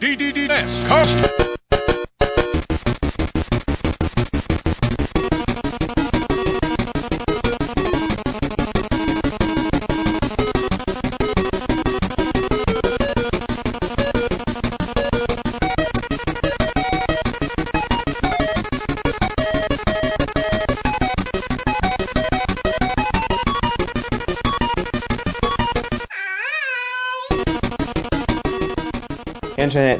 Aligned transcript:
DDDS 0.00 0.88
Cast. 0.88 1.59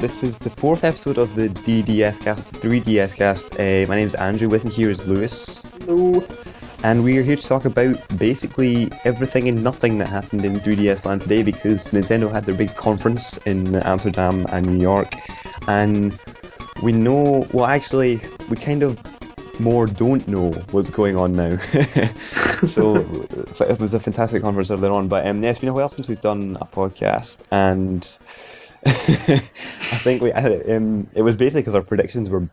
This 0.01 0.23
is 0.25 0.39
the 0.39 0.49
fourth 0.49 0.83
episode 0.83 1.19
of 1.19 1.35
the 1.35 1.51
DDS 1.51 2.23
cast, 2.23 2.55
3DS 2.55 3.15
cast. 3.17 3.53
Uh, 3.57 3.87
my 3.87 3.97
name 3.97 4.07
is 4.07 4.15
Andrew, 4.15 4.49
with 4.49 4.65
me 4.65 4.71
here 4.71 4.89
is 4.89 5.07
Lewis, 5.07 5.63
Hello. 5.85 6.25
and 6.83 7.05
we 7.05 7.19
are 7.19 7.23
here 7.23 7.37
to 7.37 7.43
talk 7.47 7.67
about 7.67 7.97
basically 8.17 8.91
everything 9.05 9.47
and 9.47 9.63
nothing 9.63 9.99
that 9.99 10.07
happened 10.07 10.47
in 10.47 10.59
3DS 10.59 11.05
land 11.05 11.21
today 11.21 11.43
because 11.43 11.93
Nintendo 11.93 12.33
had 12.33 12.47
their 12.47 12.55
big 12.55 12.75
conference 12.77 13.37
in 13.47 13.77
Amsterdam 13.77 14.47
and 14.49 14.65
New 14.65 14.81
York, 14.81 15.13
and 15.69 16.19
we 16.83 16.93
know, 16.93 17.47
well, 17.53 17.67
actually, 17.67 18.21
we 18.49 18.57
kind 18.57 18.83
of 18.83 18.99
more 19.59 19.87
don't 19.87 20.27
know 20.27 20.51
what's 20.71 20.89
going 20.89 21.17
on 21.17 21.37
now. 21.37 21.57
so 22.65 22.97
it 23.61 23.79
was 23.79 23.93
a 23.93 24.01
fantastic 24.01 24.41
conference 24.41 24.71
earlier 24.71 24.93
on, 24.93 25.09
but 25.09 25.27
um, 25.27 25.43
yeah, 25.43 25.51
it's 25.51 25.59
been 25.59 25.69
a 25.69 25.75
while 25.75 25.91
since 25.91 26.09
we've 26.09 26.23
done 26.23 26.57
a 26.59 26.65
podcast, 26.65 27.47
and 27.53 28.03
I 28.87 29.99
think 30.03 30.23
we 30.23 30.33
um, 30.33 31.07
it 31.15 31.23
was 31.23 31.37
basically 31.37 31.63
because 31.63 31.75
our 31.75 31.83
predictions 31.83 32.31
were 32.31 32.49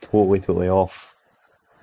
totally 0.00 0.40
totally 0.40 0.68
off. 0.68 1.16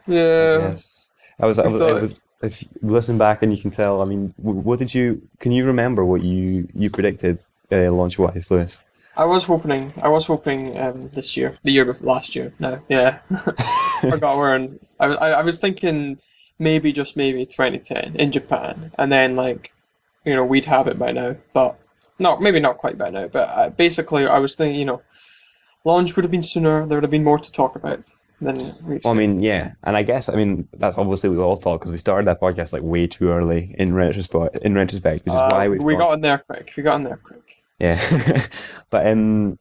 Yeah. 0.08 0.60
Yes, 0.70 1.12
I 1.40 1.46
was 1.46 1.60
I 1.60 1.68
was, 1.68 1.80
thought- 1.80 1.92
it 1.92 2.02
was 2.02 2.22
if 2.42 2.64
you 2.64 2.70
listen 2.82 3.18
back 3.18 3.44
and 3.44 3.54
you 3.56 3.62
can 3.62 3.72
tell. 3.72 4.02
I 4.02 4.06
mean, 4.06 4.34
what 4.38 4.80
did 4.80 4.94
you 4.94 5.28
can 5.40 5.52
you 5.52 5.66
remember 5.66 6.06
what 6.06 6.22
you 6.24 6.68
you 6.74 6.90
predicted 6.90 7.42
uh, 7.72 7.92
launch 7.92 8.18
wise, 8.18 8.50
Lewis? 8.50 8.82
I 9.18 9.26
was 9.26 9.44
hoping. 9.44 9.92
I 10.02 10.08
was 10.08 10.26
hoping 10.26 10.78
um, 10.80 11.10
this 11.10 11.36
year, 11.36 11.58
the 11.64 11.72
year 11.72 11.84
before 11.84 12.08
last 12.08 12.36
year. 12.36 12.54
No, 12.60 12.82
yeah. 12.88 13.20
Forgot 14.02 14.38
where. 14.38 14.56
In, 14.56 14.80
I, 15.00 15.08
was- 15.08 15.18
I 15.18 15.32
I 15.32 15.42
was 15.44 15.60
thinking 15.60 16.20
maybe 16.58 16.94
just 16.94 17.18
maybe 17.18 17.46
2010 17.46 18.16
in 18.16 18.32
Japan, 18.32 18.92
and 18.98 19.12
then 19.12 19.36
like, 19.36 19.72
you 20.24 20.36
know, 20.36 20.46
we'd 20.46 20.66
have 20.66 20.88
it 20.88 20.98
by 20.98 21.12
now. 21.12 21.36
But 21.54 21.78
no, 22.20 22.38
maybe 22.38 22.60
not 22.60 22.78
quite 22.78 22.98
by 22.98 23.10
now. 23.10 23.28
But 23.28 23.50
uh, 23.50 23.70
basically, 23.70 24.28
I 24.28 24.40
was 24.40 24.56
thinking, 24.56 24.80
you 24.80 24.86
know, 24.86 25.02
launch 25.86 26.16
would 26.16 26.24
have 26.26 26.32
been 26.32 26.44
sooner. 26.44 26.86
There 26.86 26.98
would 26.98 27.04
have 27.04 27.12
been 27.12 27.24
more 27.24 27.40
to 27.40 27.52
talk 27.52 27.76
about 27.76 28.12
than 28.42 28.56
we 28.86 29.00
Well, 29.04 29.14
I 29.14 29.18
mean, 29.18 29.42
yeah, 29.42 29.74
and 29.84 29.98
I 29.98 30.04
guess 30.04 30.30
I 30.30 30.36
mean 30.36 30.68
that's 30.74 30.98
obviously 30.98 31.30
what 31.30 31.38
we 31.38 31.44
all 31.44 31.56
thought 31.56 31.80
because 31.80 31.92
we 31.92 31.98
started 31.98 32.28
that 32.28 32.40
podcast 32.40 32.74
like 32.74 32.84
way 32.84 33.08
too 33.08 33.30
early 33.30 33.74
in 33.78 33.94
retrospect. 33.94 34.58
In 34.60 34.76
retrospect, 34.76 35.26
which 35.26 35.34
is 35.34 35.40
Uh, 35.40 35.50
why 35.52 35.68
we 35.68 35.78
got- 35.96 36.00
got 36.00 36.14
in 36.14 36.22
there 36.22 36.38
quick. 36.40 36.74
We 36.78 36.84
got 36.84 36.96
in 36.98 37.04
there 37.04 37.18
quick. 37.18 37.42
Yeah, 37.80 37.98
but 38.90 39.08
um, 39.08 39.58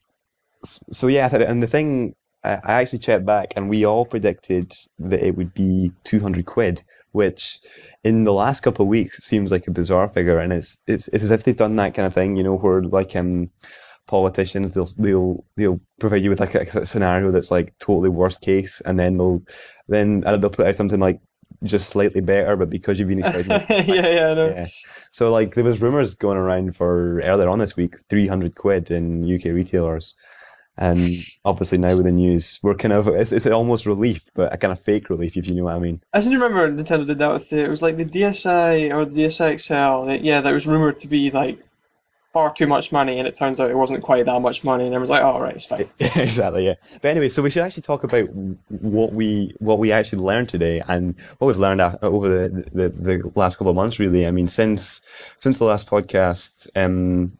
so 0.65 1.06
yeah, 1.06 1.33
and 1.34 1.62
the 1.62 1.69
thing 1.69 2.15
I 2.44 2.81
actually 2.81 3.00
checked 3.00 3.27
back, 3.27 3.55
and 3.56 3.69
we 3.69 3.84
all 3.84 4.05
predicted 4.05 4.72
that 5.00 5.27
it 5.27 5.36
would 5.36 5.53
be 5.55 5.92
200 6.05 6.47
quid, 6.47 6.83
which 7.11 7.61
in 8.05 8.25
the 8.25 8.33
last 8.33 8.61
couple 8.61 8.84
of 8.84 8.89
weeks 8.89 9.19
seems 9.25 9.50
like 9.50 9.67
a 9.67 9.72
bizarre 9.72 10.08
figure, 10.08 10.39
and 10.39 10.53
it's 10.53 10.83
it's 10.86 11.09
it's 11.09 11.25
as 11.25 11.31
if 11.31 11.42
they've 11.42 11.56
done 11.56 11.77
that 11.77 11.94
kind 11.94 12.06
of 12.06 12.14
thing, 12.14 12.36
you 12.36 12.44
know, 12.44 12.56
where 12.56 12.83
like 12.83 13.16
um 13.16 13.50
politicians 14.06 14.75
they'll 14.75 14.89
they'll 14.98 15.44
they'll 15.56 15.81
provide 16.00 16.22
you 16.22 16.31
with 16.31 16.41
like 16.41 16.55
a, 16.55 16.86
scenario 16.86 17.31
that's 17.31 17.50
like 17.50 17.77
totally 17.78 18.09
worst 18.09 18.41
case, 18.41 18.81
and 18.81 18.98
then 18.98 19.16
they'll 19.19 19.42
then 19.89 20.20
they'll 20.20 20.50
put 20.50 20.66
out 20.66 20.77
something 20.77 21.00
like 21.00 21.20
just 21.64 21.91
slightly 21.91 22.20
better, 22.20 22.56
but 22.56 22.70
because 22.70 22.98
you've 22.98 23.09
been 23.09 23.19
expecting 23.25 23.50
it 23.53 23.87
yeah, 23.88 24.09
yeah, 24.09 24.28
I 24.28 24.34
know. 24.34 24.49
yeah. 24.49 24.66
So 25.10 25.32
like 25.32 25.55
there 25.55 25.65
was 25.65 25.82
rumors 25.82 26.15
going 26.15 26.38
around 26.38 26.76
for 26.76 27.20
earlier 27.20 27.49
on 27.49 27.59
this 27.59 27.76
week, 27.76 27.94
300 28.09 28.55
quid 28.55 28.91
in 28.91 29.25
UK 29.25 29.47
retailers. 29.47 30.15
And 30.78 31.25
obviously 31.44 31.78
now 31.78 31.89
with 31.91 32.06
the 32.06 32.12
news, 32.12 32.61
we're 32.62 32.75
kind 32.77 32.93
of 32.93 33.09
it's, 33.09 33.33
it's 33.33 33.47
almost 33.47 33.84
relief, 33.87 34.31
but 34.34 34.53
a 34.55 34.56
kind 34.56 34.72
of 34.72 34.81
fake 34.81 35.11
relief, 35.11 35.37
if 35.37 35.49
you 35.49 35.55
know 35.56 35.65
what 35.65 35.75
I 35.75 35.78
mean. 35.81 35.99
I 36.12 36.21
seem 36.21 36.33
to 36.33 36.39
remember 36.39 36.71
Nintendo 36.83 37.06
did 37.06 37.19
that 37.19 37.33
with 37.33 37.50
the, 37.50 37.65
it 37.65 37.69
was 37.69 37.83
like 37.83 37.97
the 37.97 38.05
DSi 38.05 38.94
or 38.94 39.05
the 39.05 39.22
DSi 39.25 39.61
XL. 39.61 40.06
that- 40.06 40.22
Yeah, 40.22 40.41
that 40.41 40.53
was 40.53 40.67
rumored 40.67 41.00
to 41.00 41.09
be 41.09 41.31
like 41.31 41.59
far 42.33 42.53
too 42.53 42.67
much 42.67 42.93
money, 42.93 43.19
and 43.19 43.27
it 43.27 43.34
turns 43.34 43.59
out 43.59 43.71
it 43.71 43.77
wasn't 43.77 44.03
quite 44.03 44.27
that 44.27 44.41
much 44.41 44.62
money, 44.62 44.84
and 44.87 44.94
I 44.94 44.99
was 44.99 45.09
like, 45.09 45.22
oh 45.22 45.41
right, 45.41 45.55
it's 45.55 45.65
fine. 45.65 45.88
exactly, 45.99 46.67
yeah. 46.67 46.75
But 47.00 47.09
anyway, 47.09 47.31
so 47.31 47.43
we 47.43 47.50
should 47.50 47.62
actually 47.65 47.84
talk 47.84 48.05
about 48.05 48.28
what 48.69 49.12
we 49.15 49.55
what 49.59 49.78
we 49.78 49.93
actually 49.93 50.22
learned 50.22 50.49
today 50.50 50.83
and 50.87 51.15
what 51.38 51.49
we've 51.49 51.59
learned 51.59 51.81
over 52.03 52.28
the, 52.49 52.65
the, 52.72 52.88
the 52.91 53.33
last 53.34 53.56
couple 53.56 53.71
of 53.71 53.77
months. 53.77 53.99
Really, 53.99 54.27
I 54.27 54.31
mean, 54.31 54.47
since 54.47 55.00
since 55.41 55.59
the 55.59 55.65
last 55.65 55.88
podcast, 55.88 56.69
um, 56.77 57.33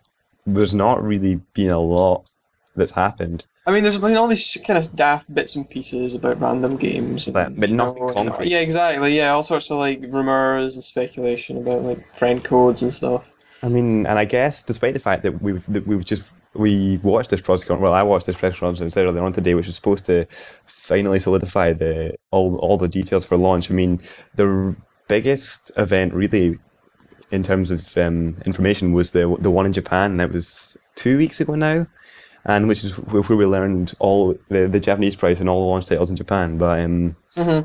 there's 0.47 0.73
not 0.75 1.03
really 1.03 1.37
been 1.53 1.71
a 1.71 1.79
lot 1.79 2.25
that's 2.79 2.93
happened. 2.93 3.47
I 3.67 3.73
mean, 3.73 3.83
there's 3.83 3.99
been 3.99 4.17
all 4.17 4.29
these 4.29 4.57
kind 4.67 4.79
of 4.79 4.95
daft 4.97 5.33
bits 5.33 5.55
and 5.57 5.69
pieces 5.69 6.15
about 6.15 6.41
random 6.41 6.77
games, 6.77 7.27
and, 7.27 7.35
But- 7.35 7.59
but 7.59 7.69
you 7.69 7.77
know, 7.77 7.87
nothing 7.87 8.09
concrete. 8.09 8.51
Yeah, 8.51 8.59
exactly. 8.61 9.17
Yeah, 9.17 9.33
all 9.33 9.43
sorts 9.43 9.71
of 9.71 9.79
like 9.79 10.01
rumors 10.03 10.75
and 10.75 10.85
speculation 10.85 11.59
about 11.59 11.83
like 11.83 12.15
friend 12.17 12.43
codes 12.43 12.83
and 12.83 12.93
stuff. 12.93 13.25
I 13.63 13.69
mean, 13.69 14.07
and 14.07 14.19
I 14.19 14.25
guess 14.25 14.63
despite 14.63 14.95
the 14.95 15.01
fact 15.01 15.25
that 15.25 15.43
we've 15.43 15.65
that 15.73 15.87
we've 15.87 16.05
just 16.05 16.23
we 16.55 16.99
watched 17.03 17.31
this 17.31 17.41
press 17.41 17.65
conference, 17.65 17.83
well, 17.83 17.93
I 17.93 18.05
watched 18.05 18.27
this 18.27 18.39
press 18.39 18.59
conference 18.59 18.97
earlier 18.97 19.23
on 19.23 19.33
today, 19.33 19.55
which 19.55 19.67
was 19.67 19.75
supposed 19.77 20.07
to 20.07 20.27
finally 20.67 21.19
solidify 21.19 21.73
the 21.73 22.15
all 22.31 22.57
all 22.57 22.77
the 22.79 22.89
details 22.89 23.27
for 23.27 23.37
launch. 23.37 23.71
I 23.71 23.75
mean, 23.75 24.01
the 24.37 24.77
biggest 25.09 25.73
event 25.77 26.15
really 26.15 26.57
in 27.31 27.43
terms 27.43 27.71
of 27.73 27.97
um, 27.99 28.37
information 28.47 28.93
was 28.93 29.11
the 29.11 29.37
the 29.41 29.51
one 29.51 29.67
in 29.67 29.73
Japan, 29.73 30.17
That 30.19 30.33
was 30.33 30.79
two 30.95 31.19
weeks 31.19 31.41
ago 31.41 31.57
now, 31.57 31.87
and 32.45 32.69
which 32.69 32.85
is 32.85 32.99
where 32.99 33.37
we 33.37 33.47
learned 33.47 33.95
all 33.99 34.39
the, 34.49 34.69
the 34.69 34.81
Japanese 34.81 35.17
price 35.17 35.41
and 35.41 35.49
all 35.49 35.61
the 35.61 35.67
launch 35.67 35.87
titles 35.87 36.11
in 36.11 36.17
Japan. 36.17 36.59
But 36.59 36.81
um, 36.81 37.17
hmm 37.37 37.61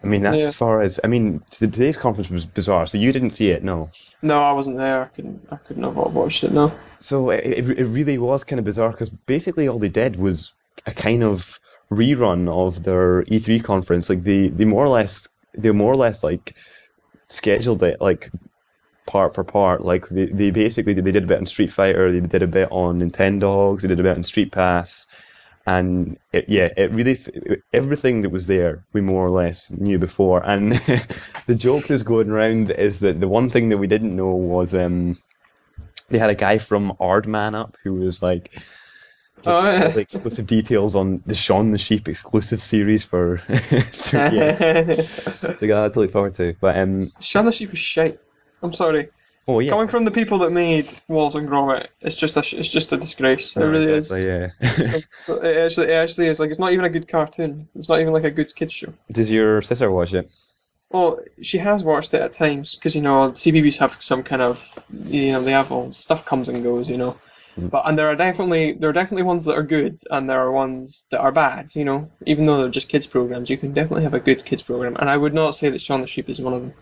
I 0.00 0.06
mean, 0.06 0.22
that's 0.22 0.40
Yeah. 0.40 0.46
as 0.46 0.54
far 0.54 0.80
as 0.82 1.00
I 1.02 1.08
mean. 1.08 1.42
Today's 1.50 1.96
conference 1.96 2.30
was 2.30 2.46
bizarre, 2.46 2.86
so 2.86 2.98
you 2.98 3.10
didn't 3.12 3.30
see 3.30 3.50
it, 3.50 3.64
no. 3.64 3.90
No, 4.22 4.42
I 4.42 4.52
wasn't 4.52 4.76
there. 4.76 5.02
I 5.02 5.06
couldn't. 5.06 5.48
I 5.50 5.56
couldn't 5.56 5.82
have 5.82 5.96
watched 5.96 6.44
it. 6.44 6.52
No. 6.52 6.72
So 7.00 7.30
it, 7.30 7.44
it 7.44 7.78
it 7.78 7.84
really 7.86 8.16
was 8.18 8.44
kind 8.44 8.58
of 8.60 8.64
bizarre 8.64 8.90
because 8.92 9.10
basically 9.10 9.66
all 9.68 9.78
they 9.80 9.88
did 9.88 10.16
was 10.16 10.52
a 10.86 10.92
kind 10.92 11.24
of 11.24 11.58
rerun 11.90 12.48
of 12.48 12.84
their 12.84 13.24
E3 13.24 13.62
conference. 13.64 14.08
Like 14.08 14.22
they, 14.22 14.48
they 14.48 14.64
more 14.64 14.84
or 14.84 14.88
less 14.88 15.28
they 15.56 15.72
more 15.72 15.92
or 15.92 15.96
less 15.96 16.22
like 16.22 16.54
scheduled 17.26 17.82
it 17.82 18.00
like 18.00 18.30
part 19.08 19.34
for 19.34 19.42
part. 19.42 19.84
Like 19.84 20.08
they, 20.08 20.26
they 20.26 20.50
basically 20.50 20.92
they 20.92 21.02
did 21.02 21.24
a 21.24 21.26
bit 21.26 21.38
on 21.38 21.46
Street 21.46 21.72
Fighter, 21.72 22.12
they 22.12 22.20
did 22.20 22.42
a 22.42 22.46
bit 22.46 22.68
on 22.70 23.00
Nintendogs, 23.00 23.82
they 23.82 23.88
did 23.88 23.98
a 23.98 24.02
bit 24.04 24.16
on 24.16 24.22
Street 24.22 24.52
Pass, 24.52 25.08
and 25.66 26.18
it, 26.32 26.48
yeah, 26.48 26.68
it 26.76 26.92
really 26.92 27.18
everything 27.72 28.22
that 28.22 28.30
was 28.30 28.46
there 28.46 28.84
we 28.92 29.00
more 29.00 29.26
or 29.26 29.30
less 29.30 29.70
knew 29.70 29.98
before. 29.98 30.44
And 30.44 30.72
the 31.46 31.56
joke 31.56 31.86
that's 31.88 32.04
going 32.04 32.30
around 32.30 32.70
is 32.70 33.00
that 33.00 33.18
the 33.18 33.28
one 33.28 33.48
thing 33.48 33.70
that 33.70 33.78
we 33.78 33.88
didn't 33.88 34.14
know 34.14 34.34
was 34.34 34.74
um 34.74 35.14
they 36.10 36.18
had 36.18 36.30
a 36.30 36.34
guy 36.34 36.58
from 36.58 36.92
Aardman 37.00 37.54
up 37.54 37.76
who 37.82 37.94
was 37.94 38.22
like 38.22 38.54
Oh, 39.46 39.62
giving 39.62 39.66
us 39.68 39.74
all 39.76 39.92
yeah. 39.94 39.98
exclusive 39.98 40.46
details 40.48 40.96
on 40.96 41.22
the 41.24 41.34
Shaun 41.34 41.70
the 41.70 41.78
Sheep 41.78 42.08
exclusive 42.08 42.60
series 42.60 43.04
for 43.04 43.40
yeah. 44.12 44.92
So 44.92 45.64
yeah, 45.64 45.88
to 45.88 46.00
look 46.00 46.10
forward 46.10 46.34
to. 46.34 46.56
But 46.60 46.76
um 46.76 47.12
Shaun 47.20 47.44
the 47.44 47.52
Sheep 47.52 47.70
was 47.70 47.78
shite. 47.78 48.18
I'm 48.62 48.72
sorry. 48.72 49.08
oh 49.46 49.60
yeah. 49.60 49.70
Coming 49.70 49.88
from 49.88 50.04
the 50.04 50.10
people 50.10 50.38
that 50.38 50.50
made 50.50 50.92
Wallace 51.08 51.34
and 51.36 51.48
Gromit, 51.48 51.88
it's 52.00 52.16
just 52.16 52.36
a 52.36 52.40
it's 52.40 52.68
just 52.68 52.92
a 52.92 52.96
disgrace. 52.96 53.56
It 53.56 53.62
Oh, 53.62 53.66
really 53.68 53.92
is. 53.92 54.10
Yeah. 54.10 54.50
It 54.60 55.56
actually, 55.64 55.88
it 55.88 55.94
actually 55.94 56.28
is. 56.28 56.40
Like, 56.40 56.50
it's 56.50 56.58
not 56.58 56.72
even 56.72 56.84
a 56.84 56.88
good 56.90 57.08
cartoon. 57.08 57.68
It's 57.74 57.88
not 57.88 58.00
even 58.00 58.12
like 58.12 58.24
a 58.24 58.30
good 58.30 58.54
kids 58.54 58.72
show. 58.74 58.92
Does 59.10 59.30
your 59.32 59.62
sister 59.62 59.90
watch 59.90 60.14
it? 60.14 60.32
Well, 60.90 61.20
she 61.42 61.58
has 61.58 61.84
watched 61.84 62.14
it 62.14 62.22
at 62.22 62.32
times 62.32 62.76
because 62.76 62.94
you 62.94 63.02
know 63.02 63.32
CBBC 63.32 63.76
have 63.78 63.96
some 64.00 64.22
kind 64.22 64.40
of 64.42 64.56
you 65.04 65.32
know 65.32 65.42
they 65.42 65.52
have 65.52 65.70
all 65.70 65.92
stuff 65.92 66.24
comes 66.24 66.48
and 66.48 66.62
goes, 66.62 66.88
you 66.88 66.96
know. 66.96 67.16
Mm. 67.58 67.70
But 67.70 67.86
and 67.86 67.98
there 67.98 68.06
are 68.06 68.16
definitely 68.16 68.72
there 68.72 68.88
are 68.88 68.94
definitely 68.94 69.24
ones 69.24 69.44
that 69.44 69.54
are 69.56 69.62
good 69.62 69.98
and 70.10 70.30
there 70.30 70.40
are 70.40 70.50
ones 70.50 71.06
that 71.10 71.20
are 71.20 71.32
bad, 71.32 71.74
you 71.74 71.84
know. 71.84 72.10
Even 72.26 72.46
though 72.46 72.56
they're 72.58 72.70
just 72.70 72.88
kids 72.88 73.06
programs, 73.06 73.50
you 73.50 73.58
can 73.58 73.72
definitely 73.74 74.04
have 74.04 74.14
a 74.14 74.20
good 74.20 74.44
kids 74.46 74.62
program, 74.62 74.96
and 74.96 75.10
I 75.10 75.16
would 75.16 75.34
not 75.34 75.54
say 75.54 75.68
that 75.68 75.80
Shaun 75.82 76.00
the 76.00 76.06
Sheep 76.06 76.28
is 76.30 76.40
one 76.40 76.54
of 76.54 76.62
them. 76.62 76.72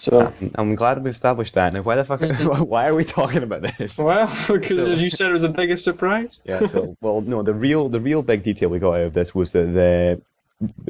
So. 0.00 0.32
I'm 0.54 0.74
glad 0.74 1.02
we 1.04 1.10
established 1.10 1.54
that. 1.56 1.72
Now, 1.72 1.82
why 1.82 1.96
the 1.96 2.04
fuck? 2.04 2.20
Why 2.68 2.88
are 2.88 2.94
we 2.94 3.04
talking 3.04 3.42
about 3.42 3.62
this? 3.62 3.98
Well, 3.98 4.26
because 4.48 4.76
So- 4.76 4.92
as 4.92 5.02
you 5.02 5.10
said, 5.10 5.28
it 5.28 5.32
was 5.32 5.42
the 5.42 5.48
biggest 5.50 5.84
surprise. 5.84 6.40
Yeah. 6.44 6.66
So, 6.66 6.96
well, 7.00 7.20
no, 7.20 7.42
the 7.42 7.54
real 7.54 7.88
the 7.88 8.00
real 8.00 8.22
big 8.22 8.42
detail 8.42 8.70
we 8.70 8.78
got 8.78 8.94
out 8.94 9.02
of 9.02 9.14
this 9.14 9.34
was 9.34 9.52
that 9.52 9.66
the 9.66 10.22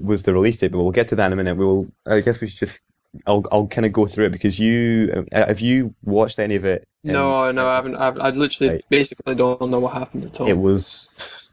was 0.01 0.23
the 0.23 0.33
release 0.33 0.59
date, 0.59 0.73
but 0.73 0.79
we'll 0.83 0.93
get 0.93 1.09
to 1.09 1.17
that 1.17 1.27
in 1.27 1.33
a 1.33 1.37
minute. 1.37 1.57
We 1.57 1.65
will. 1.67 1.87
I 2.07 2.21
guess 2.21 2.41
we 2.41 2.47
should 2.47 2.61
just. 2.61 2.83
I'll 3.27 3.43
I'll 3.51 3.67
kind 3.67 3.85
of 3.85 3.93
go 3.93 4.07
through 4.07 4.27
it 4.27 4.33
because 4.33 4.59
you 4.61 5.27
uh, 5.33 5.47
have 5.47 5.59
you 5.61 5.93
watched 6.05 6.39
any 6.39 6.55
of 6.55 6.65
it? 6.65 6.87
Um, 7.05 7.13
No, 7.13 7.51
no, 7.51 7.69
I 7.69 7.75
haven't. 7.75 7.97
I've, 7.97 8.19
I 8.19 8.31
literally 8.31 8.75
Right. 8.75 8.85
basically 8.89 9.35
don't 9.35 9.71
know 9.71 9.81
what 9.81 9.95
happened 9.95 10.27
at 10.27 10.41
all. 10.41 10.47
It 10.47 10.57
was 10.57 11.51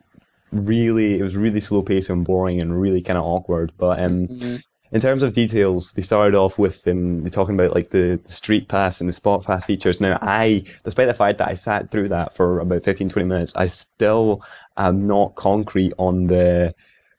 really 0.52 1.18
it 1.20 1.24
was 1.24 1.36
really 1.36 1.60
slow 1.60 1.82
paced 1.82 2.10
and 2.12 2.24
boring 2.24 2.62
and 2.62 2.80
really 2.80 3.02
kind 3.02 3.18
of 3.18 3.26
awkward. 3.26 3.74
But 3.78 4.00
um, 4.00 4.28
Mhm. 4.28 4.64
In 4.92 5.02
terms 5.02 5.24
of 5.24 5.34
details, 5.34 5.94
they 5.94 6.02
started 6.02 6.36
off 6.38 6.58
with 6.58 6.84
them 6.84 7.24
they 7.24 7.30
talking 7.30 7.56
about 7.56 7.76
like 7.76 7.90
the, 7.90 8.20
the 8.24 8.30
street 8.30 8.68
pass 8.68 9.02
and 9.02 9.08
the 9.08 9.14
spot 9.14 9.46
pass 9.46 9.66
features. 9.66 10.00
Now, 10.00 10.18
I, 10.22 10.64
despite 10.84 11.08
the 11.08 11.14
fact 11.14 11.40
that 11.40 11.50
I 11.50 11.56
sat 11.56 11.90
through 11.90 12.10
that 12.10 12.34
for 12.34 12.60
about 12.60 12.84
15, 12.84 13.10
20 13.10 13.28
minutes, 13.28 13.56
I 13.56 13.68
still 13.68 14.44
am 14.78 15.08
not 15.08 15.36
concrete 15.36 15.94
on 15.98 16.28
the 16.28 16.74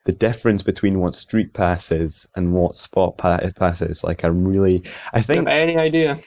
the 0.04 0.12
difference 0.12 0.62
between 0.62 0.98
what 1.00 1.14
street 1.14 1.52
pass 1.52 1.92
is 1.92 2.28
and 2.34 2.54
what 2.54 2.74
spot 2.74 3.18
pa- 3.18 3.40
pass 3.54 3.82
is. 3.82 4.02
Like, 4.02 4.24
I'm 4.24 4.46
really, 4.48 4.84
I 5.12 5.20
think, 5.20 5.46
have 5.46 5.58
any 5.58 5.76
idea? 5.76 6.20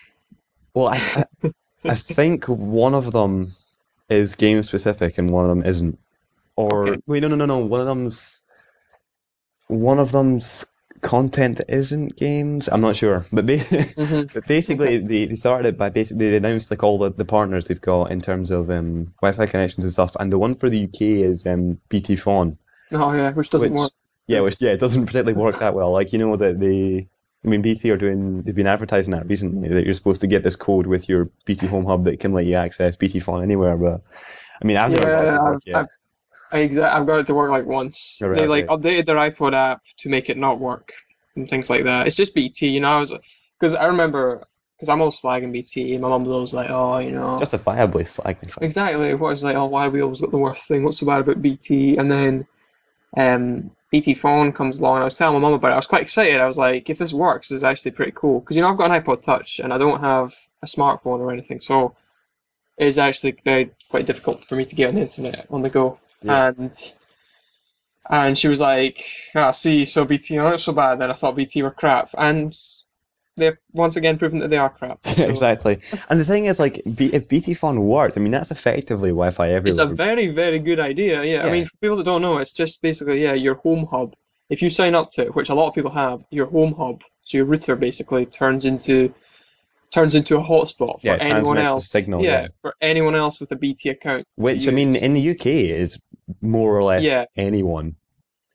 well, 0.75 0.87
I, 0.87 0.97
I, 1.43 1.51
I 1.85 1.95
think 1.95 2.45
one 2.45 2.93
of 2.93 3.11
them 3.11 3.47
is 4.07 4.35
game 4.35 4.61
specific 4.61 5.17
and 5.17 5.31
one 5.31 5.45
of 5.45 5.49
them 5.49 5.65
isn't. 5.65 5.97
Or 6.55 6.87
Okay. 6.89 7.01
wait, 7.07 7.21
no, 7.23 7.29
no, 7.29 7.35
no, 7.35 7.47
no. 7.47 7.59
One 7.65 7.79
of 7.79 7.87
them's 7.87 8.43
one 9.67 9.97
of 9.99 10.11
them's 10.11 10.65
content 11.01 11.57
that 11.57 11.69
isn't 11.73 12.15
games. 12.17 12.69
I'm 12.69 12.81
not 12.81 12.95
sure, 12.95 13.23
but 13.33 13.45
ba- 13.45 13.59
Mhm. 13.97 14.27
but 14.33 14.47
basically 14.47 14.97
they, 14.99 15.25
they 15.25 15.35
started 15.35 15.69
it 15.69 15.77
by 15.77 15.89
basically 15.89 16.29
they 16.31 16.37
announced 16.37 16.71
like 16.71 16.83
all 16.83 16.97
the, 16.99 17.11
the 17.11 17.25
partners 17.25 17.65
they've 17.65 17.81
got 17.81 18.11
in 18.11 18.21
terms 18.21 18.51
of 18.51 18.69
um, 18.69 19.13
Wi-Fi 19.21 19.45
connections 19.47 19.85
and 19.85 19.93
stuff. 19.93 20.15
And 20.19 20.31
the 20.31 20.39
one 20.39 20.55
for 20.55 20.69
the 20.69 20.83
UK 20.85 21.01
is 21.01 21.47
um, 21.47 21.79
BT 21.89 22.15
FON, 22.15 22.57
Oh 22.91 23.11
yeah, 23.13 23.31
which 23.33 23.49
doesn't 23.49 23.71
which 23.71 23.73
work. 23.73 23.91
yeah, 24.27 24.41
which 24.41 24.61
yeah, 24.61 24.71
it 24.71 24.79
doesn't 24.79 25.05
particularly 25.07 25.33
work 25.39 25.59
that 25.59 25.73
well. 25.75 25.91
Like 25.91 26.13
you 26.13 26.19
know 26.19 26.35
that 26.37 26.59
they. 26.59 27.09
I 27.43 27.47
mean, 27.47 27.63
BT 27.63 27.89
are 27.89 27.97
doing. 27.97 28.43
They've 28.43 28.55
been 28.55 28.67
advertising 28.67 29.13
that 29.13 29.27
recently 29.27 29.69
that 29.69 29.83
you're 29.83 29.93
supposed 29.95 30.21
to 30.21 30.27
get 30.27 30.43
this 30.43 30.55
code 30.55 30.85
with 30.85 31.09
your 31.09 31.29
BT 31.45 31.65
Home 31.67 31.85
Hub 31.85 32.05
that 32.05 32.19
can 32.19 32.33
let 32.33 32.45
you 32.45 32.55
access 32.55 32.97
BT 32.97 33.19
FON 33.19 33.41
anywhere. 33.43 33.77
But 33.77 34.01
I 34.61 34.65
mean, 34.65 34.77
I've 34.77 34.93
never 34.93 35.09
got 35.11 35.23
it 35.25 35.31
to 35.31 35.37
Yeah, 35.37 35.39
work 35.39 35.59
I've, 35.59 35.61
yet. 35.65 35.83
I've, 35.83 35.87
I 36.51 36.57
exa- 36.67 36.91
I've 36.91 37.05
got 37.07 37.19
it 37.19 37.27
to 37.27 37.33
work 37.33 37.51
like 37.51 37.65
once. 37.65 38.17
Right, 38.21 38.35
They 38.37 38.47
like 38.47 38.69
okay. 38.69 38.75
updated 38.75 39.05
their 39.05 39.15
iPod 39.17 39.53
app 39.53 39.81
to 39.97 40.09
make 40.09 40.29
it 40.29 40.37
not 40.37 40.59
work 40.59 40.93
and 41.35 41.49
things 41.49 41.69
like 41.69 41.83
that. 41.85 42.07
It's 42.07 42.15
just 42.15 42.33
BT, 42.33 42.67
you 42.69 42.79
know. 42.79 42.89
I 42.89 42.99
was 42.99 43.13
because 43.59 43.73
I 43.73 43.85
remember 43.85 44.43
because 44.75 44.89
I'm 44.89 44.99
always 45.01 45.21
slagging 45.21 45.51
BT. 45.51 45.97
My 45.97 46.09
mum 46.09 46.25
was 46.25 46.33
always 46.33 46.53
like, 46.53 46.69
oh, 46.69 46.97
you 46.97 47.11
know, 47.11 47.37
Justifiably 47.37 48.03
slagging. 48.03 48.61
exactly. 48.61 49.13
What 49.13 49.31
is 49.33 49.43
like, 49.43 49.55
oh, 49.55 49.65
why 49.65 49.83
have 49.83 49.93
we 49.93 50.01
always 50.01 50.21
got 50.21 50.31
the 50.31 50.37
worst 50.37 50.67
thing? 50.67 50.83
What's 50.83 50.97
so 50.99 51.05
bad 51.05 51.21
about 51.21 51.41
BT? 51.41 51.97
And 51.97 52.11
then 52.11 52.47
um, 53.17 53.71
BT 53.91 54.13
FON 54.15 54.51
comes 54.51 54.79
along, 54.79 54.95
and 54.95 55.01
I 55.03 55.05
was 55.05 55.13
telling 55.13 55.35
my 55.39 55.41
mum 55.47 55.53
about 55.53 55.69
it. 55.71 55.73
I 55.73 55.77
was 55.77 55.87
quite 55.87 56.01
excited. 56.01 56.39
I 56.39 56.47
was 56.47 56.57
like, 56.57 56.89
if 56.89 56.97
this 56.97 57.13
works, 57.13 57.49
this 57.49 57.57
is 57.57 57.63
actually 57.63 57.91
pretty 57.91 58.13
cool. 58.15 58.39
Because 58.39 58.55
you 58.55 58.61
know, 58.63 58.69
I've 58.69 58.77
got 58.77 58.89
an 58.91 59.01
iPod 59.01 59.21
Touch, 59.21 59.59
and 59.59 59.71
I 59.73 59.77
don't 59.77 59.99
have 59.99 60.33
a 60.63 60.65
smartphone 60.65 61.19
or 61.19 61.31
anything, 61.31 61.59
so 61.59 61.95
it 62.77 62.87
is 62.87 62.97
actually 62.97 63.35
very 63.45 63.71
quite 63.89 64.05
difficult 64.05 64.45
for 64.45 64.55
me 64.55 64.65
to 64.65 64.75
get 64.75 64.89
on 64.89 64.95
the 64.95 65.01
internet 65.01 65.45
on 65.49 65.61
the 65.61 65.69
go. 65.69 65.99
Yeah. 66.23 66.47
And 66.49 66.93
and 68.09 68.37
she 68.37 68.47
was 68.47 68.59
like, 68.59 69.05
ah, 69.35 69.51
see, 69.51 69.85
so 69.85 70.05
BT 70.05 70.37
aren't 70.37 70.59
so 70.59 70.73
bad. 70.73 70.99
Then 70.99 71.11
I 71.11 71.13
thought 71.13 71.35
BT 71.35 71.63
were 71.63 71.71
crap, 71.71 72.09
and 72.17 72.57
they've 73.37 73.57
once 73.73 73.95
again 73.95 74.17
proven 74.17 74.39
that 74.39 74.49
they 74.49 74.57
are 74.57 74.69
crap. 74.69 74.99
So 75.05 75.23
exactly. 75.27 75.79
And 76.09 76.19
the 76.19 76.25
thing 76.25 76.45
is, 76.45 76.59
like, 76.59 76.81
B- 76.95 77.11
if 77.13 77.29
BT 77.29 77.53
FON 77.53 77.79
worked, 77.81 78.17
I 78.17 78.21
mean, 78.21 78.31
that's 78.31 78.51
effectively 78.51 79.09
Wi-Fi 79.09 79.49
everywhere. 79.49 79.69
It's 79.69 79.91
a 79.91 79.95
very, 79.95 80.27
very 80.27 80.59
good 80.59 80.79
idea. 80.79 81.23
Yeah, 81.23 81.45
I 81.45 81.51
mean, 81.51 81.65
for 81.65 81.77
people 81.77 81.97
that 81.97 82.03
don't 82.03 82.21
know, 82.21 82.37
it's 82.39 82.53
just 82.53 82.81
basically, 82.81 83.21
yeah, 83.23 83.33
your 83.33 83.55
home 83.55 83.87
hub. 83.89 84.15
If 84.49 84.61
you 84.61 84.69
sign 84.69 84.95
up 84.95 85.09
to 85.11 85.21
it, 85.23 85.35
which 85.35 85.49
a 85.49 85.53
lot 85.53 85.69
of 85.69 85.75
people 85.75 85.91
have, 85.91 86.23
your 86.29 86.47
home 86.47 86.73
hub, 86.73 87.03
so 87.21 87.37
your 87.37 87.45
router 87.45 87.75
basically 87.75 88.25
turns 88.25 88.65
into 88.65 89.13
turns 89.91 90.15
into 90.15 90.37
a 90.37 90.41
hotspot 90.41 91.01
for 91.01 91.07
Yeah, 91.07 91.17
anyone 91.19 91.57
else. 91.57 91.87
signal, 91.89 92.23
yeah, 92.23 92.41
yeah. 92.43 92.47
for 92.61 92.73
anyone 92.81 93.15
else 93.15 93.39
with 93.39 93.51
a 93.51 93.55
BT 93.55 93.89
account. 93.89 94.25
Which, 94.35 94.67
I 94.67 94.71
mean, 94.71 94.95
in 94.95 95.13
the 95.13 95.31
UK 95.31 95.45
is 95.45 96.01
more 96.41 96.75
or 96.75 96.83
less 96.83 97.03
Yeah. 97.03 97.25
anyone. 97.35 97.95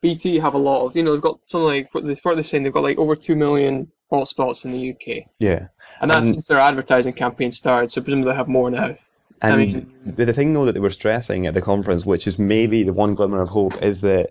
BT 0.02 0.38
have 0.38 0.54
a 0.54 0.58
lot 0.58 0.86
of, 0.86 0.96
you 0.96 1.02
know, 1.02 1.12
they've 1.12 1.20
got 1.22 1.38
something 1.46 1.66
like 1.68 1.94
what 1.94 2.04
they 2.06 2.14
what 2.22 2.34
they're 2.34 2.42
saying, 2.42 2.62
they've 2.64 2.72
got 2.72 2.82
like 2.82 2.98
over 2.98 3.16
two 3.16 3.36
million 3.36 3.90
hotspots 4.12 4.64
in 4.64 4.72
the 4.72 4.90
UK, 4.90 5.26
Yeah. 5.38 5.68
and 6.00 6.10
that's 6.10 6.26
And- 6.26 6.34
since 6.36 6.46
their 6.46 6.60
advertising 6.60 7.12
campaign 7.12 7.52
started. 7.52 7.90
So 7.92 8.00
presumably 8.00 8.32
they 8.32 8.36
have 8.36 8.48
more 8.48 8.70
now. 8.70 8.96
I 9.42 9.50
And 9.50 9.58
mean- 9.58 9.92
the, 10.06 10.24
the 10.26 10.32
thing, 10.32 10.54
though, 10.54 10.64
that 10.66 10.72
they 10.72 10.80
were 10.80 10.90
stressing 10.90 11.46
at 11.46 11.54
the 11.54 11.60
conference, 11.60 12.06
which 12.06 12.26
is 12.26 12.38
maybe 12.38 12.84
the 12.84 12.92
one 12.92 13.14
glimmer 13.14 13.42
of 13.42 13.48
hope, 13.50 13.82
is 13.82 14.00
that 14.02 14.30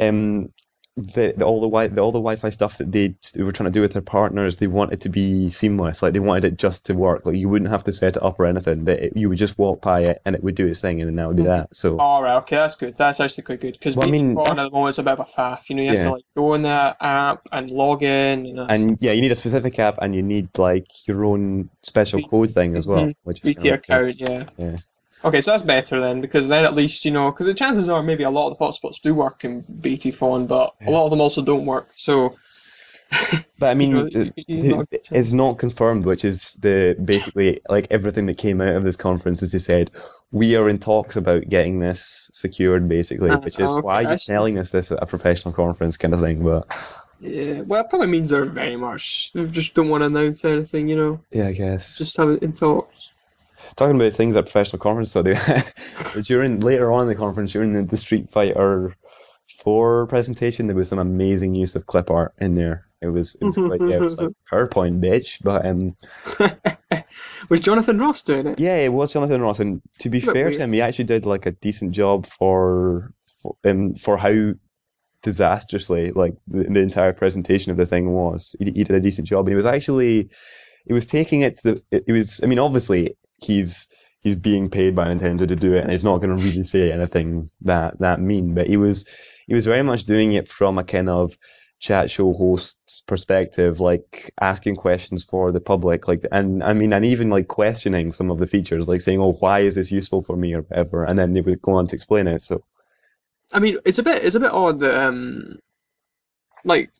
um, 0.00 0.52
the, 0.96 1.34
the 1.36 1.44
all 1.44 1.60
the 1.60 1.66
wi 1.66 1.88
the, 1.88 2.00
all 2.00 2.12
the 2.12 2.20
Wi-Fi 2.20 2.50
stuff 2.50 2.78
that 2.78 2.92
they, 2.92 3.14
they 3.34 3.42
were 3.42 3.50
trying 3.52 3.68
to 3.70 3.74
do 3.74 3.80
with 3.80 3.92
their 3.94 4.02
partners, 4.02 4.58
they 4.58 4.68
wanted 4.68 5.00
to 5.02 5.08
be 5.08 5.50
seamless. 5.50 6.02
Like 6.02 6.12
they 6.12 6.20
wanted 6.20 6.44
it 6.44 6.58
just 6.58 6.86
to 6.86 6.94
work. 6.94 7.26
Like 7.26 7.34
you 7.36 7.48
wouldn't 7.48 7.70
have 7.70 7.82
to 7.84 7.92
set 7.92 8.16
it 8.16 8.22
up 8.22 8.38
or 8.38 8.46
anything. 8.46 8.84
That 8.84 9.00
it, 9.00 9.16
you 9.16 9.28
would 9.28 9.38
just 9.38 9.58
walk 9.58 9.82
by 9.82 10.02
it 10.04 10.22
and 10.24 10.36
it 10.36 10.44
would 10.44 10.54
do 10.54 10.66
its 10.68 10.80
thing, 10.80 11.00
and 11.00 11.08
then 11.08 11.16
that 11.16 11.26
would 11.26 11.36
be 11.36 11.42
that. 11.44 11.74
So 11.76 11.98
All 11.98 12.22
right, 12.22 12.36
okay, 12.38 12.56
that's 12.56 12.76
good. 12.76 12.96
That's 12.96 13.18
actually 13.18 13.42
quite 13.42 13.60
good 13.60 13.72
because 13.72 13.96
Well, 13.96 14.06
I 14.06 14.10
mean, 14.10 14.38
at 14.38 14.54
the 14.54 14.70
moment 14.70 14.90
is 14.90 14.98
a 15.00 15.02
bit 15.02 15.18
of 15.18 15.20
a 15.20 15.24
faff. 15.24 15.62
You 15.68 15.76
know, 15.76 15.82
you 15.82 15.88
have 15.88 15.98
Yeah. 15.98 16.04
to 16.04 16.12
like 16.12 16.24
go 16.36 16.54
in 16.54 16.62
that 16.62 16.96
app 17.00 17.48
and 17.50 17.70
log 17.70 18.04
in. 18.04 18.56
And, 18.68 18.96
yeah, 19.00 19.12
you 19.12 19.20
need 19.20 19.32
a 19.32 19.36
specific 19.36 19.78
app, 19.80 19.98
and 20.00 20.14
you 20.14 20.22
need 20.22 20.56
like 20.58 20.86
your 21.08 21.24
own 21.24 21.70
special 21.82 22.20
B- 22.20 22.26
code 22.30 22.50
thing 22.52 22.76
as 22.76 22.86
well, 22.86 23.06
Mhm. 23.06 23.14
which 23.24 23.38
is 23.42 23.50
BT 23.56 23.60
kind 23.60 23.74
of 23.74 23.82
cool. 23.82 23.96
account, 23.96 24.20
yeah. 24.20 24.44
Yeah. 24.58 24.76
Okay, 25.24 25.40
so 25.40 25.52
that's 25.52 25.62
better 25.62 26.00
then 26.00 26.20
because 26.20 26.48
then 26.50 26.64
at 26.64 26.74
least 26.74 27.04
you 27.04 27.10
know 27.10 27.30
because 27.30 27.46
the 27.46 27.54
chances 27.54 27.88
are 27.88 28.02
maybe 28.02 28.24
a 28.24 28.30
lot 28.30 28.50
of 28.50 28.58
the 28.58 28.64
hotspots 28.64 29.00
do 29.00 29.14
work 29.14 29.44
in 29.44 29.64
BT 29.80 30.10
FON, 30.10 30.46
but 30.46 30.74
a 30.86 30.90
lot 30.90 31.04
of 31.04 31.10
them 31.10 31.20
also 31.20 31.42
don't 31.42 31.66
work. 31.66 31.88
So 31.96 32.36
But 33.58 33.70
I 33.70 33.74
mean, 33.74 33.92
know, 33.94 34.06
uh, 34.14 34.24
it- 34.24 34.34
it's 34.52 34.66
not 34.66 34.86
it's 35.12 35.32
not 35.32 35.58
confirmed, 35.58 36.04
which 36.06 36.24
is 36.24 36.54
the 36.54 36.96
basically 37.02 37.60
like 37.68 37.88
everything 37.90 38.26
that 38.26 38.38
came 38.38 38.60
out 38.60 38.76
of 38.76 38.84
this 38.84 38.96
conference 38.96 39.42
is 39.42 39.52
they 39.52 39.58
said 39.58 39.90
we 40.32 40.56
are 40.56 40.68
in 40.68 40.78
talks 40.78 41.16
about 41.16 41.48
getting 41.48 41.78
this 41.80 42.30
secured, 42.32 42.88
basically, 42.88 43.30
Ah, 43.30 43.36
which 43.36 43.58
is 43.58 43.76
okay, 43.76 43.80
why 43.80 44.02
you're 44.02 44.18
telling 44.18 44.58
us 44.58 44.72
this 44.72 44.92
at 44.92 45.02
a 45.02 45.06
professional 45.06 45.54
conference 45.54 45.96
kind 45.96 46.14
of 46.14 46.20
thing. 46.20 46.42
But 46.44 46.66
yeah, 47.20 47.62
well, 47.62 47.82
it 47.82 47.90
probably 47.90 48.08
means 48.08 48.28
they're 48.28 48.44
very 48.44 48.76
much 48.76 49.32
they 49.32 49.44
just 49.46 49.74
don't 49.74 49.88
want 49.88 50.02
to 50.02 50.06
announce 50.06 50.44
anything. 50.44 50.88
You 50.88 50.96
know, 50.96 51.20
yeah, 51.30 51.48
I 51.48 51.52
guess 51.52 51.98
just 51.98 52.16
have 52.18 52.30
it 52.30 52.42
in 52.42 52.52
talks. 52.52 53.13
Talking 53.76 53.96
about 53.96 54.12
things 54.12 54.36
at 54.36 54.44
professional 54.44 54.80
conference, 54.80 55.12
so 55.12 55.22
they 55.22 55.36
during 56.22 56.60
later 56.60 56.90
on 56.92 57.02
in 57.02 57.08
the 57.08 57.14
conference 57.14 57.52
during 57.52 57.72
the, 57.72 57.82
the 57.82 57.96
Street 57.96 58.28
Fighter 58.28 58.94
Four 59.58 60.06
presentation, 60.06 60.66
there 60.66 60.76
was 60.76 60.88
some 60.88 60.98
amazing 60.98 61.54
use 61.54 61.76
of 61.76 61.86
clip 61.86 62.10
art 62.10 62.34
in 62.38 62.54
there. 62.54 62.86
It 63.00 63.08
was 63.08 63.34
it 63.34 63.44
was 63.44 63.56
quite 63.56 63.80
yeah, 63.80 63.96
it 63.96 64.00
was 64.00 64.18
like 64.18 64.30
PowerPoint, 64.50 65.00
bitch, 65.00 65.42
but 65.42 65.66
um. 65.66 65.96
Was 67.50 67.60
Jonathan 67.60 67.98
Ross 67.98 68.22
doing 68.22 68.46
it? 68.46 68.58
Yeah, 68.58 68.76
it 68.78 68.92
was 68.92 69.12
Jonathan 69.12 69.42
Ross, 69.42 69.60
and 69.60 69.82
to 69.98 70.08
be 70.08 70.18
It's 70.18 70.24
a 70.24 70.28
bit 70.28 70.32
fair 70.32 70.44
weird. 70.44 70.54
to 70.54 70.60
him, 70.60 70.72
he 70.72 70.80
actually 70.80 71.04
did 71.04 71.26
like 71.26 71.44
a 71.44 71.50
decent 71.52 71.92
job 71.92 72.24
for 72.26 73.12
for, 73.42 73.56
um, 73.64 73.94
for 73.94 74.16
how 74.16 74.54
disastrously 75.22 76.12
like 76.12 76.36
the, 76.46 76.64
the 76.64 76.80
entire 76.80 77.12
presentation 77.12 77.70
of 77.70 77.76
the 77.76 77.86
thing 77.86 78.10
was. 78.10 78.56
He, 78.58 78.64
he 78.66 78.84
did 78.84 78.92
a 78.92 79.00
decent 79.00 79.28
job, 79.28 79.40
and 79.46 79.50
he 79.50 79.56
was 79.56 79.66
actually 79.66 80.30
he 80.86 80.92
was 80.92 81.06
taking 81.06 81.42
it 81.42 81.58
to 81.58 81.72
the. 81.72 82.02
It 82.06 82.12
was, 82.12 82.42
I 82.42 82.46
mean, 82.46 82.58
obviously 82.58 83.16
he's 83.40 83.88
he's 84.20 84.36
being 84.36 84.70
paid 84.70 84.94
by 84.94 85.08
Nintendo 85.08 85.46
to 85.46 85.56
do 85.56 85.74
it, 85.74 85.82
and 85.82 85.90
he's 85.90 86.04
not 86.04 86.18
going 86.18 86.36
to 86.36 86.42
really 86.42 86.64
say 86.64 86.92
anything 86.92 87.46
that 87.62 87.98
that 88.00 88.20
mean, 88.20 88.54
but 88.54 88.66
he 88.66 88.76
was 88.76 89.08
he 89.46 89.54
was 89.54 89.66
very 89.66 89.82
much 89.82 90.04
doing 90.04 90.32
it 90.32 90.48
from 90.48 90.78
a 90.78 90.84
kind 90.84 91.08
of 91.08 91.36
chat 91.78 92.10
show 92.10 92.32
host's 92.32 93.02
perspective, 93.02 93.80
like 93.80 94.32
asking 94.40 94.76
questions 94.76 95.22
for 95.22 95.52
the 95.52 95.60
public, 95.60 96.08
like, 96.08 96.22
and 96.32 96.64
I 96.64 96.72
mean, 96.72 96.92
and 96.92 97.04
even 97.04 97.28
like 97.28 97.48
questioning 97.48 98.10
some 98.10 98.30
of 98.30 98.38
the 98.38 98.46
features, 98.46 98.88
like 98.88 99.02
saying, 99.02 99.20
"Oh, 99.20 99.32
why 99.32 99.60
is 99.60 99.74
this 99.74 99.92
useful 99.92 100.22
for 100.22 100.36
me?" 100.36 100.54
or 100.54 100.62
whatever, 100.62 101.04
and 101.04 101.18
then 101.18 101.32
they 101.32 101.42
would 101.42 101.60
go 101.60 101.72
on 101.72 101.86
to 101.88 101.94
explain 101.94 102.26
it. 102.26 102.40
So 102.40 102.64
I 103.52 103.58
mean, 103.58 103.78
it's 103.84 103.98
a 103.98 104.02
bit 104.02 104.24
it's 104.24 104.34
a 104.34 104.40
bit 104.40 104.52
odd 104.52 104.80
that 104.80 105.00
um, 105.00 105.58
like, 106.64 106.90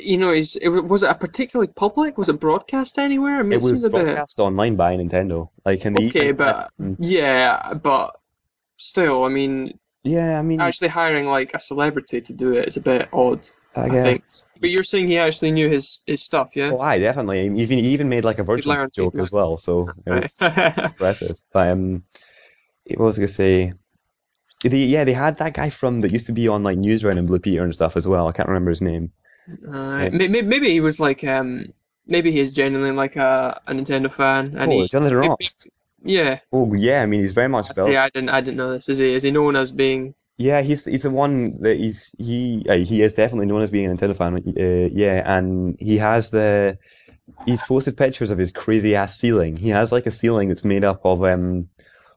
you 0.00 0.18
know, 0.18 0.30
is 0.30 0.56
it 0.56 0.68
was 0.68 1.02
it 1.02 1.10
a 1.10 1.14
particularly 1.14 1.72
public? 1.74 2.16
Was 2.18 2.28
it 2.28 2.40
broadcast 2.40 2.98
anywhere? 2.98 3.38
I 3.38 3.42
mean, 3.42 3.52
it 3.60 3.62
was 3.62 3.82
a 3.82 3.90
bit 3.90 4.04
broadcast 4.04 4.40
online 4.40 4.76
by 4.76 4.96
Nintendo, 4.96 5.48
like, 5.64 5.84
in 5.84 5.94
the 5.94 6.08
okay, 6.08 6.32
but 6.32 6.70
Mm. 6.80 6.96
yeah, 6.98 7.74
but 7.74 8.16
still, 8.76 9.24
I 9.24 9.28
mean, 9.28 9.78
yeah, 10.02 10.38
I 10.38 10.42
mean, 10.42 10.60
actually 10.60 10.88
hiring 10.88 11.26
like 11.26 11.54
a 11.54 11.58
celebrity 11.60 12.20
to 12.20 12.32
do 12.32 12.52
it 12.52 12.68
is 12.68 12.76
a 12.76 12.80
bit 12.80 13.08
odd. 13.12 13.48
I 13.76 13.84
I 13.84 13.88
guess. 13.88 14.06
think. 14.06 14.22
But 14.60 14.70
you're 14.70 14.84
saying 14.84 15.08
he 15.08 15.18
actually 15.18 15.50
knew 15.50 15.68
his 15.68 16.02
his 16.06 16.22
stuff, 16.22 16.50
yeah? 16.54 16.70
Well, 16.70 16.80
I 16.80 16.98
definitely. 17.00 17.50
He 17.50 17.62
even 17.62 17.78
he 17.78 17.88
even 17.88 18.08
made 18.08 18.24
like 18.24 18.38
a 18.38 18.44
virtual 18.44 18.86
joke 18.88 19.18
as 19.18 19.32
well, 19.32 19.56
so 19.56 19.88
it 20.06 20.10
was 20.10 20.38
impressive. 20.84 21.36
But 21.52 21.68
um, 21.70 22.04
what 22.86 23.00
was 23.06 23.18
I 23.18 23.22
gonna 23.22 23.28
say? 23.28 23.72
They, 24.62 24.84
yeah, 24.84 25.04
they 25.04 25.12
had 25.12 25.36
that 25.38 25.52
guy 25.54 25.68
from 25.70 26.00
that 26.00 26.12
used 26.12 26.26
to 26.26 26.32
be 26.32 26.48
on 26.48 26.62
like 26.62 26.78
Newsround 26.78 27.18
and 27.18 27.26
Blue 27.26 27.38
Peter 27.40 27.64
and 27.64 27.74
stuff 27.74 27.96
as 27.96 28.06
well. 28.08 28.28
I 28.28 28.32
can't 28.32 28.48
remember 28.48 28.70
his 28.70 28.80
name. 28.80 29.12
Uh, 29.68 30.08
maybe, 30.10 30.42
maybe 30.42 30.70
he 30.70 30.80
was 30.80 30.98
like 30.98 31.22
um 31.24 31.72
maybe 32.06 32.32
he's 32.32 32.52
genuinely 32.52 32.94
like 32.94 33.16
a, 33.16 33.60
a 33.66 33.72
Nintendo 33.72 34.12
fan 34.12 34.54
and 34.56 34.70
oh, 34.70 34.82
he 34.82 34.88
Jonathan 34.88 35.16
Ross. 35.16 35.66
yeah. 36.02 36.38
Oh, 36.52 36.72
yeah. 36.74 37.02
I 37.02 37.06
mean, 37.06 37.20
he's 37.20 37.34
very 37.34 37.48
much 37.48 37.70
I 37.70 37.74
built. 37.74 37.88
see. 37.88 37.96
I 37.96 38.08
didn't 38.10 38.30
I 38.30 38.40
didn't 38.40 38.56
know 38.56 38.72
this. 38.72 38.88
Is 38.88 38.98
he 38.98 39.12
is 39.12 39.22
he 39.22 39.30
known 39.30 39.56
as 39.56 39.72
being 39.72 40.14
Yeah, 40.36 40.62
he's 40.62 40.84
he's 40.84 41.02
the 41.02 41.10
one 41.10 41.60
that 41.62 41.76
he's 41.76 42.14
he 42.18 42.64
uh, 42.68 42.76
he 42.76 43.02
is 43.02 43.14
definitely 43.14 43.46
known 43.46 43.62
as 43.62 43.70
being 43.70 43.86
a 43.86 43.94
Nintendo 43.94 44.16
fan. 44.16 44.34
Uh, 44.36 44.88
yeah, 44.92 45.22
and 45.24 45.76
he 45.78 45.98
has 45.98 46.30
the 46.30 46.78
he's 47.46 47.62
posted 47.62 47.96
pictures 47.96 48.30
of 48.30 48.38
his 48.38 48.52
crazy 48.52 48.96
ass 48.96 49.16
ceiling. 49.18 49.56
He 49.56 49.70
has 49.70 49.92
like 49.92 50.06
a 50.06 50.10
ceiling 50.10 50.48
that's 50.48 50.64
made 50.64 50.84
up 50.84 51.04
of 51.04 51.22
um 51.22 51.68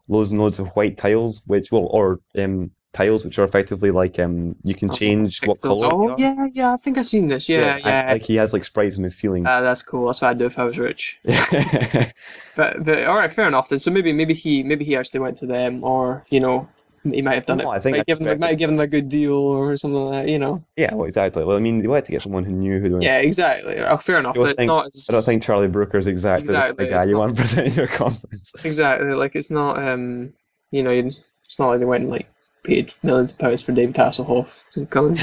loads 0.08 0.32
and 0.32 0.40
loads 0.40 0.60
of 0.60 0.70
white 0.76 0.98
tiles, 0.98 1.44
which 1.46 1.72
well 1.72 1.88
or 1.90 2.20
um 2.38 2.72
tiles, 2.98 3.24
which 3.26 3.38
are 3.40 3.44
effectively 3.44 3.92
like 3.92 4.18
um 4.20 4.56
you 4.64 4.76
can 4.76 4.90
change 4.92 5.40
what 5.46 5.62
color. 5.62 5.90
Oh 5.92 6.16
they 6.16 6.24
are. 6.26 6.34
yeah, 6.36 6.48
yeah. 6.54 6.74
I 6.74 6.78
think 6.78 6.98
I've 6.98 7.08
seen 7.08 7.28
this. 7.28 7.48
Yeah, 7.48 7.76
and, 7.76 7.86
yeah. 7.86 8.12
like 8.14 8.24
he 8.24 8.36
has 8.42 8.54
like 8.54 8.64
sprites 8.66 8.98
in 8.98 9.04
his 9.04 9.16
ceiling. 9.18 9.46
Ah, 9.48 9.62
that's 9.62 9.82
cool. 9.84 10.08
That's 10.08 10.22
what 10.22 10.30
I'd 10.32 10.38
do 10.40 10.46
if 10.46 10.58
I 10.60 10.64
was 10.66 10.78
rich. 10.78 11.18
But, 12.56 12.84
but 12.84 13.04
all 13.06 13.16
right, 13.16 13.32
fair 13.32 13.48
enough 13.48 13.70
then. 13.70 13.78
So 13.80 13.92
maybe 13.92 14.12
maybe 14.14 14.34
he 14.34 14.64
maybe 14.64 14.84
he 14.84 14.96
actually 14.96 15.20
went 15.20 15.38
to 15.40 15.46
them, 15.46 15.84
or 15.84 16.26
you 16.30 16.40
know, 16.40 16.68
he 17.04 17.22
might 17.22 17.36
have 17.36 17.46
done 17.46 17.60
No, 17.60 17.72
it. 17.72 17.76
I 17.76 17.80
think 17.80 17.98
might 17.98 18.02
I 18.02 18.04
give 18.06 18.18
them, 18.20 18.40
might 18.40 18.50
have 18.50 18.58
given 18.58 18.76
them 18.78 18.84
a 18.84 18.88
good 18.88 19.10
deal 19.10 19.34
or 19.34 19.78
something 19.78 20.06
like 20.06 20.26
that. 20.26 20.32
You 20.32 20.40
know. 20.40 20.64
yeah, 20.76 20.94
well, 20.96 21.06
exactly. 21.06 21.46
Well, 21.46 21.56
I 21.56 21.60
mean, 21.60 21.80
they 21.84 21.88
wanted 21.88 22.06
to 22.06 22.12
get 22.12 22.24
someone 22.24 22.44
who 22.46 22.52
knew 22.54 22.80
who 22.80 22.90
they 22.90 22.96
were. 22.96 23.02
Yeah, 23.04 23.20
exactly. 23.20 23.78
Oh, 23.80 23.98
fair 23.98 24.18
enough. 24.20 24.36
I 24.36 24.40
don't 24.40 24.48
It's 24.50 24.58
think- 24.58 24.68
not 24.68 24.88
as, 24.88 25.08
I 25.10 25.14
don't 25.14 25.24
think 25.26 25.44
Charlie 25.44 25.68
Brooker's 25.68 26.08
exactly, 26.08 26.46
Exactly, 26.50 26.86
the 26.86 26.92
guy 26.92 27.04
you 27.06 27.12
not- 27.12 27.20
want 27.20 27.38
present 27.44 27.76
your 27.76 27.88
conference. 27.88 28.54
exactly 28.66 29.14
like 29.14 29.36
it's 29.36 29.52
not 29.52 29.78
um 29.78 30.34
you 30.72 30.82
know 30.84 30.92
you- 30.92 31.14
it's 31.46 31.60
not 31.60 31.68
like 31.70 31.80
they 31.80 31.86
went 31.86 32.02
and 32.06 32.12
like 32.12 32.28
paid 32.64 32.94
millions 33.04 33.32
of 33.32 33.40
pounds 33.40 33.62
for 33.62 33.72
David 33.72 33.96
Hasselhoff 33.96 34.50
to 34.72 34.86
come. 34.86 35.16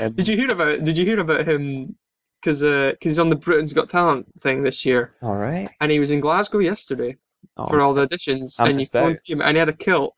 um, 0.00 0.12
did 0.16 0.28
you 0.28 0.36
hear 0.36 0.52
about 0.52 0.84
Did 0.84 0.98
you 0.98 1.04
hear 1.04 1.20
about 1.20 1.46
him? 1.46 1.96
Because 2.40 2.62
uh, 2.64 2.92
cause 3.00 3.10
he's 3.10 3.18
on 3.20 3.28
the 3.28 3.36
Britain's 3.36 3.72
Got 3.72 3.88
Talent 3.88 4.26
thing 4.40 4.62
this 4.64 4.84
year, 4.84 5.14
All 5.22 5.36
right. 5.36 5.68
and 5.80 5.92
he 5.92 6.00
was 6.00 6.10
in 6.10 6.20
Glasgow 6.20 6.58
yesterday. 6.58 7.16
Oh, 7.56 7.66
for 7.68 7.80
all 7.80 7.92
the 7.94 8.06
auditions, 8.06 8.58
I 8.58 8.64
and 8.64 8.72
you 8.72 8.78
missed 8.78 8.92
go 8.94 9.00
and 9.00 9.12
out. 9.12 9.18
see 9.18 9.32
him, 9.32 9.42
and 9.42 9.56
he 9.56 9.58
had 9.58 9.68
a 9.68 9.72
kilt. 9.72 10.14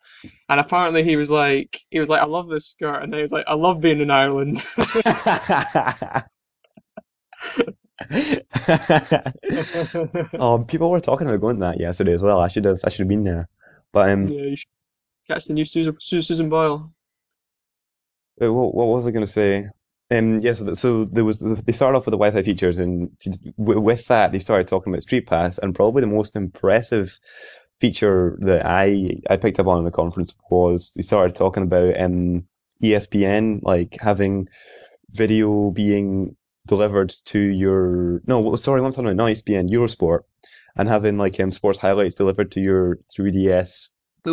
And 0.49 0.59
apparently 0.61 1.05
he 1.05 1.17
was 1.17 1.31
like, 1.31 1.81
he 1.91 1.99
was 1.99 2.09
like, 2.09 2.23
I 2.23 2.27
love 2.27 2.49
this 2.49 2.67
skirt, 2.69 3.03
and 3.03 3.13
he 3.15 3.21
was 3.21 3.33
like, 3.33 3.45
I 3.47 3.55
love 3.55 3.81
being 3.81 4.01
in 4.01 4.11
Ireland. 4.11 4.63
oh, 10.39 10.65
people 10.69 10.91
were 10.91 11.01
talking 11.01 11.27
about 11.29 11.41
going 11.41 11.57
to 11.57 11.61
that 11.61 11.81
yesterday 11.81 12.13
as 12.13 12.23
well. 12.23 12.41
I 12.41 12.49
should 12.49 12.65
have, 12.65 12.81
I 12.85 12.89
should 12.91 13.01
have 13.01 13.09
been 13.09 13.25
there. 13.25 13.49
But 13.93 14.11
um, 14.11 14.29
yeah, 14.29 14.43
you 14.43 14.57
should 14.57 14.69
catch 15.27 15.47
the 15.47 15.55
new 15.55 15.65
Susan, 15.65 15.97
Susan 16.01 16.49
Boyle. 16.49 16.93
What, 18.37 18.75
what 18.75 18.89
was 18.89 19.07
I 19.07 19.11
going 19.11 19.27
to 19.27 19.33
say? 19.33 19.67
Um, 20.11 20.39
yes, 20.39 20.59
so, 20.59 20.75
so 20.75 21.05
there 21.05 21.25
was 21.25 21.39
they 21.39 21.73
started 21.73 21.97
off 21.97 22.07
with 22.07 22.13
the 22.13 22.19
Wi-Fi 22.19 22.43
features, 22.43 22.79
and 22.79 23.11
with 23.57 24.07
that 24.09 24.33
they 24.33 24.39
started 24.39 24.69
talking 24.69 24.93
about 24.93 25.03
Street 25.03 25.27
Pass, 25.27 25.59
and 25.59 25.75
probably 25.75 26.03
the 26.03 26.07
most 26.07 26.37
impressive 26.37 27.19
feature 27.81 28.37
that 28.41 28.67
I 28.67 29.23
I 29.31 29.39
picked 29.39 29.61
up 29.61 29.67
on 29.67 29.79
in 29.79 29.85
the 29.85 29.91
conference 29.91 30.37
was 30.51 30.93
they 30.95 31.03
started 31.03 31.35
talking 31.35 31.63
about 31.63 31.99
um, 31.99 32.47
ESPN 32.83 33.61
like 33.63 33.97
having 33.99 34.49
video 35.11 35.71
being 35.71 36.37
delivered 36.67 37.11
to 37.27 37.39
your 37.39 38.21
no, 38.27 38.57
sorry, 38.57 38.85
I'm 38.85 38.93
talking 38.93 39.07
about 39.07 39.17
not 39.17 39.31
ESPN, 39.31 39.71
Eurosport, 39.71 40.21
and 40.77 40.89
having 40.89 41.17
like 41.17 41.41
um, 41.41 41.51
sports 41.51 41.79
highlights 41.79 42.17
delivered 42.17 42.53
to 42.53 42.61
your 42.61 42.99
3DS 43.17 43.89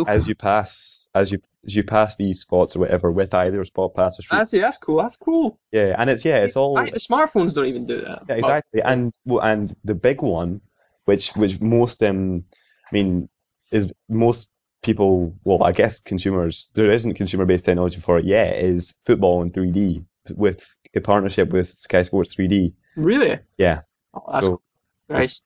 As 0.06 0.28
you 0.28 0.34
pass 0.34 1.08
as 1.14 1.30
you 1.32 1.40
as 1.64 1.76
you 1.76 1.84
pass 1.84 2.16
these 2.16 2.40
spots 2.40 2.74
or 2.74 2.80
whatever 2.80 3.10
with 3.12 3.32
either 3.34 3.64
spot 3.64 3.94
Pass 3.94 4.18
or 4.18 4.22
Street 4.22 4.38
That's, 4.38 4.50
that's 4.50 4.76
cool. 4.78 4.96
That's 4.98 5.16
cool. 5.16 5.58
yeah, 5.70 5.94
and 5.98 6.10
it's 6.10 6.24
yeah, 6.24 6.38
it's 6.38 6.56
all 6.56 6.78
I, 6.78 6.90
the 6.90 6.98
smartphones 6.98 7.54
don't 7.54 7.66
even 7.66 7.86
do 7.86 8.00
that. 8.00 8.22
yeah, 8.28 8.34
exactly. 8.36 8.82
And 8.82 9.12
well, 9.24 9.42
and 9.44 9.72
the 9.84 9.94
big 9.94 10.22
one, 10.22 10.60
which 11.04 11.30
which 11.36 11.60
most 11.60 12.02
um, 12.02 12.44
I 12.90 12.94
mean, 12.94 13.28
is 13.70 13.92
most 14.08 14.54
people, 14.82 15.36
well, 15.44 15.62
I 15.62 15.72
guess 15.72 16.00
consumers, 16.00 16.72
there 16.74 16.90
isn't 16.90 17.14
consumer 17.14 17.44
based 17.46 17.64
technology 17.66 18.00
for 18.00 18.18
it 18.18 18.24
yet, 18.24 18.56
is 18.56 18.96
football 19.04 19.42
in 19.42 19.50
3D 19.50 20.04
with 20.36 20.78
a 20.94 21.00
partnership 21.00 21.52
with 21.52 21.68
Sky 21.68 22.02
Sports 22.02 22.34
3D. 22.34 22.72
Really? 22.96 23.38
Yeah, 23.58 23.80
Oh, 24.14 24.22
that's 24.30 24.44
so 24.44 24.60
nice. 25.08 25.42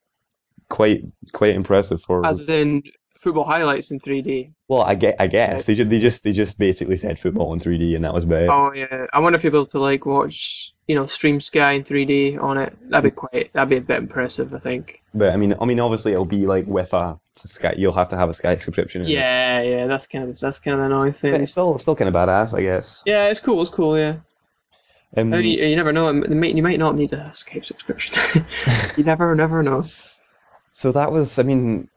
quite 0.68 1.02
quite 1.32 1.54
impressive 1.54 2.00
for. 2.00 2.24
As 2.24 2.48
in 2.48 2.82
football 3.16 3.44
highlights 3.44 3.90
in 3.90 3.99
3D. 4.00 4.52
well, 4.68 4.82
I 4.82 4.94
get, 4.94 5.16
I 5.18 5.26
guess 5.26 5.66
they 5.66 5.75
just 5.75 5.90
they 5.90 5.99
just 5.99 6.23
they 6.25 6.32
just 6.32 6.58
basically 6.58 6.96
said 6.96 7.18
football 7.18 7.52
in 7.52 7.58
3D, 7.58 7.96
and 7.96 8.04
that 8.04 8.14
was 8.14 8.25
about 8.25 8.42
it. 8.42 8.49
Oh 8.50 8.73
yeah. 8.73 9.06
I 9.12 9.18
wonder 9.20 9.37
if 9.37 9.44
you'll 9.44 9.52
be 9.52 9.58
able 9.58 9.66
to 9.66 9.78
like 9.78 10.06
watch, 10.06 10.73
you 10.87 10.94
know, 10.94 11.06
stream 11.06 11.40
Sky 11.40 11.73
in 11.73 11.85
3D 11.85 12.40
on 12.42 12.58
it. 12.58 12.76
That'd 12.90 13.11
be 13.12 13.14
quite. 13.14 13.52
That'd 13.52 13.68
be 13.70 13.76
a 13.76 13.80
bit 13.80 13.99
impressive, 13.99 14.54
I 14.54 14.58
think. 14.58 15.02
But 15.14 15.32
I 15.32 15.37
mean, 15.37 15.54
I 15.61 15.64
mean, 15.64 15.80
obviously 15.80 16.12
it'll 16.12 16.25
be 16.25 16.46
like 16.46 16.66
with 16.66 16.92
a 16.94 17.18
Sky, 17.35 17.75
you'll 17.76 17.92
have 17.92 18.08
to 18.11 18.16
have 18.16 18.30
a 18.30 18.35
Sky 18.35 18.56
subscription. 18.56 19.02
in 19.02 19.08
it. 19.08 19.12
Yeah, 19.12 19.61
yeah. 19.62 19.87
That's 19.87 20.06
kind 20.06 20.28
of 20.28 20.38
that's 20.40 20.58
kind 20.58 20.75
of 20.75 20.80
an 20.80 20.87
annoying 20.87 21.14
But 21.20 21.40
it's 21.40 21.52
still 21.52 21.76
still 21.78 21.96
kind 21.96 22.08
of 22.08 22.14
badass, 22.14 22.56
I 22.56 22.62
guess. 22.62 23.02
Yeah, 23.06 23.26
it's 23.26 23.40
cool. 23.40 23.61
It's 23.62 23.70
cool. 23.70 23.99
Yeah. 23.99 24.16
Um, 25.16 25.32
You, 25.32 25.40
you 25.40 25.76
never 25.76 25.92
know. 25.92 26.11
You 26.11 26.23
might, 26.35 26.54
you 26.54 26.62
might 26.62 26.78
not 26.78 26.96
need 26.96 27.12
a 27.12 27.30
Skype 27.32 27.64
subscription. 27.64 28.44
you 28.96 29.04
never, 29.04 29.35
never 29.35 29.62
know. 29.62 29.85
So 30.73 30.92
that 30.92 31.11
was, 31.11 31.38
I 31.38 31.42
mean, 31.42 31.88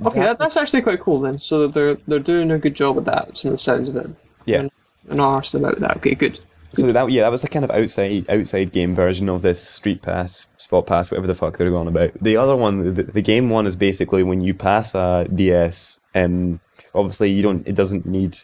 Okay, 0.00 0.20
that- 0.20 0.24
that, 0.26 0.38
that's 0.38 0.56
actually 0.56 0.82
quite 0.82 1.00
cool 1.00 1.20
then. 1.20 1.38
So 1.38 1.66
they're 1.68 1.94
they're 2.08 2.18
doing 2.18 2.50
a 2.50 2.58
good 2.58 2.74
job 2.74 2.96
with 2.96 3.04
that. 3.06 3.36
Some 3.38 3.50
of 3.50 3.54
the 3.54 3.58
sounds 3.58 3.88
of 3.88 3.96
it. 3.96 4.10
yeah. 4.46 4.68
I'm 5.10 5.18
arsed 5.18 5.54
about 5.54 5.80
that. 5.80 5.96
Okay, 5.98 6.14
good. 6.14 6.38
So 6.74 6.90
that 6.92 7.10
yeah, 7.10 7.22
that 7.22 7.32
was 7.32 7.42
the 7.42 7.48
kind 7.48 7.64
of 7.64 7.70
outside 7.72 8.30
outside 8.30 8.72
game 8.72 8.94
version 8.94 9.28
of 9.28 9.42
this 9.42 9.60
Street 9.60 10.00
Pass, 10.00 10.52
Spot 10.56 10.86
Pass, 10.86 11.10
whatever 11.10 11.26
the 11.26 11.34
fuck 11.34 11.58
they're 11.58 11.70
going 11.70 11.88
about. 11.88 12.12
The 12.22 12.36
other 12.38 12.56
one, 12.56 12.94
the, 12.94 13.02
the 13.02 13.20
game 13.20 13.50
one, 13.50 13.66
is 13.66 13.76
basically 13.76 14.22
when 14.22 14.40
you 14.40 14.54
pass 14.54 14.94
a 14.94 15.26
DS, 15.34 16.00
um, 16.14 16.60
obviously 16.94 17.30
you 17.32 17.42
don't, 17.42 17.66
it 17.68 17.74
doesn't 17.74 18.06
need 18.06 18.38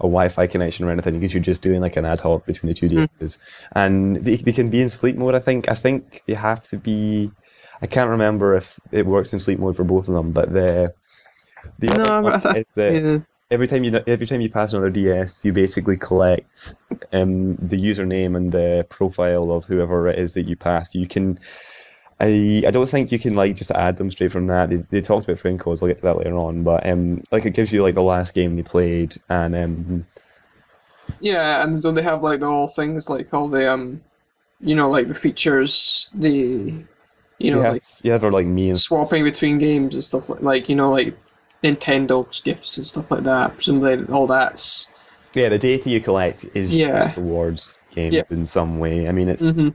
a 0.00 0.04
Wi-Fi 0.04 0.46
connection 0.48 0.86
or 0.86 0.90
anything 0.90 1.14
because 1.14 1.32
you're 1.34 1.42
just 1.42 1.62
doing 1.62 1.80
like 1.80 1.96
an 1.96 2.04
ad 2.04 2.20
hoc 2.20 2.46
between 2.46 2.68
the 2.68 2.74
two. 2.74 2.88
DSs, 2.88 3.38
and 3.72 4.16
they, 4.16 4.36
they 4.36 4.52
can 4.52 4.70
be 4.70 4.80
in 4.82 4.88
sleep 4.88 5.16
mode. 5.16 5.34
I 5.36 5.40
think 5.40 5.68
I 5.70 5.74
think 5.74 6.22
they 6.26 6.34
have 6.34 6.62
to 6.64 6.78
be. 6.78 7.30
I 7.80 7.86
can't 7.86 8.10
remember 8.10 8.54
if 8.56 8.78
it 8.92 9.06
works 9.06 9.32
in 9.32 9.38
sleep 9.38 9.58
mode 9.58 9.76
for 9.76 9.84
both 9.84 10.08
of 10.08 10.14
them, 10.14 10.32
but 10.32 10.52
the 10.52 10.94
the 11.78 11.90
other 11.92 12.04
No, 12.04 12.22
but 12.22 12.44
I- 12.46 12.58
is 12.58 12.72
that 12.74 12.92
Yeah. 12.94 13.18
every 13.50 13.66
time 13.68 13.84
you 13.84 14.00
every 14.06 14.26
time 14.26 14.40
you 14.40 14.50
pass 14.50 14.72
another 14.72 14.90
DS, 14.90 15.44
you 15.44 15.52
basically 15.52 15.96
collect 15.96 16.74
um, 17.12 17.56
the 17.56 17.76
username 17.82 18.36
and 18.36 18.50
the 18.52 18.86
profile 18.88 19.52
of 19.52 19.64
whoever 19.64 20.08
it 20.08 20.18
is 20.18 20.34
that 20.34 20.46
you 20.48 20.56
passed. 20.56 20.94
You 20.94 21.06
can. 21.06 21.38
I, 22.20 22.64
I 22.66 22.72
don't 22.72 22.88
think 22.88 23.12
you 23.12 23.18
can 23.20 23.34
like 23.34 23.54
just 23.54 23.70
add 23.70 23.96
them 23.96 24.10
straight 24.10 24.32
from 24.32 24.48
that. 24.48 24.70
They, 24.70 24.76
they 24.76 25.00
talked 25.02 25.26
about 25.28 25.38
friend 25.38 25.58
codes. 25.60 25.80
I'll 25.80 25.88
get 25.88 25.98
to 25.98 26.04
that 26.04 26.16
later 26.18 26.34
on. 26.34 26.64
But 26.64 26.84
um, 26.84 27.22
like 27.30 27.46
it 27.46 27.54
gives 27.54 27.72
you 27.72 27.82
like 27.84 27.94
the 27.94 28.02
last 28.02 28.34
game 28.34 28.54
they 28.54 28.64
played, 28.64 29.14
and 29.28 29.54
um, 29.54 30.06
Yeah, 31.20 31.62
and 31.64 31.80
so 31.82 31.92
they 31.92 32.02
have 32.02 32.22
like 32.22 32.40
the 32.40 32.46
whole 32.46 32.68
things 32.68 33.08
like 33.08 33.32
all 33.32 33.48
the 33.48 33.72
um, 33.72 34.02
you 34.60 34.74
know, 34.74 34.90
like 34.90 35.08
the 35.08 35.14
features, 35.14 36.10
the, 36.14 36.84
you 37.38 37.50
know, 37.50 37.60
you 37.60 37.62
have 37.62 37.74
like 37.74 37.82
you 38.02 38.12
have 38.12 38.22
like 38.24 38.46
me 38.46 38.70
and 38.70 38.84
swapping 38.84 39.24
between 39.24 39.58
games 39.58 39.94
and 39.94 40.04
stuff 40.04 40.28
like, 40.28 40.42
like 40.42 40.68
you 40.68 40.76
know, 40.76 40.90
like 40.90 41.16
Nintendo 41.64 42.26
gifts 42.44 42.76
and 42.76 42.86
stuff 42.86 43.10
like 43.10 43.24
that. 43.24 43.54
Presumably, 43.56 44.06
all 44.14 44.26
that's. 44.26 44.90
yeah, 45.34 45.48
the 45.48 45.58
data 45.58 45.90
you 45.90 46.00
collect 46.00 46.44
is 46.54 46.74
Yeah. 46.74 46.84
used 46.92 47.14
towards 47.14 47.80
games 47.90 48.16
Yeah. 48.16 48.24
in 48.30 48.44
some 48.44 48.78
way. 48.78 49.08
I 49.08 49.12
mean, 49.12 49.28
it's 49.28 49.52
hmm 49.52 49.68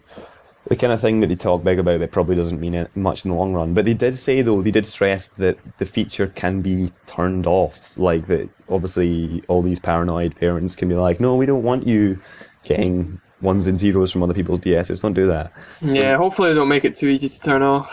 the 0.69 0.77
kind 0.77 0.93
of 0.93 1.01
thing 1.01 1.19
that 1.21 1.27
they 1.27 1.35
talk 1.35 1.63
big 1.63 1.79
about 1.79 1.99
that 1.99 2.11
probably 2.11 2.35
doesn't 2.35 2.61
mean 2.61 2.73
it 2.73 2.95
much 2.95 3.25
in 3.25 3.31
the 3.31 3.37
long 3.37 3.53
run. 3.53 3.73
But 3.73 3.85
they 3.85 3.93
did 3.95 4.17
say 4.17 4.41
though, 4.41 4.61
they 4.61 4.71
did 4.71 4.85
stress 4.85 5.29
that 5.37 5.59
the 5.77 5.85
feature 5.85 6.27
can 6.27 6.61
be 6.61 6.91
turned 7.07 7.47
off. 7.47 7.97
Like 7.97 8.27
that, 8.27 8.49
obviously, 8.69 9.43
all 9.49 9.61
these 9.61 9.79
paranoid 9.79 10.35
parents 10.35 10.75
can 10.75 10.89
be 10.89 10.95
like, 10.95 11.19
"No, 11.19 11.35
we 11.37 11.45
don't 11.45 11.63
want 11.63 11.87
you 11.87 12.17
getting 12.63 13.21
ones 13.43 13.67
and 13.67 13.77
zeros 13.77 14.11
from 14.11 14.23
other 14.23 14.33
people's 14.33 14.59
DSs. 14.59 15.01
Don't 15.01 15.13
do 15.13 15.27
that." 15.27 15.51
So- 15.85 15.93
Yeah, 15.99 16.17
hopefully 16.17 16.49
they 16.49 16.55
don't 16.55 16.67
make 16.69 16.85
it 16.85 16.95
too 16.95 17.09
easy 17.09 17.27
to 17.29 17.39
turn 17.41 17.61
off. 17.61 17.87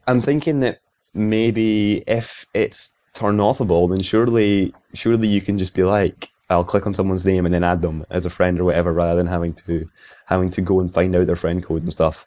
I'm 0.06 0.20
thinking 0.20 0.60
that 0.60 0.80
maybe 1.14 2.02
if 2.06 2.46
it's 2.52 2.96
turn 3.14 3.38
offable, 3.38 3.88
then 3.88 4.02
surely, 4.02 4.74
surely 4.94 5.28
you 5.28 5.40
can 5.40 5.58
just 5.58 5.74
be 5.74 5.82
like, 5.84 6.28
I'll 6.50 6.64
click 6.64 6.86
on 6.86 6.94
someone's 6.94 7.26
name 7.26 7.44
and 7.46 7.54
then 7.54 7.64
add 7.64 7.82
them 7.82 8.04
as 8.10 8.24
a 8.26 8.30
friend 8.30 8.58
or 8.60 8.64
whatever, 8.64 8.92
rather 8.92 9.16
than 9.16 9.26
having 9.26 9.54
to 9.66 9.86
having 10.26 10.50
to 10.50 10.60
go 10.60 10.80
and 10.80 10.92
find 10.92 11.14
out 11.16 11.26
their 11.26 11.36
friend 11.36 11.62
code 11.62 11.82
and 11.82 11.92
stuff. 11.92 12.26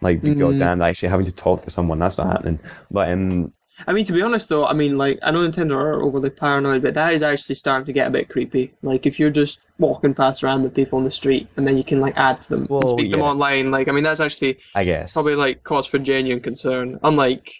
Like, 0.00 0.20
Mm. 0.22 0.38
goddamn, 0.38 0.82
actually 0.82 1.08
having 1.08 1.26
to 1.26 1.34
talk 1.34 1.62
to 1.62 1.70
someone, 1.70 1.98
that's 1.98 2.18
not 2.18 2.28
happening. 2.28 2.60
But 2.90 3.10
um, 3.10 3.48
I 3.86 3.92
mean, 3.92 4.04
to 4.06 4.12
be 4.12 4.22
honest 4.22 4.48
though, 4.48 4.66
I 4.66 4.72
mean, 4.72 4.98
like, 4.98 5.18
I 5.22 5.30
know 5.30 5.48
Nintendo 5.48 5.72
are 5.76 6.02
overly 6.02 6.30
paranoid, 6.30 6.82
but 6.82 6.94
that 6.94 7.12
is 7.14 7.22
actually 7.22 7.54
starting 7.54 7.86
to 7.86 7.92
get 7.92 8.08
a 8.08 8.10
bit 8.10 8.28
creepy. 8.28 8.72
Like, 8.82 9.06
if 9.06 9.18
you're 9.18 9.30
just 9.30 9.60
walking 9.78 10.14
past 10.14 10.42
random 10.42 10.70
people 10.70 10.98
on 10.98 11.04
the 11.04 11.10
street 11.10 11.48
and 11.56 11.66
then 11.66 11.76
you 11.76 11.84
can 11.84 12.00
like 12.00 12.16
add 12.16 12.40
to 12.42 12.48
them 12.48 12.60
and 12.62 12.70
Well, 12.70 12.98
speak 12.98 13.12
them 13.12 13.22
online, 13.22 13.70
like, 13.70 13.88
I 13.88 13.92
mean, 13.92 14.04
that's 14.04 14.20
actually 14.20 14.58
I 14.74 14.84
guess 14.84 15.12
probably 15.12 15.36
like 15.36 15.62
cause 15.62 15.86
for 15.86 15.98
genuine 15.98 16.42
concern. 16.42 16.98
Unlike, 17.02 17.52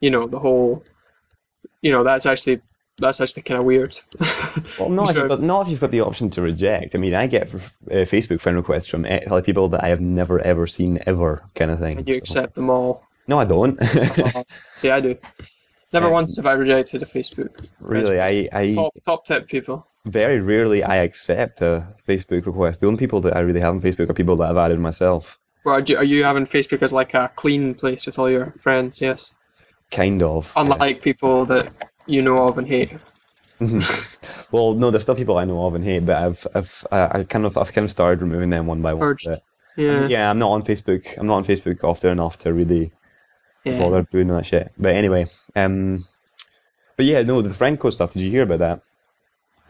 you 0.00 0.10
know, 0.10 0.26
the 0.26 0.38
whole, 0.38 0.84
you 1.80 1.90
know, 1.92 2.04
that's 2.04 2.26
actually 2.26 2.60
that's 2.98 3.20
actually 3.20 3.42
kind 3.42 3.60
of 3.60 3.66
weird. 3.66 3.98
Well, 4.78 4.90
not 4.90 5.10
if, 5.10 5.16
you've 5.16 5.28
got, 5.28 5.42
not 5.42 5.62
if 5.62 5.68
you've 5.70 5.80
got 5.80 5.90
the 5.90 6.00
option 6.00 6.30
to 6.30 6.42
reject. 6.42 6.94
I 6.94 6.98
mean, 6.98 7.14
I 7.14 7.28
get 7.28 7.54
uh, 7.54 8.04
Facebook 8.04 8.40
friend 8.40 8.58
requests 8.58 8.88
from 8.88 9.06
eh, 9.06 9.20
like 9.26 9.44
people 9.44 9.68
that 9.68 9.82
I 9.84 9.88
have 9.88 10.00
never 10.00 10.38
ever 10.38 10.66
seen 10.66 10.98
ever, 11.06 11.42
kind 11.54 11.70
of 11.70 11.78
thing. 11.78 11.98
and 11.98 12.06
you 12.08 12.14
so- 12.14 12.18
accept 12.18 12.54
them 12.54 12.68
all. 12.68 13.05
No, 13.28 13.38
I 13.38 13.44
don't. 13.44 13.80
Uh, 13.80 14.42
See, 14.74 14.90
I 14.90 15.00
do. 15.00 15.16
Never 15.92 16.06
Um, 16.06 16.12
once 16.12 16.36
have 16.36 16.46
I 16.46 16.52
rejected 16.52 17.02
a 17.02 17.06
Facebook. 17.06 17.66
really, 17.80 18.20
I, 18.20 18.48
I 18.52 18.74
Top 18.74 18.92
top 19.04 19.24
tip 19.24 19.48
people. 19.48 19.86
very 20.04 20.40
rarely 20.40 20.82
I 20.82 20.96
accept 20.96 21.62
a 21.62 21.86
Facebook 22.06 22.46
request. 22.46 22.80
The 22.80 22.86
only 22.86 22.98
people 22.98 23.20
that 23.22 23.36
I 23.36 23.40
really 23.40 23.60
have 23.60 23.74
on 23.74 23.80
Facebook 23.80 24.10
are 24.10 24.14
people 24.14 24.36
that 24.36 24.50
I've 24.50 24.56
added 24.56 24.78
myself. 24.78 25.38
Well, 25.64 25.76
are 25.76 25.80
you, 25.80 25.96
are 25.96 26.04
you 26.04 26.24
having 26.24 26.44
Facebook 26.46 26.82
as 26.82 26.92
like 26.92 27.14
a 27.14 27.30
clean 27.36 27.74
place 27.74 28.06
with 28.06 28.18
all 28.18 28.30
your 28.30 28.52
friends? 28.62 29.00
Yes. 29.00 29.32
Kind 29.90 30.22
of. 30.22 30.52
Unlike 30.56 31.02
people 31.02 31.44
that 31.46 31.72
you 32.06 32.22
know 32.22 32.36
of 32.46 32.58
and 32.58 32.66
hate. 32.68 32.92
Well, 34.52 34.74
no, 34.74 34.90
there's 34.90 35.02
still 35.02 35.16
people 35.16 35.38
I 35.38 35.44
know 35.44 35.64
of 35.66 35.74
and 35.74 35.84
hate, 35.84 36.06
but 36.06 36.16
I've, 36.22 36.46
I've, 36.54 36.86
I 36.92 37.18
I 37.20 37.24
kind 37.24 37.44
of, 37.46 37.58
I've 37.58 37.72
kind 37.72 37.84
of 37.84 37.90
started 37.90 38.22
removing 38.22 38.50
them 38.50 38.66
one 38.66 38.80
by 38.80 38.94
one. 38.94 39.00
Purged. 39.00 39.26
But, 39.28 39.42
Yeah. 39.76 40.06
yeah, 40.06 40.30
I'm 40.30 40.38
not 40.38 40.50
on 40.52 40.62
Facebook. 40.62 41.06
I'm 41.18 41.26
not 41.26 41.36
on 41.36 41.44
Facebook 41.44 41.82
often 41.82 42.12
enough 42.12 42.38
to 42.40 42.52
really 42.52 42.92
Yeah. 43.66 43.78
bother 43.78 44.02
doing 44.10 44.28
that 44.28 44.46
shit. 44.46 44.72
But 44.78 44.94
anyway, 44.94 45.26
um, 45.54 45.98
but 46.96 47.06
yeah, 47.06 47.22
no, 47.22 47.42
the 47.42 47.52
friend 47.52 47.78
code 47.78 47.92
stuff. 47.92 48.12
Did 48.12 48.22
you 48.22 48.30
hear 48.30 48.44
about 48.44 48.60
that? 48.60 48.82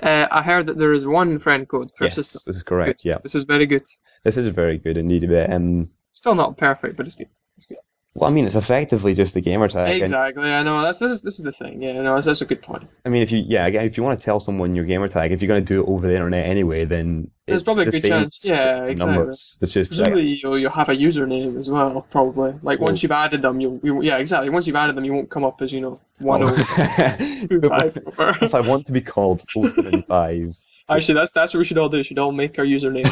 Uh, 0.03 0.29
I 0.31 0.43
heard 0.43 0.67
that 0.67 0.79
there 0.79 0.93
is 0.93 1.07
one 1.07 1.39
friend 1.39 1.67
code 1.67 1.91
Yes, 2.01 2.15
system. 2.17 2.41
this 2.47 2.57
is 2.57 2.63
correct. 2.63 3.03
Good. 3.03 3.09
Yeah, 3.09 3.19
This 3.23 3.35
is 3.35 3.45
very 3.45 3.65
good. 3.67 3.87
this 4.25 4.37
is 4.37 4.49
very 4.49 4.77
good 4.79 4.97
indeed. 4.99 5.27
But 5.29 5.51
um, 5.51 5.87
Still 6.13 6.35
not 6.35 6.59
perfect, 6.59 6.97
but 6.97 7.07
it's 7.07 7.15
good. 7.15 7.29
It's 7.57 7.67
good. 7.67 7.79
Well, 8.17 8.31
I 8.31 8.33
mean, 8.33 8.47
it's 8.47 8.55
effectively 8.55 9.13
just 9.13 9.37
a 9.37 9.43
gamer 9.43 9.69
tag. 9.69 10.01
Exactly. 10.01 10.51
I 10.51 10.63
know. 10.63 10.81
That's 10.81 10.99
this 10.99 11.13
is 11.13 11.21
this 11.21 11.39
is 11.39 11.45
the 11.45 11.53
thing. 11.53 11.83
Yeah. 11.83 12.01
No, 12.01 12.15
that's, 12.15 12.25
that's 12.25 12.41
a 12.41 12.47
good 12.47 12.63
point. 12.63 12.89
I 13.05 13.11
mean, 13.11 13.23
if 13.23 13.31
you, 13.31 13.45
yeah, 13.47 13.67
again, 13.67 13.85
if 13.85 13.99
you 13.99 14.03
want 14.03 14.19
to 14.19 14.25
tell 14.25 14.41
someone 14.41 14.75
your 14.75 14.87
gamer 14.87 15.07
tag, 15.07 15.33
if 15.33 15.43
you're 15.43 15.49
going 15.49 15.63
to 15.63 15.75
do 15.75 15.83
it 15.83 15.87
over 15.87 16.07
the 16.07 16.15
internet 16.15 16.47
anyway, 16.47 16.87
then 16.87 17.31
There's 17.45 17.61
it's 17.61 17.67
probably 17.69 17.83
a 17.83 17.87
the 17.87 17.91
good 17.91 18.01
same 18.01 18.11
chance. 18.11 18.49
Yeah, 18.49 18.85
exactly. 18.85 19.17
numbers. 19.17 19.59
It's 19.61 19.71
just 19.71 19.93
uh, 19.93 19.97
Presumably 19.97 20.41
you'll, 20.43 20.59
you'll 20.59 20.71
have 20.71 20.89
a 20.89 20.95
username 20.97 21.59
as 21.59 21.69
well, 21.69 22.07
probably. 22.11 22.55
Like 22.63 22.81
once 22.81 23.03
you've 23.03 23.13
added 23.13 23.43
them, 23.43 23.61
you'll, 23.61 23.81
you 23.83 24.01
yeah, 24.01 24.17
exactly. 24.17 24.49
Once 24.49 24.67
you've 24.67 24.77
added 24.77 24.97
them, 24.97 25.05
you 25.05 25.13
won't 25.13 25.29
come 25.29 25.45
up 25.45 25.61
as 25.61 25.71
you 25.71 25.83
know 25.83 26.01
one 26.21 26.43
Oh. 26.43 26.55
oh 26.57 27.17
two 27.51 27.61
five 27.69 27.99
four. 28.15 28.39
if 28.41 28.55
I 28.55 28.61
want 28.61 28.87
to 28.87 28.93
be 28.93 29.03
called 29.03 29.43
075. 29.43 30.57
Actually, 30.89 31.15
that's 31.17 31.33
that's 31.33 31.53
what 31.53 31.59
we 31.59 31.65
should 31.65 31.79
all 31.79 31.89
do. 31.89 31.97
We 31.99 32.05
should 32.05 32.19
all 32.19 32.33
make 32.33 32.59
our 32.59 32.65
username. 32.65 33.11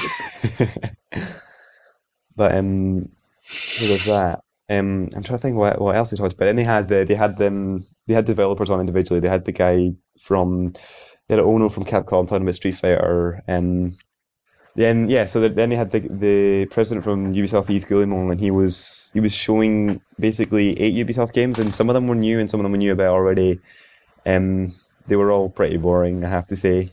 but 2.37 2.55
um, 2.55 3.09
so 3.45 3.87
there's 3.87 4.05
that. 4.05 4.44
Um, 4.71 5.11
I'm 5.15 5.23
trying 5.23 5.39
to 5.39 5.39
think 5.39 5.57
what, 5.57 5.81
what 5.81 5.95
else 5.95 6.11
they 6.11 6.17
talked 6.17 6.35
about. 6.35 6.47
Then 6.47 6.57
they 6.57 6.65
had 6.65 6.89
the, 6.89 7.05
they 7.05 7.15
had 7.15 7.37
them 7.37 7.85
they 8.07 8.15
had 8.15 8.25
developers 8.25 8.71
on 8.71 8.81
individually. 8.81 9.21
They 9.21 9.29
had 9.29 9.45
the 9.45 9.53
guy 9.53 9.93
from 10.19 10.73
they 11.29 11.37
had 11.37 11.41
Ono 11.41 11.69
from 11.69 11.85
Capcom 11.85 12.27
talking 12.27 12.43
about 12.43 12.55
Street 12.55 12.75
Fighter. 12.75 13.43
and 13.47 13.93
then 14.77 15.09
yeah, 15.09 15.27
so 15.27 15.49
then 15.49 15.69
they 15.71 15.77
had 15.77 15.91
the 15.93 16.01
the 16.01 16.67
president 16.67 17.05
from 17.05 17.33
Ubisoft, 17.33 17.71
Yves 17.71 17.85
Guillemot, 17.85 18.31
and 18.33 18.41
he 18.41 18.51
was 18.51 19.11
he 19.15 19.21
was 19.21 19.33
showing 19.33 20.01
basically 20.19 20.79
eight 20.81 20.95
Ubisoft 21.07 21.33
games, 21.33 21.59
and 21.59 21.73
some 21.75 21.89
of 21.91 21.95
them 21.95 22.09
were 22.09 22.17
new, 22.17 22.41
and 22.41 22.51
some 22.51 22.59
of 22.61 22.65
them 22.65 22.73
we 22.73 22.79
knew 22.79 22.93
about 22.93 23.13
already. 23.13 23.61
Um, 24.27 24.69
they 25.07 25.17
were 25.17 25.31
all 25.31 25.49
pretty 25.51 25.77
boring, 25.77 26.25
I 26.25 26.29
have 26.29 26.47
to 26.49 26.57
say. 26.57 26.91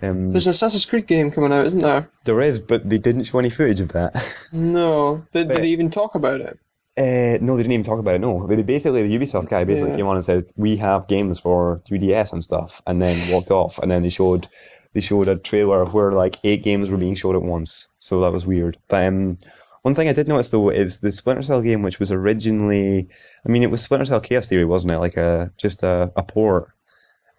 Um, 0.00 0.30
There's 0.30 0.46
an 0.46 0.52
Assassin's 0.52 0.84
Creed 0.86 1.06
game 1.06 1.30
coming 1.30 1.52
out, 1.52 1.66
isn't 1.66 1.80
there? 1.80 2.08
there 2.24 2.40
is, 2.40 2.60
but 2.60 2.88
they 2.88 2.98
didn't 2.98 3.24
show 3.24 3.38
any 3.38 3.50
footage 3.50 3.80
of 3.80 3.88
that. 3.92 4.14
No. 4.52 5.24
Did, 5.32 5.48
did 5.48 5.48
But- 5.48 5.56
they 5.58 5.68
even 5.68 5.90
talk 5.90 6.14
about 6.14 6.40
it? 6.40 6.58
Uh, 6.98 7.38
no, 7.40 7.56
they 7.56 7.62
didn't 7.62 7.72
even 7.72 7.84
talk 7.84 8.00
about 8.00 8.16
it. 8.16 8.20
No, 8.20 8.46
They 8.48 8.60
basically 8.62 9.06
the 9.06 9.16
Ubisoft 9.18 9.48
guy 9.48 9.64
basically 9.64 9.90
Yeah. 9.90 9.96
came 9.98 10.06
on 10.08 10.16
and 10.16 10.24
said 10.24 10.44
we 10.56 10.76
have 10.78 11.06
games 11.06 11.38
for 11.38 11.78
3DS 11.84 12.32
and 12.32 12.42
stuff, 12.42 12.82
and 12.86 13.00
then 13.00 13.30
walked 13.30 13.52
off. 13.52 13.78
And 13.78 13.88
then 13.90 14.02
they 14.02 14.08
showed 14.08 14.48
they 14.94 15.00
showed 15.00 15.28
a 15.28 15.36
trailer 15.36 15.84
where 15.84 16.10
like 16.12 16.38
eight 16.42 16.64
games 16.64 16.90
were 16.90 16.98
being 16.98 17.14
showed 17.14 17.36
at 17.36 17.42
once, 17.42 17.90
so 17.98 18.20
that 18.22 18.32
was 18.32 18.46
weird. 18.46 18.76
But 18.88 19.06
um, 19.06 19.38
one 19.82 19.94
thing 19.94 20.08
I 20.08 20.12
did 20.12 20.26
notice 20.26 20.50
though 20.50 20.70
is 20.70 21.00
the 21.00 21.12
Splinter 21.12 21.42
Cell 21.42 21.62
game, 21.62 21.82
which 21.82 22.00
was 22.00 22.10
originally, 22.10 23.08
I 23.46 23.48
mean, 23.48 23.62
it 23.62 23.70
was 23.70 23.82
Splinter 23.82 24.06
Cell 24.06 24.20
Chaos 24.20 24.48
Theory, 24.48 24.64
wasn't 24.64 24.92
it? 24.94 24.98
Like 24.98 25.16
a 25.16 25.52
just 25.56 25.84
a, 25.84 26.12
a 26.16 26.22
port. 26.24 26.72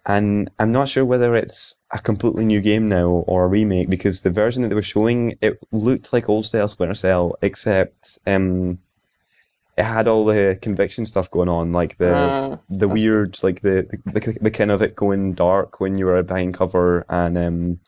And 0.06 0.50
I'm 0.58 0.72
not 0.72 0.88
sure 0.88 1.04
whether 1.04 1.36
it's 1.36 1.82
a 1.92 1.98
completely 1.98 2.46
new 2.46 2.62
game 2.62 2.88
now 2.88 3.08
or 3.08 3.44
a 3.44 3.48
remake 3.48 3.90
because 3.90 4.22
the 4.22 4.30
version 4.30 4.62
that 4.62 4.68
they 4.68 4.74
were 4.74 4.80
showing 4.82 5.36
it 5.42 5.62
looked 5.70 6.14
like 6.14 6.30
old 6.30 6.46
style 6.46 6.68
Splinter 6.68 6.94
Cell, 6.94 7.36
except 7.42 8.18
um, 8.26 8.78
it 9.80 9.84
had 9.84 10.08
all 10.08 10.24
the 10.24 10.58
conviction 10.62 11.06
stuff 11.06 11.30
going 11.30 11.48
on, 11.48 11.72
like 11.72 11.96
the 11.98 12.14
Uh, 12.14 12.56
the 12.70 12.88
weird, 12.88 13.36
like 13.42 13.60
the, 13.62 13.76
the 14.06 14.38
the 14.40 14.50
kind 14.50 14.70
of 14.70 14.82
it 14.82 14.94
going 14.96 15.34
dark 15.34 15.80
when 15.80 15.98
you 15.98 16.06
were 16.06 16.22
behind 16.22 16.54
cover, 16.54 17.04
and 17.08 17.38
um, 17.38 17.80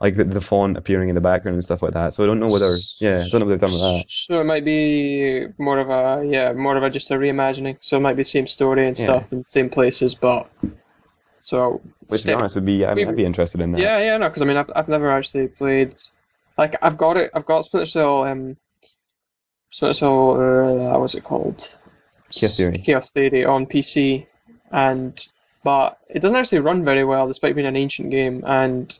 like 0.00 0.16
the, 0.16 0.24
the 0.24 0.40
font 0.40 0.76
appearing 0.76 1.08
in 1.10 1.14
the 1.14 1.20
background 1.20 1.54
and 1.56 1.64
stuff 1.64 1.82
like 1.82 1.94
that. 1.94 2.14
So 2.14 2.24
I 2.24 2.26
don't 2.26 2.40
know 2.40 2.50
whether, 2.50 2.78
yeah, 3.00 3.24
I 3.26 3.28
don't 3.28 3.40
know 3.40 3.46
what 3.46 3.50
they've 3.50 3.60
done 3.60 3.72
with 3.72 3.82
that. 3.82 4.06
So 4.28 4.40
it 4.40 4.44
might 4.44 4.64
be 4.64 5.46
more 5.58 5.78
of 5.78 5.90
a 5.90 6.26
yeah, 6.26 6.52
more 6.52 6.76
of 6.76 6.82
a 6.82 6.90
just 6.90 7.10
a 7.10 7.14
reimagining. 7.14 7.76
So 7.80 7.96
it 7.96 8.00
might 8.00 8.14
be 8.14 8.22
the 8.22 8.24
same 8.36 8.46
story 8.46 8.86
and 8.86 8.96
Yeah. 8.96 9.04
stuff 9.04 9.32
in 9.32 9.46
same 9.46 9.70
places, 9.70 10.14
but 10.14 10.48
so 11.40 11.80
Which, 12.08 12.22
to 12.22 12.28
be 12.28 12.34
honest, 12.34 12.54
would 12.56 12.64
be 12.64 12.84
I 12.84 12.94
mean, 12.94 13.08
I'd 13.08 13.16
be 13.16 13.24
interested 13.24 13.60
in 13.60 13.72
that. 13.72 13.80
Yeah, 13.80 13.98
yeah, 13.98 14.16
no, 14.18 14.28
because 14.28 14.42
I 14.42 14.44
mean, 14.46 14.56
I've, 14.56 14.70
I've 14.74 14.88
never 14.88 15.10
actually 15.10 15.48
played. 15.48 15.94
Like, 16.58 16.76
I've 16.82 16.96
got 16.96 17.16
it. 17.16 17.30
I've 17.34 17.46
got 17.46 17.64
Splinter 17.64 17.86
Cell. 17.86 18.24
Um, 18.24 18.56
Splinter 19.70 19.94
Cell. 19.94 20.94
Uh, 20.94 20.98
was 20.98 21.14
it 21.14 21.24
called? 21.24 21.76
Chaos 22.30 22.56
Theory. 22.56 22.78
Chaos 22.78 23.12
Theory 23.12 23.44
on 23.44 23.66
PC, 23.66 24.26
and 24.70 25.28
but 25.64 25.98
it 26.08 26.20
doesn't 26.20 26.36
actually 26.36 26.60
run 26.60 26.84
very 26.84 27.04
well, 27.04 27.28
despite 27.28 27.54
being 27.54 27.66
an 27.66 27.76
ancient 27.76 28.10
game, 28.10 28.44
and 28.46 28.98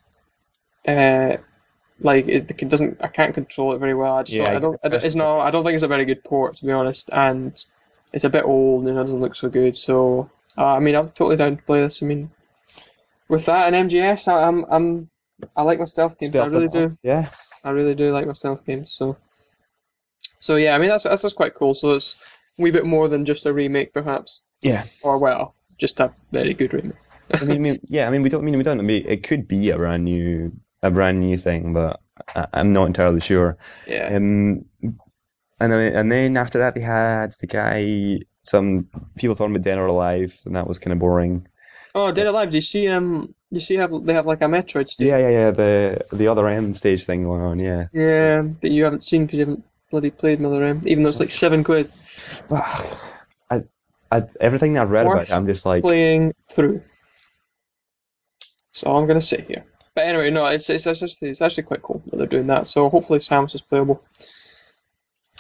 uh, 0.87 1.37
like 2.00 2.29
it, 2.29 2.50
it 2.50 2.68
doesn't. 2.68 3.02
I 3.02 3.09
can't 3.09 3.35
control 3.35 3.74
it 3.74 3.79
very 3.79 3.94
well. 3.94 4.16
I 4.16 4.22
just 4.22 4.37
Yeah, 4.37 4.59
don't. 4.59 4.79
I 4.85 4.88
don't. 4.88 4.94
I 4.94 5.07
It's 5.07 5.14
not. 5.14 5.40
I 5.40 5.50
don't 5.50 5.64
think 5.64 5.74
it's 5.74 5.83
a 5.83 5.88
very 5.88 6.05
good 6.05 6.22
port, 6.24 6.57
to 6.57 6.64
be 6.64 6.72
honest, 6.72 7.11
and 7.12 7.62
it's 8.12 8.24
a 8.24 8.31
bit 8.31 8.44
old 8.44 8.87
and 8.87 8.96
it 8.96 9.00
doesn't 9.00 9.20
look 9.20 9.35
so 9.35 9.48
good. 9.48 9.76
So, 9.76 10.31
uh, 10.57 10.74
I 10.74 10.79
mean, 10.79 10.94
I'm 10.94 11.11
totally 11.11 11.37
down 11.37 11.57
to 11.57 11.62
play 11.62 11.81
this. 11.81 12.02
I 12.02 12.07
mean, 12.07 12.31
with 13.29 13.44
that 13.46 13.72
and 13.72 13.90
MGS, 13.90 14.29
I, 14.29 14.42
I'm 14.44 14.64
I'm 14.70 15.11
I 15.57 15.62
like 15.62 15.79
my 15.79 15.87
stealth 15.87 16.18
games. 16.18 16.31
Stealth 16.31 16.55
I 16.55 16.59
really 16.59 16.68
do. 16.68 16.96
Yeah. 17.02 17.29
I 17.64 17.70
really 17.70 17.94
do 17.94 18.12
like 18.12 18.26
my 18.26 18.33
stealth 18.33 18.64
games. 18.64 18.94
So, 18.96 19.16
so 20.38 20.57
yeah, 20.57 20.75
I 20.75 20.79
mean 20.79 20.88
that's 20.88 21.05
that's 21.05 21.22
just 21.22 21.37
quite 21.37 21.55
cool. 21.55 21.75
So 21.75 21.90
it's 21.90 22.16
a 22.59 22.62
wee 22.62 22.70
bit 22.70 22.85
more 22.87 23.09
than 23.09 23.25
just 23.25 23.46
a 23.46 23.53
remake, 23.53 23.92
perhaps, 23.92 24.40
Yeah. 24.62 24.85
or 25.03 25.18
well, 25.18 25.55
just 25.79 26.01
a 26.01 26.12
very 26.33 26.55
good 26.55 26.72
remake. 26.72 26.96
I 27.33 27.44
mean, 27.44 27.57
I 27.57 27.59
mean, 27.59 27.81
yeah. 27.88 28.07
I 28.07 28.11
mean, 28.11 28.22
we 28.22 28.29
don't 28.29 28.42
I 28.42 28.44
mean 28.44 28.57
we 28.59 28.64
don't. 28.64 28.79
I 28.79 28.83
mean, 28.83 29.05
it 29.07 29.22
could 29.22 29.49
be 29.49 29.70
a 29.70 29.77
brand 29.77 30.05
new 30.05 30.53
a 30.83 30.90
brand 30.90 31.20
new 31.20 31.37
thing, 31.37 31.72
but 31.72 32.01
I, 32.35 32.46
I'm 32.53 32.72
not 32.72 32.87
entirely 32.87 33.20
sure. 33.20 33.57
Yeah. 33.87 34.14
Um, 34.14 34.64
and 35.59 35.72
then, 35.72 35.94
and 35.94 36.12
then 36.12 36.37
after 36.37 36.59
that, 36.59 36.75
they 36.75 36.83
had 36.83 37.33
the 37.40 37.46
guy. 37.46 38.20
Some 38.42 38.88
people 39.16 39.35
talking 39.35 39.55
about 39.57 39.64
Dead 39.64 39.79
or 39.79 39.87
Alive, 39.87 40.38
and 40.44 40.55
that 40.55 40.68
was 40.68 40.79
kind 40.79 40.92
of 40.92 40.99
boring. 41.01 41.49
Oh, 41.94 42.12
Dead 42.12 42.27
or 42.27 42.31
Alive. 42.31 42.51
Do 42.51 42.59
you 42.59 42.61
see 42.62 42.88
um? 42.88 43.35
Do 43.51 43.57
you 43.57 43.61
see 43.61 43.77
have 43.77 43.90
they 44.05 44.12
have 44.14 44.27
like 44.27 44.42
a 44.42 44.46
Metroid 44.46 44.88
stage? 44.88 45.09
Yeah, 45.09 45.18
yeah, 45.18 45.31
yeah. 45.31 45.51
The 45.51 46.07
the 46.12 46.29
other 46.29 46.46
M 46.46 46.75
stage 46.75 47.05
thing 47.07 47.25
going 47.25 47.40
on. 47.42 47.59
Yeah. 47.59 47.88
Yeah, 47.92 48.42
that 48.61 48.70
you 48.70 48.85
haven't 48.85 49.03
seen 49.03 49.25
because 49.27 49.38
you 49.38 49.46
haven't 49.46 49.64
bloody 49.90 50.11
played 50.11 50.40
Mother 50.40 50.64
M, 50.64 50.83
even 50.87 51.03
though 51.03 51.09
it's 51.09 51.20
like 51.20 51.31
seven 51.31 51.64
quid. 51.64 51.92
But 52.49 52.62
I, 53.51 53.62
I, 54.11 54.22
everything 54.40 54.75
that 54.75 54.83
I've 54.83 54.90
read 54.90 55.07
about 55.07 55.25
it, 55.25 55.33
I'm 55.33 55.46
just 55.46 55.66
like, 55.66 55.83
Playing 55.83 56.35
through. 56.51 56.83
So 58.72 58.94
I'm 58.94 59.07
gonna 59.07 59.22
sit 59.22 59.46
here. 59.46 59.64
But 59.94 60.07
anyway, 60.07 60.31
no, 60.31 60.44
it's 60.46 60.68
it's 60.68 60.87
actually 60.87 61.31
it's 61.31 61.40
actually 61.40 61.62
quite 61.62 61.83
cool 61.83 62.03
that 62.07 62.16
they're 62.18 62.27
doing 62.27 62.49
that. 62.49 62.66
So 62.66 62.90
hopefully 62.90 63.18
Samus 63.18 63.55
is 63.55 63.62
playable. 63.62 64.05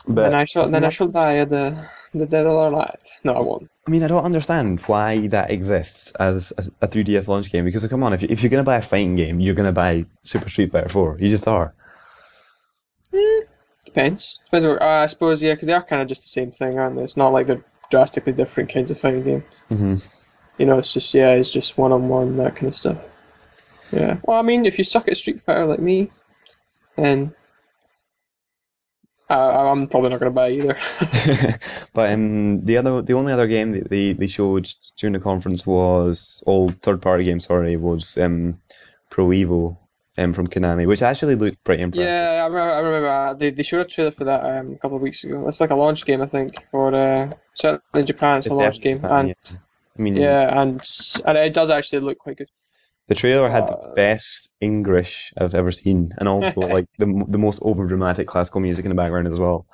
but 0.08 0.22
then 0.22 0.34
I 0.34 0.44
shall 0.44 0.70
then 0.70 0.84
I 0.84 0.88
shall 0.88 1.08
die 1.08 1.36
at 1.36 1.50
the 1.50 1.86
the 2.14 2.24
Dead 2.24 2.46
or 2.46 2.68
Alive. 2.68 2.98
No, 3.22 3.34
I 3.34 3.40
won't. 3.40 3.70
I 3.86 3.90
mean, 3.90 4.02
I 4.02 4.08
don't 4.08 4.24
understand 4.24 4.80
why 4.80 5.26
that 5.28 5.50
exists 5.50 6.12
as 6.12 6.52
a, 6.56 6.86
a 6.86 6.88
3DS 6.88 7.28
launch 7.28 7.52
game. 7.52 7.66
Because 7.66 7.86
come 7.86 8.02
on, 8.02 8.14
if, 8.14 8.22
you, 8.22 8.28
if 8.30 8.42
you're 8.42 8.50
gonna 8.50 8.64
buy 8.64 8.76
a 8.76 8.82
fighting 8.82 9.16
game, 9.16 9.40
you're 9.40 9.54
gonna 9.54 9.72
buy 9.72 10.04
Super 10.22 10.48
Street 10.48 10.70
Fighter 10.70 10.88
4. 10.88 11.18
You 11.20 11.28
just 11.28 11.46
are. 11.46 11.74
Depends. 13.96 14.40
Depends. 14.44 14.66
Where, 14.66 14.82
uh, 14.82 15.04
I 15.04 15.06
suppose 15.06 15.42
yeah, 15.42 15.54
because 15.54 15.68
they 15.68 15.72
are 15.72 15.82
kind 15.82 16.02
of 16.02 16.08
just 16.08 16.22
the 16.22 16.28
same 16.28 16.52
thing, 16.52 16.78
aren't 16.78 16.96
they? 16.96 17.02
It's 17.02 17.16
not 17.16 17.32
like 17.32 17.46
they're 17.46 17.64
drastically 17.90 18.34
different 18.34 18.68
kinds 18.68 18.90
of 18.90 19.00
fighting 19.00 19.24
game. 19.24 19.44
hmm 19.70 19.94
You 20.58 20.66
know, 20.66 20.78
it's 20.78 20.92
just 20.92 21.14
yeah, 21.14 21.30
it's 21.30 21.48
just 21.48 21.78
one 21.78 21.92
on 21.92 22.08
one 22.08 22.36
that 22.36 22.56
kind 22.56 22.68
of 22.68 22.74
stuff. 22.74 22.98
Yeah. 23.90 24.18
Well, 24.22 24.38
I 24.38 24.42
mean, 24.42 24.66
if 24.66 24.76
you 24.76 24.84
suck 24.84 25.08
at 25.08 25.16
Street 25.16 25.40
Fighter 25.40 25.64
like 25.64 25.80
me, 25.80 26.10
then 26.96 27.34
uh, 29.30 29.70
I'm 29.72 29.88
probably 29.88 30.10
not 30.10 30.20
gonna 30.20 30.30
buy 30.30 30.48
it 30.48 30.62
either. 30.62 30.78
but 31.94 32.12
um, 32.12 32.66
the 32.66 32.76
other, 32.76 33.00
the 33.00 33.14
only 33.14 33.32
other 33.32 33.46
game 33.46 33.72
that 33.72 33.88
they, 33.88 34.12
they 34.12 34.26
showed 34.26 34.68
during 34.98 35.14
the 35.14 35.20
conference 35.20 35.66
was 35.66 36.42
all 36.46 36.68
third 36.68 37.00
party 37.00 37.24
game. 37.24 37.40
Sorry, 37.40 37.78
was 37.78 38.18
um, 38.18 38.60
Pro 39.08 39.28
Evo 39.28 39.78
um, 40.18 40.32
from 40.32 40.46
Konami, 40.46 40.86
which 40.86 41.02
actually 41.02 41.34
looked 41.34 41.62
pretty 41.64 41.82
impressive. 41.82 42.08
yeah, 42.08 42.42
I 42.42 42.46
remember. 42.46 42.72
I 42.74 42.78
remember 42.78 43.08
uh, 43.08 43.34
they 43.34 43.50
they 43.50 43.62
showed 43.62 43.80
a 43.86 43.88
trailer 43.88 44.10
for 44.12 44.24
that 44.24 44.44
um, 44.44 44.72
a 44.72 44.78
couple 44.78 44.96
of 44.96 45.02
weeks 45.02 45.24
ago. 45.24 45.46
It's 45.48 45.60
like 45.60 45.70
a 45.70 45.74
launch 45.74 46.04
game, 46.04 46.22
I 46.22 46.26
think, 46.26 46.66
for 46.70 46.94
uh, 46.94 47.30
certainly 47.54 48.06
Japan. 48.06 48.38
It's, 48.38 48.48
a 48.48 48.54
launch 48.54 48.80
game, 48.80 49.00
Japan, 49.00 49.20
and 49.20 49.28
yeah. 49.28 49.58
I 49.98 50.02
mean, 50.02 50.16
yeah, 50.16 50.60
and 50.60 50.80
and 51.24 51.38
it 51.38 51.52
does 51.52 51.70
actually 51.70 52.00
look 52.00 52.18
quite 52.18 52.38
good. 52.38 52.48
the 53.08 53.14
trailer 53.14 53.48
had 53.48 53.68
the 53.68 53.76
Uh, 53.76 53.94
best 53.94 54.56
English 54.60 55.32
I've 55.38 55.54
ever 55.54 55.70
seen, 55.70 56.12
and 56.18 56.28
also 56.28 56.60
like 56.76 56.86
the 56.98 57.24
the 57.28 57.38
most 57.38 57.60
over 57.62 57.86
dramatic 57.86 58.26
classical 58.26 58.60
music 58.60 58.84
in 58.84 58.88
the 58.88 58.94
background 58.94 59.28
as 59.28 59.38
well. 59.38 59.66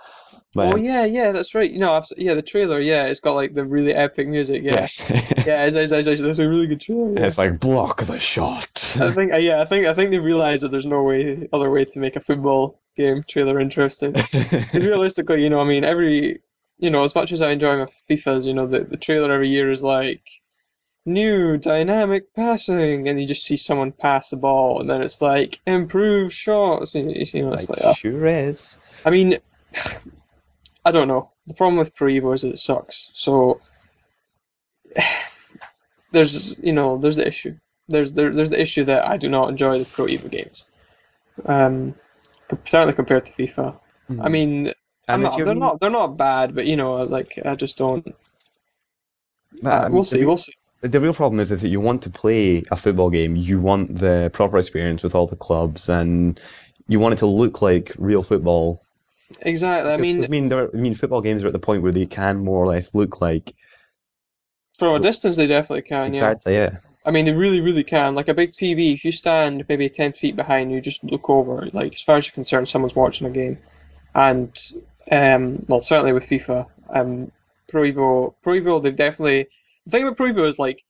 But, 0.55 0.75
Oh 0.75 0.77
yeah, 0.77 1.05
yeah, 1.07 1.33
that's 1.33 1.55
right. 1.55 1.71
You 1.71 1.79
know, 1.79 2.03
yeah, 2.17 2.35
the 2.35 2.43
trailer, 2.43 2.79
yeah, 2.79 3.07
it's 3.07 3.21
got 3.21 3.35
like 3.35 3.55
the 3.55 3.65
really 3.65 3.95
epic 3.95 4.29
music. 4.29 4.63
Yeah, 4.63 4.87
yeah, 5.47 5.65
it's, 5.65 5.77
it's, 5.77 5.93
it's, 5.93 6.07
it's, 6.07 6.21
it's 6.21 6.39
a 6.39 6.49
really 6.49 6.67
good 6.67 6.81
trailer. 6.81 7.15
Yeah. 7.15 7.27
it's 7.27 7.39
like 7.39 7.59
block 7.59 8.03
the 8.03 8.19
shot. 8.19 8.97
I 9.01 9.11
think, 9.13 9.33
uh, 9.33 9.39
yeah, 9.39 9.63
I 9.63 9.65
think, 9.65 9.87
I 9.87 9.95
think 9.95 10.11
they 10.11 10.19
realise 10.19 10.61
that 10.61 10.71
there's 10.71 10.85
no 10.85 11.03
way, 11.03 11.49
other 11.53 11.71
way 11.71 11.87
to 11.87 11.99
make 11.99 12.17
a 12.17 12.21
football 12.21 12.81
game 12.97 13.25
trailer 13.27 13.59
interesting. 13.61 14.15
realistically, 14.75 15.43
you 15.43 15.49
know, 15.49 15.61
I 15.61 15.65
mean, 15.65 15.85
every, 15.85 16.43
you 16.79 16.91
know, 16.91 17.05
as 17.05 17.15
much 17.15 17.33
as 17.33 17.41
I 17.41 17.53
enjoy 17.53 17.79
my 17.79 17.87
FIFAs, 18.11 18.45
you 18.45 18.53
know, 18.53 18.67
the, 18.67 18.81
the 18.81 18.99
trailer 18.99 19.33
every 19.33 19.49
year 19.49 19.71
is 19.71 19.83
like, 19.83 20.23
new 21.05 21.57
dynamic 21.57 22.33
passing, 22.35 23.09
and 23.09 23.21
you 23.21 23.27
just 23.27 23.45
see 23.45 23.57
someone 23.57 23.91
pass 23.91 24.31
the 24.31 24.37
ball, 24.37 24.81
and 24.81 24.89
then 24.89 25.03
it's 25.03 25.21
like 25.21 25.59
improved 25.67 26.33
shots. 26.33 26.95
You, 26.95 27.05
know, 27.05 27.13
it's 27.15 27.35
Like 27.35 27.69
like, 27.69 27.85
uh, 27.85 27.95
sure 27.95 28.27
is. 28.27 28.79
I 29.05 29.11
mean, 29.11 29.39
I 30.85 30.91
don't 30.93 31.09
know. 31.09 31.31
The 31.47 31.55
problem 31.55 31.79
with 31.79 31.95
Pro 31.95 32.09
Evo 32.09 32.35
is 32.35 32.43
that 32.43 32.51
it 32.55 32.59
sucks. 32.59 33.11
So 33.15 33.61
there's, 36.13 36.59
you 36.59 36.73
know, 36.73 36.99
there's 36.99 37.17
the 37.17 37.27
issue. 37.27 37.57
There's 37.89 38.13
there, 38.13 38.33
there's 38.33 38.51
the 38.51 38.61
issue 38.61 38.85
that 38.85 39.07
I 39.07 39.17
do 39.17 39.29
not 39.29 39.49
enjoy 39.49 39.79
the 39.79 39.85
Pro 39.85 40.07
Evo 40.07 40.31
games. 40.31 40.65
Um, 41.45 41.95
certainly 42.65 42.95
compared 42.95 43.27
to 43.27 43.33
FIFA. 43.33 43.79
I 44.21 44.29
mean, 44.29 44.73
I'm 45.09 45.23
not, 45.23 45.37
they're 45.37 45.47
mean- 45.47 45.59
not 45.59 45.81
they're 45.81 45.91
not 45.91 46.17
bad, 46.17 46.55
but 46.55 46.67
you 46.67 46.77
know, 46.77 46.97
like 47.05 47.39
I 47.45 47.55
just 47.55 47.77
don't. 47.77 48.15
Uh, 49.65 49.89
we'll 49.91 50.05
see, 50.05 50.19
real- 50.19 50.29
we'll 50.29 50.37
see. 50.37 50.55
The 50.83 51.01
real 51.01 51.15
problem 51.15 51.39
is 51.39 51.51
that 51.51 51.67
you 51.67 51.81
want 51.81 52.03
to 52.03 52.11
play 52.11 52.65
a 52.71 52.77
football 52.77 53.09
game, 53.09 53.37
you 53.37 53.61
want 53.61 53.97
the 53.97 54.31
proper 54.33 54.59
experience 54.59 55.05
with 55.05 55.15
all 55.15 55.29
the 55.29 55.37
clubs, 55.37 55.89
and 55.89 56.41
you 56.89 56.99
want 56.99 57.15
it 57.15 57.19
to 57.19 57.27
look 57.27 57.63
like 57.63 57.93
real 57.99 58.23
football. 58.23 58.81
Exactly. 59.41 59.93
I 59.93 59.97
mean, 59.97 60.25
I 60.25 60.29
mean, 60.29 60.49
there, 60.49 60.69
I 60.73 60.77
mean, 60.77 60.95
football 60.95 61.21
games 61.21 61.45
are 61.45 61.49
at 61.49 61.53
the 61.53 61.59
point 61.59 61.83
where 61.83 61.93
they 61.93 62.07
can 62.07 62.45
more 62.45 62.63
or 62.63 62.67
less 62.67 62.95
look 62.95 63.21
like 63.21 63.55
from 64.83 64.95
a 64.97 64.99
distance, 65.01 65.37
they 65.37 65.47
definitely 65.47 65.83
can. 65.83 66.03
Yeah. 66.03 66.09
exactly, 66.09 66.55
yeah. 66.55 66.79
I 67.05 67.11
mean, 67.11 67.25
they 67.25 67.33
really, 67.33 67.61
really 67.61 67.85
can. 67.85 68.15
Like 68.15 68.29
a 68.29 68.35
big 68.35 68.53
TV, 68.53 68.95
if 68.95 69.05
you 69.05 69.13
stand 69.13 69.65
maybe 69.69 69.89
10 69.89 70.15
feet 70.15 70.37
behind 70.37 70.73
you, 70.73 70.81
just 70.81 71.05
look 71.05 71.29
over. 71.31 71.69
Like, 71.73 71.95
as 71.95 72.03
far 72.03 72.17
as 72.17 72.27
you're 72.27 72.33
concerned, 72.33 72.69
someone's 72.69 72.97
watching 72.97 73.27
a 73.27 73.31
game. 73.31 73.59
And, 74.15 74.57
um, 75.11 75.65
well, 75.69 75.83
certainly 75.83 76.13
with 76.13 76.27
FIFA, 76.27 76.67
um, 76.91 77.33
Pro 77.69 77.83
Evo, 77.83 78.35
Pro 78.43 78.55
Evo, 78.55 78.83
they've 78.83 78.95
definitely. 78.95 79.49
The 79.87 79.91
thing 79.91 80.03
about 80.03 80.17
Pro 80.17 80.33
Evo 80.33 80.49
is, 80.49 80.59
like, 80.59 80.83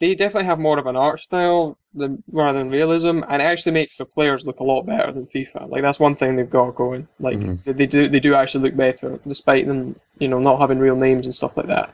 they 0.00 0.14
definitely 0.14 0.46
have 0.46 0.58
more 0.58 0.78
of 0.78 0.86
an 0.86 0.96
art 0.96 1.20
style 1.20 1.78
than, 1.94 2.22
rather 2.30 2.58
than 2.58 2.70
realism, 2.70 3.22
and 3.28 3.42
it 3.42 3.44
actually 3.44 3.72
makes 3.72 3.96
the 3.96 4.04
players 4.04 4.44
look 4.44 4.60
a 4.60 4.64
lot 4.64 4.82
better 4.86 5.10
than 5.12 5.26
FIFA. 5.26 5.68
Like, 5.68 5.82
that's 5.82 5.98
one 5.98 6.14
thing 6.16 6.36
they've 6.36 6.48
got 6.48 6.74
going. 6.74 7.08
Like, 7.18 7.36
Mhm. 7.38 7.62
they, 7.64 7.72
they 7.72 7.86
do 7.86 8.08
they 8.08 8.20
do 8.20 8.34
actually 8.34 8.64
look 8.64 8.76
better, 8.76 9.18
despite 9.26 9.66
them, 9.66 9.98
you 10.18 10.28
know, 10.28 10.38
not 10.38 10.60
having 10.60 10.78
real 10.78 10.96
names 10.96 11.26
and 11.26 11.34
stuff 11.34 11.56
like 11.56 11.66
that. 11.66 11.92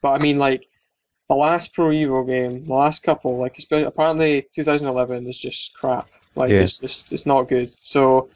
But 0.00 0.10
I 0.12 0.18
mean, 0.18 0.38
like, 0.38 0.64
the 1.28 1.34
last 1.34 1.74
Pro 1.74 1.88
Evo 1.90 2.26
game, 2.26 2.66
the 2.66 2.72
last 2.74 3.02
couple, 3.02 3.36
like 3.38 3.58
apparently 3.70 4.46
2011 4.54 5.26
is 5.28 5.36
just 5.38 5.74
crap. 5.74 6.08
Like 6.34 6.50
Yeah. 6.50 6.60
it's 6.60 6.78
just 6.78 7.12
it's 7.12 7.26
not 7.26 7.48
good. 7.48 7.68
So 7.68 8.30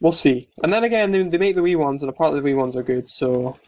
we'll 0.00 0.12
see. 0.12 0.48
And 0.62 0.72
then 0.72 0.84
again, 0.84 1.10
they, 1.10 1.22
they 1.24 1.36
make 1.36 1.54
the 1.56 1.60
Wii 1.62 1.76
ones, 1.76 2.02
and 2.02 2.08
apparently 2.08 2.40
the 2.40 2.48
Wii 2.48 2.56
ones 2.56 2.76
are 2.76 2.82
good. 2.82 3.10
So 3.10 3.58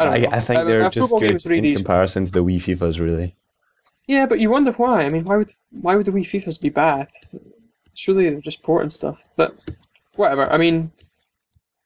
I 0.00 0.04
I. 0.06 0.14
I 0.32 0.40
think 0.40 0.60
A- 0.60 0.64
they're 0.64 0.88
just 0.90 1.12
good 1.12 1.32
with 1.34 1.42
3D 1.44 1.68
in 1.70 1.76
comparison 1.76 2.24
to 2.24 2.32
the 2.32 2.42
Wii 2.44 2.56
FIFAs, 2.56 2.98
really. 2.98 3.34
Yeah, 4.06 4.26
but 4.26 4.38
you 4.40 4.50
wonder 4.50 4.72
why. 4.72 5.02
I 5.02 5.10
mean, 5.10 5.24
why 5.24 5.36
would 5.36 5.52
why 5.70 5.96
would 5.96 6.06
the 6.06 6.12
Wii 6.12 6.22
FIFAs 6.22 6.60
be 6.60 6.68
bad? 6.68 7.08
Surely 7.94 8.30
they're 8.30 8.40
just 8.40 8.62
porting 8.62 8.90
stuff. 8.90 9.18
But 9.36 9.56
whatever. 10.14 10.50
I 10.50 10.58
mean, 10.58 10.92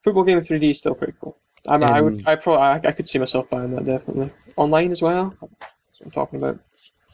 football 0.01 0.25
game 0.25 0.39
in 0.39 0.45
3D 0.45 0.71
is 0.71 0.81
still 0.81 0.95
pretty 0.95 1.15
cool. 1.21 1.37
I, 1.67 1.79
mean, 1.79 1.89
I 1.89 2.01
would, 2.01 2.15
Um, 2.15 2.23
I 2.27 2.35
probably, 2.37 2.63
I, 2.63 2.89
I 2.89 2.93
could 2.93 3.09
see 3.09 3.19
myself 3.19 3.51
buying 3.51 3.75
that 3.75 3.85
definitely. 3.85 4.31
Online 4.57 4.91
as 4.91 5.03
well. 5.03 5.35
That's 5.41 6.01
what 6.01 6.07
I'm 6.07 6.11
talking 6.11 6.39
about. 6.39 6.59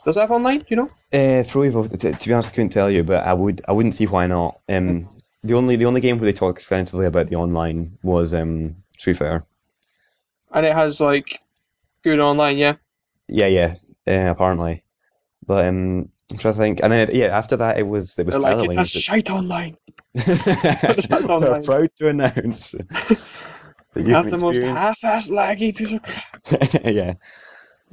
Does 0.04 0.16
it 0.16 0.20
have 0.20 0.30
online? 0.30 0.60
Do 0.60 0.66
you 0.68 0.76
know? 0.76 0.90
Uh, 1.12 1.42
Evo, 1.42 1.88
to, 1.88 2.12
to 2.12 2.28
be 2.28 2.32
honest, 2.32 2.52
I 2.52 2.54
couldn't 2.54 2.70
tell 2.70 2.90
you, 2.90 3.02
but 3.02 3.24
I 3.26 3.32
would, 3.32 3.62
I 3.66 3.72
wouldn't 3.72 3.94
see 3.94 4.06
why 4.06 4.28
not. 4.28 4.54
Um, 4.68 5.08
the 5.42 5.54
only, 5.54 5.76
the 5.76 5.86
only 5.86 6.00
game 6.00 6.18
where 6.18 6.26
they 6.26 6.32
talk 6.32 6.56
extensively 6.56 7.06
about 7.06 7.26
the 7.26 7.36
online 7.36 7.98
was 8.02 8.34
um, 8.34 8.76
Street 8.96 9.16
Fighter. 9.16 9.44
And 10.52 10.64
it 10.64 10.74
has 10.74 11.00
like 11.00 11.40
good 12.04 12.20
online, 12.20 12.56
yeah. 12.56 12.74
Yeah, 13.28 13.48
yeah, 13.48 13.74
uh, 14.06 14.30
apparently. 14.30 14.84
But 15.46 15.66
um, 15.66 16.09
I'm 16.32 16.38
trying 16.38 16.54
to 16.54 16.59
think, 16.59 16.80
and 16.82 16.92
then 16.92 17.11
yeah, 17.12 17.26
after 17.37 17.56
that 17.59 17.78
it 17.78 17.87
was, 17.87 18.18
it 18.18 18.26
was 18.26 18.32
They're 18.35 18.40
like 18.40 18.52
Pilot 18.54 18.64
it 18.72 18.76
has 18.78 18.94
Wings. 18.94 19.04
shite 19.04 19.30
online. 19.30 19.76
That's 20.14 21.28
online. 21.28 21.62
proud 21.62 21.90
to 21.96 22.09
announce 22.09 22.70
that 23.94 24.04
you 24.06 24.14
have 24.14 24.30
the 24.30 24.38
most 24.38 24.61
half-assed 24.61 25.30
laggy 25.30 25.76
piece 25.76 25.92
of 25.92 26.02
crap. 26.02 26.85
yeah. 26.85 27.14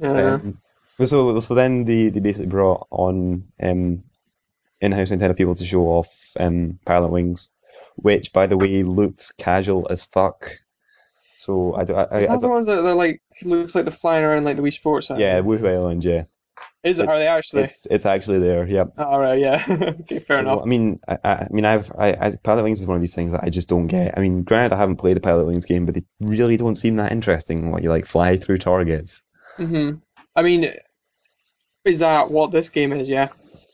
Yeah. 0.00 0.34
Um, 0.34 0.58
so, 1.04 1.38
so 1.40 1.54
then 1.54 1.84
they, 1.84 2.08
they 2.08 2.20
basically 2.20 2.46
brought 2.48 2.86
on 2.90 3.44
um, 3.62 4.04
in-house 4.80 5.10
Nintendo 5.10 5.36
people 5.36 5.54
to 5.54 5.64
show 5.64 5.82
off 5.82 6.32
um, 6.38 6.78
Pilotwings, 6.86 7.50
which, 7.96 8.32
by 8.32 8.46
the 8.46 8.56
way, 8.56 8.82
looked 8.82 9.36
casual 9.38 9.86
as 9.90 10.04
fuck. 10.04 10.50
So 11.36 11.74
I, 11.74 11.84
don't- 11.84 11.96
I, 11.98 12.02
I, 12.16 12.18
Is 12.18 12.28
I 12.28 12.32
that 12.32 12.40
the 12.40 12.46
don't, 12.46 12.50
ones 12.50 12.66
that 12.66 12.82
like 12.82 13.22
looks 13.42 13.74
like 13.74 13.84
they're 13.84 13.92
flying 13.92 14.24
around 14.24 14.44
like 14.44 14.56
the 14.56 14.62
Wii 14.62 14.72
Sports? 14.72 15.10
app? 15.10 15.18
yeah, 15.18 15.40
Wuhu 15.40 15.68
Island, 15.68 16.04
yeah, 16.04 16.24
Is 16.84 16.98
it? 16.98 17.04
it- 17.04 17.08
Are 17.08 17.18
they 17.18 17.26
actually? 17.26 17.62
it's 17.64 17.86
it's 17.86 18.06
actually 18.06 18.38
there, 18.40 18.66
yep. 18.68 18.92
All 18.98 19.18
right, 19.18 19.38
yeah. 19.40 19.64
okay, 20.00 20.18
fair 20.18 20.36
so, 20.36 20.42
enough. 20.42 20.60
I 20.62 20.66
mean, 20.66 20.98
I, 21.08 21.18
I 21.24 21.48
mean, 21.50 21.64
I've 21.64 21.90
I, 21.98 22.08
I 22.10 22.30
Pilotwings 22.30 22.78
is 22.78 22.86
one 22.86 22.96
of 22.96 23.00
these 23.00 23.14
things 23.14 23.32
that 23.32 23.42
I 23.42 23.48
just 23.48 23.68
don't 23.70 23.86
get. 23.86 24.18
I 24.18 24.20
mean, 24.20 24.42
granted, 24.42 24.74
I 24.74 24.78
haven't 24.78 24.96
played 24.96 25.16
a 25.16 25.20
Pilotwings 25.20 25.66
game, 25.66 25.86
but 25.86 25.94
they 25.94 26.04
really 26.20 26.56
don't 26.58 26.76
seem 26.76 26.96
that 26.96 27.10
interesting. 27.10 27.70
What 27.70 27.82
you 27.82 27.88
like 27.88 28.06
fly 28.06 28.36
through 28.36 28.58
targets? 28.58 29.22
hmm 29.56 29.92
I 30.36 30.42
mean, 30.42 30.74
is 31.84 32.00
that 32.00 32.30
what 32.30 32.50
this 32.50 32.68
game 32.68 32.92
is? 32.92 33.08
Yeah. 33.08 33.28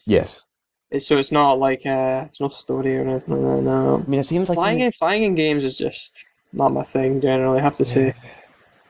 Yes. 0.06 0.46
It's, 0.90 1.06
so 1.06 1.18
it's 1.18 1.32
not 1.32 1.58
like 1.58 1.86
uh, 1.86 2.26
it's 2.30 2.40
no 2.40 2.48
story 2.50 2.96
or 2.96 3.02
anything. 3.02 3.42
No, 3.42 3.60
no. 3.60 4.04
I 4.06 4.10
mean, 4.10 4.20
it 4.20 4.24
seems 4.24 4.48
like 4.48 4.56
Flying 4.56 4.76
something, 4.76 4.86
in 4.86 4.92
flying 4.92 5.22
in 5.24 5.34
games 5.34 5.64
is 5.64 5.76
just 5.78 6.24
not 6.52 6.72
my 6.72 6.82
thing 6.82 7.20
generally. 7.20 7.58
I 7.58 7.62
have 7.62 7.76
to 7.76 7.84
say. 7.84 8.12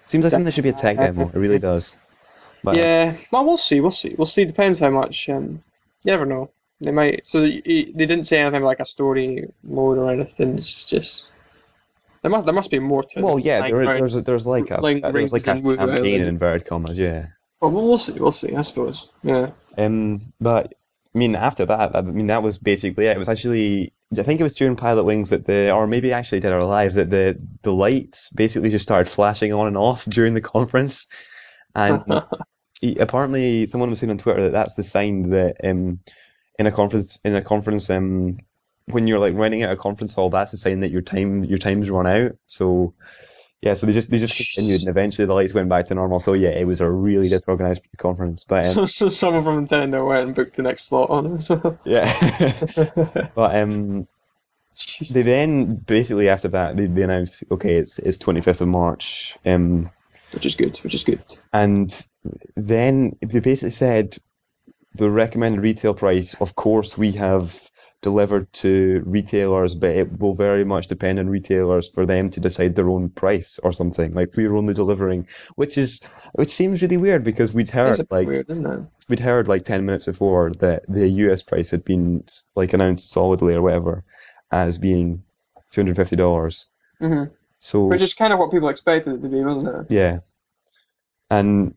seems 0.07 0.25
like 0.25 0.31
something 0.31 0.45
that 0.47 0.53
should 0.53 0.65
be 0.65 0.71
a 0.71 0.75
tech 0.75 0.97
demo. 0.97 1.29
It 1.29 1.35
really 1.37 1.59
does. 1.59 1.99
But 2.63 2.77
Yeah. 2.77 3.17
Well, 3.31 3.45
we'll 3.45 3.57
see. 3.57 3.81
We'll 3.81 3.91
see. 3.91 4.15
We'll 4.17 4.27
see. 4.27 4.45
Depends 4.45 4.79
how 4.79 4.91
much. 4.91 5.29
Um, 5.29 5.61
you 6.05 6.13
never 6.13 6.27
know. 6.27 6.51
They 6.81 6.91
might. 6.93 7.23
So 7.27 7.43
y- 7.43 7.63
y- 7.67 7.93
they 7.95 8.07
didn't 8.07 8.25
say 8.25 8.39
anything 8.41 8.63
like 8.63 8.81
a 8.81 8.87
story 8.87 9.49
mode 9.63 9.99
or 9.99 10.11
anything. 10.11 10.59
It's 10.59 10.89
just 10.89 11.27
there 12.23 12.31
must 12.31 12.47
there 12.47 12.55
must 12.55 12.71
be 12.71 12.79
more 12.79 13.03
to 13.03 13.19
it. 13.19 13.23
Well, 13.25 13.39
yeah, 13.39 13.61
there, 13.63 13.77
around. 13.83 13.99
there's 13.99 14.15
there's 14.23 14.47
like 14.47 14.71
a 14.71 14.81
Like 14.81 15.03
there's 15.03 15.33
like 15.33 15.43
a 15.43 15.45
campaign 15.61 15.79
Island. 15.79 16.07
in 16.07 16.23
inverted 16.29 16.67
commas, 16.67 16.99
yeah. 16.99 17.27
Well, 17.61 17.71
we'll 17.71 17.99
see. 17.99 18.13
We'll 18.13 18.33
see. 18.33 18.55
I 18.55 18.63
suppose. 18.63 19.09
Yeah. 19.23 19.51
Um, 19.77 20.21
but 20.41 20.75
I 21.15 21.19
mean, 21.19 21.35
after 21.37 21.67
that, 21.67 21.95
I 21.97 22.03
mean, 22.03 22.29
that 22.29 22.43
was 22.43 22.57
basically 22.59 23.07
it. 23.07 23.17
It 23.17 23.19
was 23.19 23.29
actually, 23.29 23.93
I 24.17 24.23
think 24.23 24.41
it 24.41 24.43
was 24.45 24.55
during 24.55 24.77
Pilotwings 24.77 25.31
that 25.31 25.45
the, 25.45 25.73
or 25.73 25.87
maybe 25.87 26.13
actually 26.13 26.41
Dead 26.41 26.53
or 26.53 26.59
Alive, 26.59 26.95
that 26.95 27.11
the 27.11 27.39
the 27.63 27.73
lights 27.73 28.31
basically 28.31 28.71
just 28.71 28.85
started 28.85 29.11
flashing 29.11 29.53
on 29.53 29.67
and 29.67 29.77
off 29.77 30.05
during 30.09 30.33
the 30.35 30.41
conference, 30.41 31.09
and 31.75 32.05
he- 32.81 32.99
apparently 32.99 33.67
someone 33.67 33.91
was 33.91 33.99
saying 34.01 34.11
on 34.11 34.19
Twitter 34.19 34.43
that 34.45 34.53
that's 34.53 34.75
the 34.75 34.83
sign 34.83 35.31
that 35.31 35.57
um 35.65 36.01
in 36.59 36.67
a 36.67 36.73
conference 36.73 37.19
in 37.25 37.35
a 37.37 37.43
conference 37.43 37.91
um 37.91 38.39
when 38.87 39.07
you're 39.07 39.19
like 39.19 39.35
renting 39.35 39.63
out 39.63 39.73
a 39.73 39.77
conference 39.77 40.15
hall, 40.15 40.31
that's 40.31 40.51
the 40.51 40.57
sign 40.57 40.81
that 40.81 40.91
your 40.91 41.03
time 41.03 41.45
your 41.45 41.59
time's 41.59 41.91
run 41.91 42.07
out. 42.07 42.33
So 42.47 42.95
yeah, 43.63 43.75
so 43.75 43.87
they 43.87 43.93
just 43.93 44.11
they 44.11 44.19
just 44.19 44.37
continued, 44.37 44.81
and 44.81 44.89
eventually 44.89 45.27
the 45.27 45.35
lights 45.35 45.53
went 45.53 45.69
back 45.69 45.87
to 45.87 45.95
normal. 45.95 46.19
So 46.19 46.33
yeah, 46.33 46.51
it 46.51 46.67
was 46.67 46.81
a 46.81 46.91
really 46.91 47.29
disorganized 47.29 47.87
conference, 47.99 48.45
but 48.45 48.67
um, 48.67 48.75
So, 48.75 48.87
so 48.87 49.09
someone 49.11 49.45
from 49.45 49.69
Nintendo 49.69 50.07
went 50.09 50.27
and 50.27 50.35
booked 50.35 50.57
the 50.57 50.63
next 50.63 50.87
slot 50.87 51.11
on 51.11 51.37
it. 51.37 51.43
So. 51.43 51.79
yeah. 51.85 52.11
But 53.35 53.55
um, 53.57 54.09
Jesus. 54.77 55.15
they 55.15 55.23
then 55.23 55.77
basically 55.77 56.31
after 56.31 56.49
that 56.49 56.77
they, 56.77 56.87
they 56.87 57.03
announced 57.03 57.45
okay 57.51 57.77
it's 57.77 57.99
it's 57.99 58.19
25th 58.19 58.63
of 58.63 58.69
March 58.69 59.37
um 59.45 59.91
Which 60.33 60.47
is 60.47 60.55
good. 60.55 60.79
Which 60.79 60.95
is 60.95 61.05
good. 61.05 61.23
and 61.53 61.91
then 62.57 63.17
they 63.21 63.41
basically 63.41 63.71
said 63.71 64.17
the 64.95 65.11
recommended 65.11 65.63
retail 65.63 65.95
price 65.95 66.35
of 66.41 66.55
course 66.55 66.99
we 66.99 67.13
have 67.13 67.55
delivered 68.03 68.51
to 68.53 69.03
retailers 69.07 69.75
but 69.75 69.91
it 69.95 70.19
will 70.19 70.35
very 70.35 70.65
much 70.65 70.87
depend 70.87 71.19
on 71.19 71.29
retailers 71.29 71.89
for 71.91 72.07
them 72.07 72.31
to 72.31 72.41
decide 72.41 72.75
their 72.75 72.89
own 72.89 73.11
price 73.11 73.61
or 73.63 73.73
something 73.73 74.13
like 74.13 74.35
we're 74.37 74.57
only 74.57 74.75
delivering 74.75 75.27
which 75.55 75.77
is 75.79 76.01
which 76.33 76.49
seems 76.49 76.81
really 76.83 76.97
weird 76.97 77.23
because 77.25 77.53
we'd 77.53 77.69
heard 77.69 78.01
like 78.11 78.27
weird, 78.27 78.47
we'd 79.09 79.21
heard 79.21 79.49
like 79.49 79.65
10 79.65 79.85
minutes 79.85 80.07
before 80.07 80.51
that 80.61 80.85
the 80.89 81.09
US 81.09 81.43
price 81.43 81.71
had 81.71 81.85
been 81.85 82.25
like 82.57 82.73
announced 82.73 83.11
solidly 83.13 83.55
or 83.55 83.63
whatever 83.63 84.03
as 84.51 84.79
being 84.79 85.23
$250. 85.73 86.67
hmm 86.99 87.25
So 87.61 87.89
Which 87.89 88.03
is 88.03 88.15
kind 88.15 88.33
of 88.33 88.39
what 88.41 88.51
people 88.53 88.69
expected 88.71 89.15
it 89.15 89.23
to 89.23 89.29
be, 89.29 89.43
wasn't 89.45 89.69
it? 89.69 89.95
yeah. 89.95 90.21
And 91.31 91.75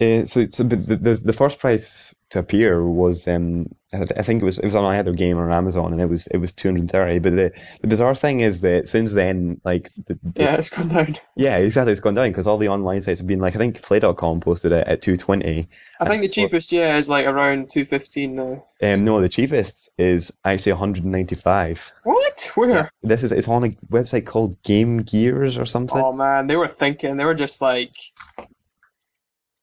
uh, 0.00 0.26
so 0.26 0.46
so 0.50 0.64
the, 0.64 0.76
the 0.76 1.14
the 1.14 1.32
first 1.32 1.58
price 1.60 2.14
to 2.34 2.38
appear 2.40 2.86
was 2.86 3.26
um 3.26 3.66
I 3.92 4.22
think 4.22 4.42
it 4.42 4.44
was 4.44 4.58
it 4.58 4.64
was 4.64 4.74
on 4.74 4.84
either 4.84 5.12
game 5.12 5.38
or 5.38 5.50
Amazon 5.50 5.92
and 5.92 6.00
it 6.02 6.06
was 6.08 6.26
it 6.26 6.36
was 6.38 6.52
230 6.52 7.18
but 7.20 7.30
the 7.34 7.60
the 7.80 7.86
bizarre 7.88 8.14
thing 8.14 8.40
is 8.40 8.60
that 8.60 8.86
since 8.86 9.12
then 9.12 9.60
like 9.64 9.90
the, 10.06 10.18
the- 10.22 10.42
Yeah, 10.42 10.54
it's 10.56 10.70
gone 10.70 10.88
down. 10.88 11.16
yeah 11.36 11.56
exactly 11.58 11.92
it's 11.92 12.00
gone 12.00 12.14
down 12.14 12.28
because 12.30 12.46
all 12.46 12.58
the 12.58 12.68
online 12.68 13.00
sites 13.02 13.20
have 13.20 13.26
been 13.28 13.40
like 13.40 13.54
I 13.54 13.58
think 13.58 13.80
play.com 13.82 14.40
posted 14.40 14.72
it 14.72 14.86
at 14.86 15.00
220 15.02 15.68
I 16.00 16.08
think 16.08 16.22
the 16.22 16.28
cheapest, 16.28 16.72
yeah, 16.72 16.96
is 16.98 17.08
like 17.08 17.26
around 17.26 17.70
215 17.70 18.34
now. 18.34 18.64
um 18.82 19.04
no 19.04 19.20
the 19.20 19.28
cheapest 19.28 19.90
is 19.98 20.40
actually 20.44 20.72
195 20.72 21.92
What? 22.02 22.50
Where? 22.56 22.90
This 23.02 23.22
is 23.22 23.32
it's 23.32 23.48
on 23.48 23.64
a 23.64 23.68
website 23.90 24.26
called 24.26 24.60
Game 24.64 24.98
Gears 24.98 25.56
or 25.56 25.64
something. 25.66 25.96
Oh 26.02 26.12
man, 26.12 26.46
they 26.48 26.56
were 26.56 26.68
thinking. 26.68 27.16
They 27.16 27.24
were 27.24 27.34
just 27.34 27.60
like, 27.62 27.92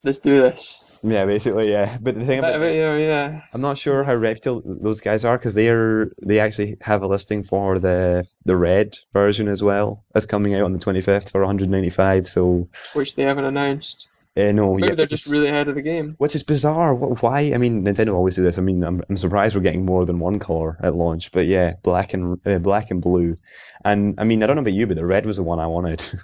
let's 0.04 0.20
do 0.20 0.42
this. 0.42 0.86
Yeah, 1.04 1.26
basically, 1.26 1.72
yeah. 1.72 1.98
But 2.00 2.16
the 2.16 2.26
thing 2.26 2.40
about 2.40 2.62
it, 2.62 2.76
yeah, 2.76 2.96
yeah. 2.98 3.42
I'm 3.54 3.62
not 3.62 3.78
sure 3.78 4.04
how 4.04 4.14
reputable 4.14 4.62
those 4.82 5.02
guys 5.02 5.26
are 5.26 5.38
because 5.38 5.56
they 5.56 5.70
are 5.70 6.12
they 6.22 6.40
actually 6.40 6.78
have 6.82 7.02
a 7.02 7.08
listing 7.08 7.42
for 7.44 7.80
the 7.80 8.28
the 8.46 8.56
red 8.56 8.98
version 9.12 9.48
as 9.48 9.64
well 9.64 10.04
as 10.14 10.26
coming 10.28 10.54
out 10.54 10.64
on 10.64 10.74
the 10.74 10.80
25th 10.80 11.32
for 11.32 11.42
195. 11.42 12.28
So 12.28 12.70
Which 12.94 13.16
they 13.16 13.24
haven't 13.24 13.46
announced. 13.46 14.10
uh, 14.38 14.52
no, 14.52 14.76
Maybe 14.76 14.90
yeah, 14.90 14.96
they're 14.96 15.06
just 15.08 15.32
really 15.32 15.50
ahead 15.50 15.68
of 15.70 15.76
the 15.76 15.82
game. 15.82 16.14
which 16.20 16.36
is 16.36 16.44
bizarre. 16.44 16.94
Wh- 16.96 17.22
Why? 17.24 17.52
I 17.54 17.58
mean, 17.58 17.84
Nintendo 17.84 18.14
always 18.14 18.36
do 18.36 18.44
this. 18.44 18.60
I 18.60 18.62
mean, 18.62 18.84
I'm, 18.84 19.02
I'm 19.10 19.18
surprised 19.18 19.56
we're 19.56 19.62
getting 19.64 19.86
more 19.86 20.06
than 20.06 20.20
one 20.20 20.38
color 20.38 20.78
at 20.84 20.96
launch. 20.96 21.32
But 21.32 21.48
yeah, 21.48 21.74
black 21.84 22.14
and 22.14 22.40
uh, 22.46 22.60
black 22.60 22.92
and 22.92 23.02
blue. 23.02 23.36
And 23.84 24.20
I 24.20 24.24
mean, 24.24 24.44
I 24.44 24.48
don't 24.48 24.56
know 24.56 24.62
about 24.62 24.74
you, 24.74 24.86
but 24.86 24.98
the 24.98 25.06
red 25.06 25.26
was 25.26 25.38
the 25.38 25.44
one 25.44 25.60
I 25.60 25.68
wanted. 25.68 26.04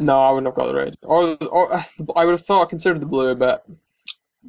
No, 0.00 0.20
I 0.22 0.30
wouldn't 0.30 0.46
have 0.46 0.54
got 0.54 0.66
the 0.68 0.74
red. 0.76 0.94
Or, 1.02 1.36
or 1.50 1.84
I 2.14 2.24
would 2.24 2.30
have 2.30 2.46
thought 2.46 2.62
I 2.62 2.70
considered 2.70 3.00
the 3.00 3.06
blue, 3.06 3.34
but 3.34 3.66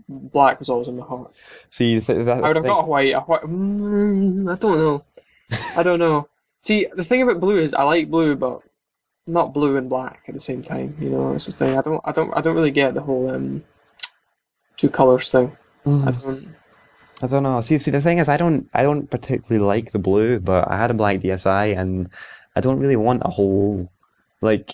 black 0.07 0.59
was 0.59 0.69
always 0.69 0.87
in 0.87 0.97
my 0.97 1.05
heart. 1.05 1.35
See, 1.69 1.99
th- 1.99 2.25
that's 2.25 2.43
I 2.43 2.47
would 2.47 2.55
have 2.57 2.65
got 2.65 2.83
a 2.83 2.87
white. 2.87 3.13
A 3.13 3.19
white. 3.21 3.41
Mm, 3.41 4.51
I 4.51 4.55
don't 4.57 4.77
know. 4.77 5.03
I 5.75 5.83
don't 5.83 5.99
know. 5.99 6.29
See, 6.61 6.87
the 6.93 7.03
thing 7.03 7.21
about 7.21 7.39
blue 7.39 7.59
is 7.59 7.73
I 7.73 7.83
like 7.83 8.09
blue, 8.09 8.35
but 8.35 8.61
not 9.27 9.53
blue 9.53 9.77
and 9.77 9.89
black 9.89 10.23
at 10.27 10.33
the 10.33 10.39
same 10.41 10.63
time. 10.63 10.97
You 10.99 11.09
know, 11.09 11.31
that's 11.31 11.47
the 11.47 11.53
thing. 11.53 11.77
I 11.77 11.81
don't. 11.81 12.01
I 12.05 12.11
don't. 12.11 12.33
I 12.35 12.41
don't 12.41 12.55
really 12.55 12.71
get 12.71 12.93
the 12.93 13.01
whole 13.01 13.29
um 13.29 13.63
two 14.77 14.89
colors 14.89 15.31
thing. 15.31 15.55
I 16.05 16.11
Mm, 16.11 16.11
don't. 16.11 16.55
I 17.21 17.27
don't 17.27 17.43
know. 17.43 17.61
See, 17.61 17.77
see, 17.77 17.91
the 17.91 18.01
thing 18.01 18.19
is, 18.19 18.29
I 18.29 18.37
don't, 18.37 18.69
I 18.73 18.83
don't 18.83 19.09
particularly 19.09 19.65
like 19.65 19.91
the 19.91 19.99
blue, 19.99 20.39
but 20.39 20.69
I 20.69 20.77
had 20.77 20.91
a 20.91 20.95
black 20.95 21.19
DSi, 21.19 21.77
and 21.77 22.09
I 22.55 22.61
don't 22.61 22.79
really 22.79 22.95
want 22.95 23.23
a 23.25 23.29
whole, 23.29 23.91
like, 24.41 24.73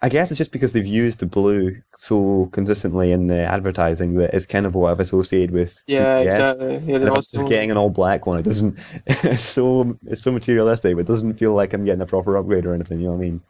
I 0.00 0.08
guess 0.08 0.30
it's 0.30 0.38
just 0.38 0.52
because 0.52 0.72
they've 0.72 0.86
used 0.86 1.20
the 1.20 1.26
blue 1.26 1.76
so 1.92 2.46
consistently 2.52 3.12
in 3.12 3.26
the 3.26 3.40
advertising 3.44 4.14
that 4.18 4.34
it's 4.34 4.46
kind 4.46 4.66
of 4.66 4.74
what 4.74 4.90
I've 4.92 5.00
associated 5.00 5.50
with 5.50 5.76
Yeah, 5.86 6.18
3DS. 6.18 6.18
exactly. 6.18 6.78
Yeah, 6.86 6.98
And 7.00 7.08
they 7.08 7.08
if 7.08 7.16
also. 7.16 7.38
I'm 7.38 7.44
getting 7.46 7.70
an 7.70 7.76
all 7.76 7.90
black 7.90 8.26
one, 8.26 8.38
it 8.38 8.44
doesn't. 8.44 8.78
It's 9.06 9.42
so 9.42 9.98
it's 10.06 10.22
so 10.22 10.32
materialistic, 10.32 10.94
but 10.94 11.00
it 11.00 11.06
doesn't 11.06 11.34
feel 11.34 11.54
like 11.54 11.72
I'm 11.74 11.84
getting 11.84 12.02
a 12.02 12.06
proper 12.06 12.36
upgrade 12.36 12.66
or 12.66 12.74
anything. 12.74 13.00
You 13.00 13.08
know 13.08 13.12
what 13.14 13.18
I 13.26 13.30
mean? 13.30 13.42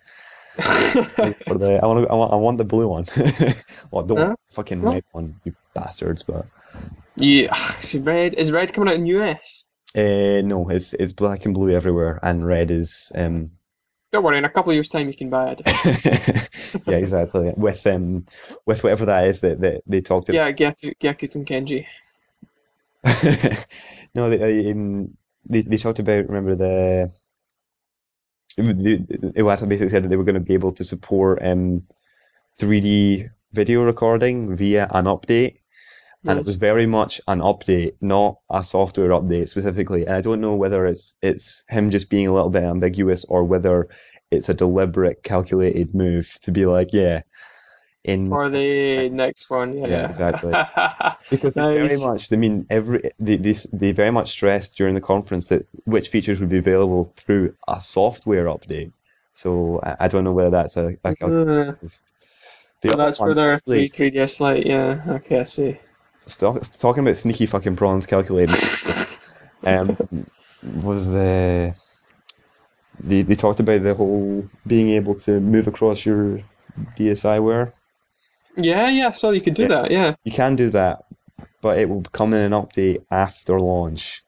The, 1.49 1.81
I 1.83 1.87
want, 1.87 2.11
I 2.11 2.15
want, 2.15 2.33
I 2.33 2.37
want 2.37 2.59
the 2.59 2.65
blue 2.65 2.89
one. 2.89 3.05
well, 3.93 4.05
don't 4.07 4.31
Huh? 4.31 4.35
fucking 4.51 4.83
Huh? 4.83 4.89
red 4.89 5.05
one, 5.13 5.41
you 5.45 5.55
bastards. 5.75 6.23
But 6.25 6.47
yeah. 7.17 7.55
See, 7.81 7.99
red 7.99 8.35
is 8.35 8.51
red 8.53 8.73
coming 8.73 8.89
out 8.89 8.97
in 8.99 9.07
US. 9.07 9.65
uh, 9.97 10.43
no, 10.45 10.69
it's 10.71 10.93
it's 10.95 11.13
black 11.13 11.45
and 11.45 11.55
blue 11.55 11.71
everywhere, 11.75 12.19
and 12.23 12.45
red 12.45 12.71
is 12.71 13.13
um. 13.15 13.51
Don't 14.11 14.25
worry. 14.25 14.39
In 14.39 14.45
a 14.45 14.51
couple 14.51 14.71
of 14.71 14.75
years' 14.75 14.89
time, 14.89 15.09
you 15.09 15.15
can 15.15 15.29
buy 15.29 15.57
it. 15.57 15.63
yeah, 16.87 16.97
exactly. 16.97 17.53
With 17.57 17.87
um, 17.87 18.25
with 18.65 18.83
whatever 18.83 19.07
that 19.07 19.29
is 19.29 19.43
that, 19.43 19.61
that 19.61 19.83
they 19.87 20.01
talked 20.01 20.29
about. 20.29 20.59
Yeah, 20.59 20.71
Gyaku, 20.71 20.97
Gyakuten 20.99 21.37
and 21.37 21.47
Kenji. 21.47 21.87
no, 24.15 24.31
they, 24.31 24.71
um, 24.71 25.17
they 25.45 25.61
they 25.61 25.77
talked 25.77 25.99
about 25.99 26.27
remember 26.27 26.55
the. 26.55 27.13
the 28.57 28.99
Iwata 29.37 29.69
basically 29.69 29.91
said 29.91 30.05
that 30.05 30.09
they 30.09 30.17
were 30.17 30.25
going 30.25 30.35
to 30.35 30.41
be 30.41 30.55
able 30.55 30.73
to 30.73 30.85
support 30.85 31.41
um, 31.43 31.83
3D 32.59 33.31
video 33.53 33.85
recording 33.85 34.57
via 34.57 34.89
an 34.91 35.05
update, 35.05 35.59
and 36.27 36.39
it 36.39 36.47
was 36.47 36.57
very 36.57 36.87
much 36.87 37.21
an 37.29 37.41
update, 37.41 37.95
not 38.01 38.39
a 38.51 38.63
software 38.63 39.11
update 39.11 39.49
specifically. 39.49 40.07
And 40.07 40.15
I 40.15 40.21
don't 40.21 40.41
know 40.41 40.57
whether 40.57 40.87
it's 40.87 41.17
it's 41.23 41.65
him 41.69 41.91
just 41.91 42.11
being 42.11 42.27
a 42.27 42.35
little 42.35 42.51
bit 42.51 42.65
ambiguous 42.65 43.25
or 43.25 43.45
whether 43.45 43.89
it's 44.31 44.49
a 44.49 44.55
deliberate, 44.55 45.23
calculated 45.23 45.95
move 45.95 46.37
to 46.43 46.53
be 46.53 46.67
like, 46.67 46.93
yeah, 46.93 47.23
in 48.05 48.29
For 48.31 48.51
the 48.51 49.09
next 49.11 49.49
one, 49.49 49.77
yeah. 49.77 49.87
Yeah, 49.87 50.07
exactly. 50.07 50.53
because 51.31 51.55
they 51.55 51.63
very 51.63 51.99
much, 51.99 52.33
I 52.33 52.37
mean, 52.37 52.67
every 52.69 53.11
they, 53.19 53.37
they 53.37 53.55
they 53.73 53.93
very 53.93 54.11
much 54.11 54.31
stressed 54.31 54.77
during 54.77 54.95
the 54.95 55.01
conference 55.01 55.49
that 55.49 55.67
which 55.85 56.09
features 56.09 56.41
would 56.41 56.49
be 56.49 56.59
available 56.59 57.13
through 57.17 57.55
a 57.67 57.81
software 57.81 58.47
update. 58.47 58.93
So 59.35 59.81
I, 59.83 59.97
I 60.01 60.09
don't 60.09 60.25
know 60.25 60.33
whether 60.33 60.51
that's 60.51 60.77
a, 60.77 60.97
a 61.05 61.11
Uh, 61.21 61.75
the 62.81 62.91
so 62.91 62.97
that's 62.97 63.19
for 63.19 63.35
their 63.35 63.55
actually, 63.55 63.89
3 63.89 64.11
3DS 64.11 64.41
Lite, 64.41 64.67
yeah. 64.67 65.03
Okay, 65.09 65.41
I 65.41 65.43
see. 65.43 65.79
Talking 66.37 67.03
about 67.03 67.17
sneaky 67.17 67.47
fucking 67.47 67.77
prawns 67.77 68.07
calculating, 68.07 68.57
um, 69.65 69.97
was 70.63 71.07
the 71.07 71.75
they, 73.01 73.23
they 73.23 73.35
talked 73.35 73.61
about 73.61 73.83
the 73.83 73.95
whole 73.95 74.49
being 74.67 74.91
able 74.91 75.15
to 75.15 75.41
move 75.41 75.69
across 75.69 76.05
your 76.05 76.41
DSiWare. 76.97 77.75
Yeah, 78.57 78.89
yeah, 78.89 79.13
so 79.13 79.31
you 79.31 79.41
can 79.41 79.55
do 79.55 79.63
Yeah. 79.63 79.69
that, 79.69 79.91
yeah. 79.91 80.15
You 80.25 80.33
can 80.33 80.57
do 80.57 80.71
that, 80.71 81.03
but 81.63 81.79
it 81.79 81.89
will 81.89 82.03
come 82.03 82.35
in 82.35 82.41
an 82.41 82.53
update 82.53 83.05
after 83.11 83.61
launch, 83.61 84.23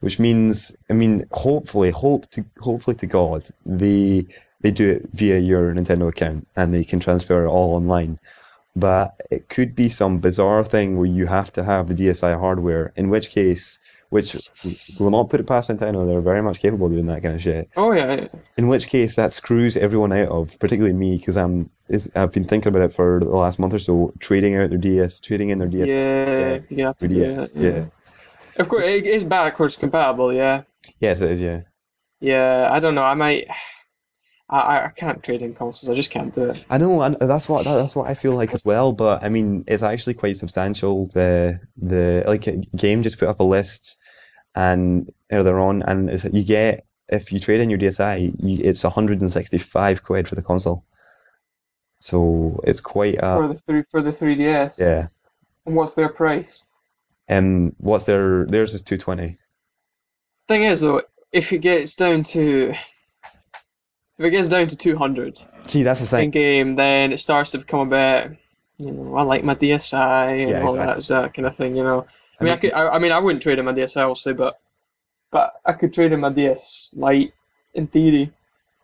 which 0.00 0.18
means, 0.18 0.76
I 0.90 0.94
mean, 0.94 1.26
hopefully, 1.30 1.90
hope 1.90 2.28
to, 2.30 2.44
hopefully 2.58 2.96
to 2.96 3.06
God, 3.06 3.44
they 3.64 4.26
they 4.60 4.72
do 4.72 4.90
it 4.90 5.08
via 5.12 5.38
your 5.38 5.72
Nintendo 5.72 6.08
account 6.08 6.48
and 6.56 6.74
they 6.74 6.84
can 6.84 6.98
transfer 6.98 7.44
it 7.44 7.48
all 7.48 7.76
online. 7.76 8.18
But 8.78 9.20
it 9.30 9.48
could 9.48 9.74
be 9.74 9.88
some 9.88 10.18
bizarre 10.18 10.62
thing 10.62 10.96
where 10.98 11.06
you 11.06 11.26
have 11.26 11.52
to 11.54 11.64
have 11.64 11.88
the 11.88 11.94
DSi 11.94 12.38
hardware, 12.38 12.92
in 12.94 13.10
which 13.10 13.30
case, 13.30 13.80
which 14.08 14.36
will 15.00 15.10
not 15.10 15.30
put 15.30 15.40
it 15.40 15.46
past 15.46 15.68
Nintendo, 15.68 16.06
they're 16.06 16.20
very 16.20 16.42
much 16.42 16.60
capable 16.60 16.86
of 16.86 16.92
doing 16.92 17.06
that 17.06 17.22
kind 17.22 17.34
of 17.34 17.42
shit. 17.42 17.70
Oh, 17.76 17.92
yeah. 17.92 18.14
yeah. 18.14 18.28
In 18.56 18.68
which 18.68 18.86
case, 18.88 19.16
that 19.16 19.32
screws 19.32 19.76
everyone 19.76 20.12
out 20.12 20.28
of, 20.28 20.58
particularly 20.60 20.94
me, 20.94 21.16
because 21.16 21.36
I'm, 21.36 21.70
is, 21.88 22.14
I've 22.14 22.32
been 22.32 22.44
thinking 22.44 22.70
about 22.70 22.82
it 22.82 22.94
for 22.94 23.18
the 23.20 23.28
last 23.28 23.58
month 23.58 23.74
or 23.74 23.78
so, 23.80 24.12
trading 24.20 24.54
out 24.54 24.70
their 24.70 24.78
DS, 24.78 25.20
trading 25.20 25.50
in 25.50 25.58
their 25.58 25.68
DS, 25.68 25.88
Yeah, 25.88 26.60
you 26.68 26.86
have 26.86 26.96
to 26.98 27.08
do 27.08 27.16
3DS, 27.16 27.54
that, 27.54 27.60
yeah. 27.60 27.84
Of 28.60 28.68
course, 28.68 28.86
it 28.86 29.06
is 29.06 29.24
backwards 29.24 29.76
compatible, 29.76 30.32
yeah. 30.32 30.62
Yes, 31.00 31.20
it 31.20 31.32
is, 31.32 31.42
yeah. 31.42 31.62
Yeah, 32.20 32.68
I 32.70 32.80
don't 32.80 32.94
know, 32.94 33.04
I 33.04 33.14
might... 33.14 33.48
I, 34.50 34.86
I 34.86 34.92
can't 34.96 35.22
trade 35.22 35.42
in 35.42 35.54
consoles, 35.54 35.90
I 35.90 35.94
just 35.94 36.10
can't 36.10 36.34
do 36.34 36.50
it. 36.50 36.64
I 36.70 36.78
know, 36.78 37.02
and 37.02 37.16
that's 37.16 37.48
what 37.48 37.64
that's 37.64 37.94
what 37.94 38.08
I 38.08 38.14
feel 38.14 38.34
like 38.34 38.54
as 38.54 38.64
well. 38.64 38.92
But 38.92 39.22
I 39.22 39.28
mean, 39.28 39.64
it's 39.66 39.82
actually 39.82 40.14
quite 40.14 40.36
substantial. 40.36 41.06
The 41.06 41.60
the 41.76 42.24
like 42.26 42.48
game 42.74 43.02
just 43.02 43.18
put 43.18 43.28
up 43.28 43.40
a 43.40 43.44
list, 43.44 44.00
and 44.54 45.12
earlier 45.30 45.58
on, 45.58 45.82
and 45.82 46.08
it's, 46.08 46.24
you 46.24 46.44
get 46.44 46.86
if 47.08 47.32
you 47.32 47.38
trade 47.38 47.60
in 47.60 47.70
your 47.70 47.78
DSi, 47.78 48.34
you, 48.42 48.60
it's 48.64 48.84
165 48.84 50.02
quid 50.02 50.28
for 50.28 50.34
the 50.34 50.42
console. 50.42 50.84
So 52.00 52.60
it's 52.64 52.80
quite 52.80 53.16
a 53.18 53.36
For 53.36 53.48
the 53.48 53.54
three 53.54 53.82
for 53.82 54.02
the 54.02 54.10
3DS. 54.10 54.78
yeah. 54.78 55.08
And 55.66 55.74
what's 55.74 55.94
their 55.94 56.08
price? 56.08 56.62
Um, 57.28 57.74
what's 57.78 58.06
their 58.06 58.46
theirs 58.46 58.74
is 58.74 58.82
220. 58.82 59.38
Thing 60.46 60.64
is, 60.64 60.80
though, 60.80 61.02
if 61.32 61.52
it 61.52 61.58
gets 61.58 61.94
down 61.94 62.22
to... 62.24 62.74
If 64.18 64.24
it 64.24 64.30
gets 64.30 64.48
down 64.48 64.66
to 64.66 64.76
200 64.76 65.42
See, 65.66 65.82
that's 65.82 66.00
the 66.00 66.06
in 66.22 66.22
thing. 66.22 66.30
game, 66.30 66.76
then 66.76 67.12
it 67.12 67.18
starts 67.18 67.52
to 67.52 67.58
become 67.58 67.80
a 67.80 67.90
bit, 67.90 68.38
you 68.78 68.90
know, 68.92 69.16
I 69.16 69.22
like 69.22 69.44
my 69.44 69.54
DSi 69.54 69.94
and 70.42 70.50
Yeah, 70.50 70.62
all 70.64 70.74
that, 70.74 70.96
exactly. 70.98 71.14
that 71.24 71.34
kind 71.34 71.46
of 71.46 71.56
thing, 71.56 71.76
you 71.76 71.84
know. 71.84 72.06
I 72.40 72.44
mean, 72.44 72.52
I 72.52 72.56
could, 72.56 72.72
I, 72.72 72.88
I 72.88 72.98
mean, 72.98 73.12
I 73.12 73.18
wouldn't 73.18 73.42
trade 73.42 73.58
in 73.58 73.64
my 73.64 73.72
DSi, 73.72 73.96
obviously, 73.96 74.32
but, 74.34 74.58
but 75.30 75.60
I 75.64 75.72
could 75.72 75.94
trade 75.94 76.12
in 76.12 76.20
my 76.20 76.30
DS 76.30 76.90
Lite 76.94 77.32
in 77.74 77.86
theory. 77.86 78.32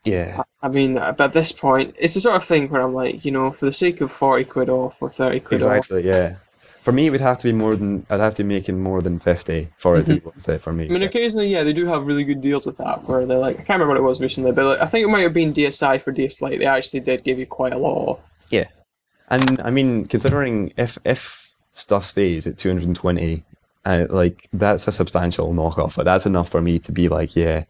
Yeah, 0.04 0.42
I 0.62 0.68
mean, 0.68 0.94
but 0.94 1.20
at 1.20 1.32
this 1.32 1.50
point, 1.52 1.94
it's 1.98 2.14
the 2.14 2.20
sort 2.20 2.36
of 2.36 2.44
thing 2.44 2.68
where 2.68 2.82
I'm 2.82 2.94
like, 2.94 3.24
you 3.24 3.30
know, 3.32 3.50
for 3.50 3.64
the 3.66 3.72
sake 3.72 4.02
of 4.02 4.12
40 4.12 4.44
quid 4.44 4.68
off 4.68 5.00
or 5.02 5.10
30 5.10 5.40
quid 5.40 5.62
off, 5.62 5.86
exactly. 5.86 6.06
Yeah. 6.06 6.36
For 6.84 6.92
me, 6.92 7.06
it 7.06 7.10
would 7.10 7.22
have 7.22 7.38
to 7.38 7.48
be 7.48 7.52
more 7.54 7.76
than 7.76 8.04
I'd 8.10 8.20
have 8.20 8.34
to 8.34 8.44
be 8.44 8.48
making 8.50 8.78
more 8.78 9.00
than 9.00 9.18
50 9.18 9.68
for 9.78 9.96
it 9.96 10.04
to 10.04 10.12
be 10.12 10.20
mm-hmm. 10.20 10.28
worth 10.28 10.48
it 10.50 10.60
for 10.60 10.70
me. 10.70 10.84
I 10.84 10.88
mean, 10.88 11.02
occasionally, 11.02 11.48
yeah, 11.48 11.62
they 11.62 11.72
do 11.72 11.86
have 11.86 12.06
really 12.06 12.24
good 12.24 12.42
deals 12.42 12.66
with 12.66 12.76
that, 12.76 13.08
where 13.08 13.24
they're 13.24 13.38
like, 13.38 13.54
I 13.54 13.62
can't 13.62 13.80
remember 13.80 13.94
what 13.94 13.96
it 13.96 14.02
was 14.02 14.20
recently, 14.20 14.52
but 14.52 14.66
like, 14.66 14.80
I 14.82 14.86
think 14.86 15.06
it 15.06 15.08
might 15.08 15.22
have 15.22 15.32
been 15.32 15.54
DSi 15.54 16.02
for 16.02 16.12
DS 16.12 16.42
Lite. 16.42 16.58
They 16.58 16.66
actually 16.66 17.00
did 17.00 17.24
give 17.24 17.38
you 17.38 17.46
quite 17.46 17.72
a 17.72 17.78
lot 17.78 18.20
Yeah, 18.50 18.68
And 19.30 19.62
I 19.62 19.70
mean, 19.70 20.04
considering 20.04 20.74
if 20.76 20.98
if 21.06 21.54
stuff 21.72 22.04
stays 22.04 22.46
at 22.46 22.58
220, 22.58 23.42
uh, 23.84 24.06
like 24.08 24.48
that's 24.52 24.88
a 24.88 24.92
substantial 24.92 25.52
knockoff. 25.52 25.96
But 25.96 26.04
that's 26.04 26.26
enough 26.26 26.48
for 26.48 26.60
me 26.60 26.78
to 26.80 26.92
be 26.92 27.08
like, 27.08 27.36
yeah, 27.36 27.64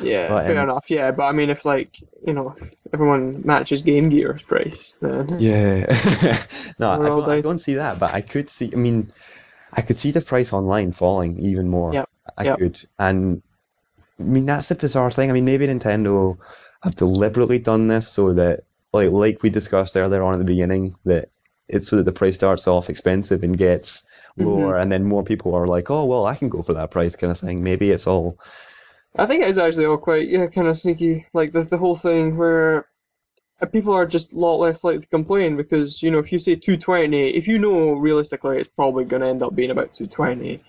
Yeah, 0.00 0.28
But, 0.28 0.44
fair 0.44 0.58
um, 0.58 0.68
enough. 0.68 0.86
Yeah, 0.88 1.10
but 1.10 1.24
I 1.24 1.32
mean, 1.32 1.50
if 1.50 1.64
like, 1.64 1.98
you 2.24 2.32
know, 2.32 2.54
everyone 2.92 3.42
matches 3.44 3.82
Game 3.82 4.08
Gear's 4.08 4.42
price, 4.42 4.94
then 5.00 5.36
yeah. 5.40 5.86
no, 6.78 6.90
I 6.90 7.08
don't, 7.08 7.28
I 7.28 7.40
don't 7.40 7.58
see 7.58 7.74
that, 7.74 7.98
but 7.98 8.14
I 8.14 8.20
could 8.20 8.48
see. 8.48 8.70
I 8.72 8.76
mean, 8.76 9.08
I 9.72 9.82
could 9.82 9.96
see 9.96 10.12
the 10.12 10.20
price 10.20 10.52
online 10.52 10.92
falling 10.92 11.40
even 11.40 11.68
more. 11.68 11.92
Yep, 11.92 12.08
I 12.36 12.44
yep. 12.44 12.58
could, 12.58 12.80
and 12.98 13.42
I 14.18 14.22
mean 14.22 14.46
that's 14.46 14.68
the 14.68 14.74
bizarre 14.74 15.10
thing. 15.10 15.30
I 15.30 15.32
mean, 15.32 15.44
maybe 15.44 15.66
Nintendo 15.66 16.38
have 16.82 16.94
deliberately 16.94 17.58
done 17.58 17.88
this 17.88 18.08
so 18.08 18.34
that, 18.34 18.64
like, 18.92 19.10
like 19.10 19.42
we 19.42 19.50
discussed 19.50 19.96
earlier 19.96 20.22
on 20.22 20.34
at 20.34 20.38
the 20.38 20.44
beginning, 20.44 20.94
that 21.04 21.30
it's 21.68 21.88
so 21.88 21.96
that 21.96 22.04
the 22.04 22.12
price 22.12 22.34
starts 22.36 22.68
off 22.68 22.90
expensive 22.90 23.42
and 23.42 23.56
gets 23.56 24.06
lower, 24.36 24.76
and 24.76 24.90
then 24.90 25.04
more 25.04 25.24
people 25.24 25.54
are 25.54 25.66
like, 25.66 25.90
oh 25.90 26.04
well, 26.04 26.26
I 26.26 26.34
can 26.34 26.48
go 26.48 26.62
for 26.62 26.74
that 26.74 26.90
price 26.90 27.16
kind 27.16 27.30
of 27.30 27.38
thing. 27.38 27.62
Maybe 27.62 27.90
it's 27.90 28.06
all 28.06 28.38
I 29.18 29.26
think 29.26 29.42
it 29.42 29.48
is 29.48 29.58
actually 29.58 29.86
all 29.86 29.96
quite, 29.96 30.28
yeah, 30.28 30.46
kind 30.46 30.68
of 30.68 30.78
sneaky. 30.78 31.26
Like 31.32 31.52
the 31.52 31.62
the 31.62 31.78
whole 31.78 31.96
thing 31.96 32.36
where 32.36 32.86
people 33.72 33.94
are 33.94 34.06
just 34.06 34.34
a 34.34 34.38
lot 34.38 34.56
less 34.56 34.84
likely 34.84 35.00
to 35.00 35.08
complain 35.08 35.56
because 35.56 36.02
you 36.02 36.10
know 36.10 36.18
if 36.18 36.30
you 36.30 36.38
say 36.38 36.54
220, 36.54 37.30
if 37.30 37.48
you 37.48 37.58
know 37.58 37.92
realistically 37.92 38.58
it's 38.58 38.68
probably 38.68 39.04
going 39.04 39.22
to 39.22 39.28
end 39.28 39.42
up 39.42 39.54
being 39.54 39.70
about 39.70 39.94
220, 39.94 40.62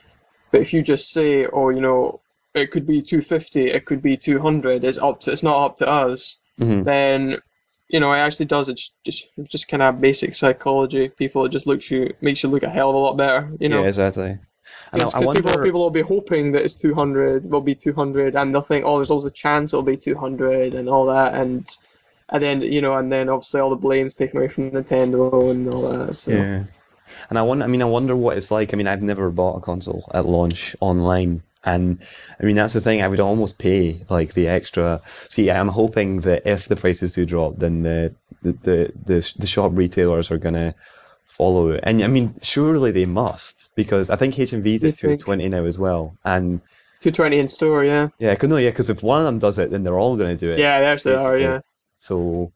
but 0.52 0.62
if 0.62 0.74
you 0.74 0.82
just 0.82 1.12
say, 1.12 1.46
oh, 1.46 1.70
you 1.70 1.82
know, 1.82 2.22
it 2.56 2.72
could 2.72 2.88
be 2.88 3.02
250, 3.02 3.70
it 3.70 3.86
could 3.86 4.02
be 4.02 4.16
200, 4.16 4.84
it's 4.86 4.98
up 4.98 5.20
to, 5.22 5.32
it's 5.32 5.44
not 5.44 5.64
up 5.66 5.76
to 5.78 5.88
us, 5.88 6.38
Mhm. 6.60 6.84
then 6.86 7.38
you 7.90 8.00
know 8.00 8.12
it 8.14 8.18
actually 8.18 8.48
does. 8.48 8.70
It's 8.70 8.92
just 9.04 9.28
it's 9.38 9.50
just 9.50 9.68
kind 9.68 9.84
of 9.84 10.02
basic 10.02 10.36
psychology. 10.36 11.10
People 11.10 11.46
it 11.46 11.50
just 11.50 11.68
looks 11.68 11.90
you 11.90 12.14
makes 12.22 12.44
you 12.44 12.50
look 12.50 12.64
a 12.64 12.70
hell 12.70 12.90
of 12.90 12.96
a 12.96 13.00
lot 13.00 13.18
better. 13.18 13.52
You 13.60 13.70
know. 13.70 13.82
Yeah, 13.82 13.88
exactly. 13.88 14.38
And 14.92 15.02
I, 15.02 15.10
I 15.14 15.20
wonder. 15.20 15.42
people, 15.42 15.64
people 15.64 15.80
will 15.82 15.90
be 15.90 16.02
hoping 16.02 16.52
that 16.54 16.64
it's 16.64 16.74
200, 16.74 17.46
will 17.46 17.62
be 17.62 17.76
200, 17.76 18.36
and 18.36 18.54
they'll 18.54 18.62
think, 18.62 18.86
oh, 18.86 18.98
there's 18.98 19.10
always 19.10 19.26
a 19.26 19.32
chance 19.32 19.74
it'll 19.74 19.84
be 19.84 19.98
200 19.98 20.74
and 20.74 20.90
all 20.90 21.06
that, 21.08 21.34
and 21.34 21.70
and 22.30 22.44
then 22.44 22.62
you 22.62 22.82
know, 22.82 22.96
and 22.96 23.12
then 23.12 23.30
obviously 23.30 23.62
all 23.62 23.70
the 23.70 23.76
blame's 23.76 24.16
taken 24.16 24.40
away 24.40 24.50
from 24.50 24.72
Nintendo 24.72 25.52
and 25.52 25.74
all 25.74 25.90
that. 25.90 26.16
So. 26.16 26.32
Yeah. 26.32 26.66
And 27.30 27.40
I 27.40 27.42
wonder, 27.42 27.64
I 27.64 27.68
mean, 27.68 27.82
I 27.82 27.86
wonder 27.86 28.16
what 28.16 28.38
it's 28.38 28.52
like. 28.52 28.74
I 28.74 28.78
mean, 28.78 28.88
I've 28.88 29.04
never 29.04 29.32
bought 29.32 29.58
a 29.58 29.62
console 29.62 30.10
at 30.14 30.26
launch 30.26 30.76
online. 30.82 31.42
And 31.68 32.02
I 32.40 32.46
mean, 32.46 32.56
that's 32.56 32.74
the 32.74 32.80
thing. 32.80 33.02
I 33.02 33.08
would 33.10 33.20
almost 33.20 33.60
pay 33.60 34.00
like 34.10 34.34
the 34.34 34.48
extra. 34.48 35.02
See, 35.04 35.52
I'm 35.52 35.68
hoping 35.68 36.22
that 36.22 36.48
if 36.48 36.70
the 36.70 36.78
prices 36.78 37.12
do 37.12 37.26
drop, 37.26 37.58
then 37.58 37.84
the 37.84 38.16
the 38.42 38.54
the, 38.54 38.92
the, 39.06 39.34
the 39.38 39.48
shop 39.48 39.72
retailers 39.74 40.32
are 40.32 40.38
gonna 40.38 40.76
follow 41.26 41.72
it. 41.72 41.82
And 41.84 42.02
I 42.02 42.08
mean, 42.08 42.34
surely 42.42 42.92
they 42.92 43.06
must 43.06 43.76
because 43.76 44.10
I 44.10 44.16
think 44.16 44.36
HMV's 44.36 44.86
at 44.86 44.96
think? 44.96 45.20
220 45.20 45.50
now 45.50 45.66
as 45.66 45.78
well. 45.78 46.18
And 46.24 46.62
220 47.02 47.38
in 47.38 47.48
store, 47.50 47.84
yeah. 47.84 48.10
yeah, 48.18 48.34
cause, 48.36 48.50
no, 48.50 48.58
yeah, 48.58 48.70
because 48.70 48.90
if 48.90 49.04
one 49.04 49.20
of 49.20 49.26
them 49.26 49.38
does 49.38 49.60
it, 49.60 49.70
then 49.70 49.84
they're 49.84 50.00
all 50.00 50.16
gonna 50.16 50.38
do 50.38 50.52
it. 50.52 50.60
Yeah, 50.60 50.80
they 50.80 50.86
actually 50.86 51.16
are, 51.16 51.38
yeah. 51.38 51.60
So. 51.98 52.54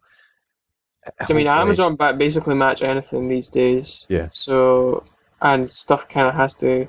I 1.19 1.33
mean, 1.33 1.47
Amazon 1.47 1.97
basically 2.17 2.55
match 2.55 2.81
anything 2.81 3.27
these 3.27 3.47
days. 3.47 4.05
Yeah. 4.07 4.29
So, 4.31 5.03
and 5.41 5.69
stuff 5.69 6.07
kind 6.07 6.27
of 6.27 6.35
has 6.35 6.53
to. 6.55 6.87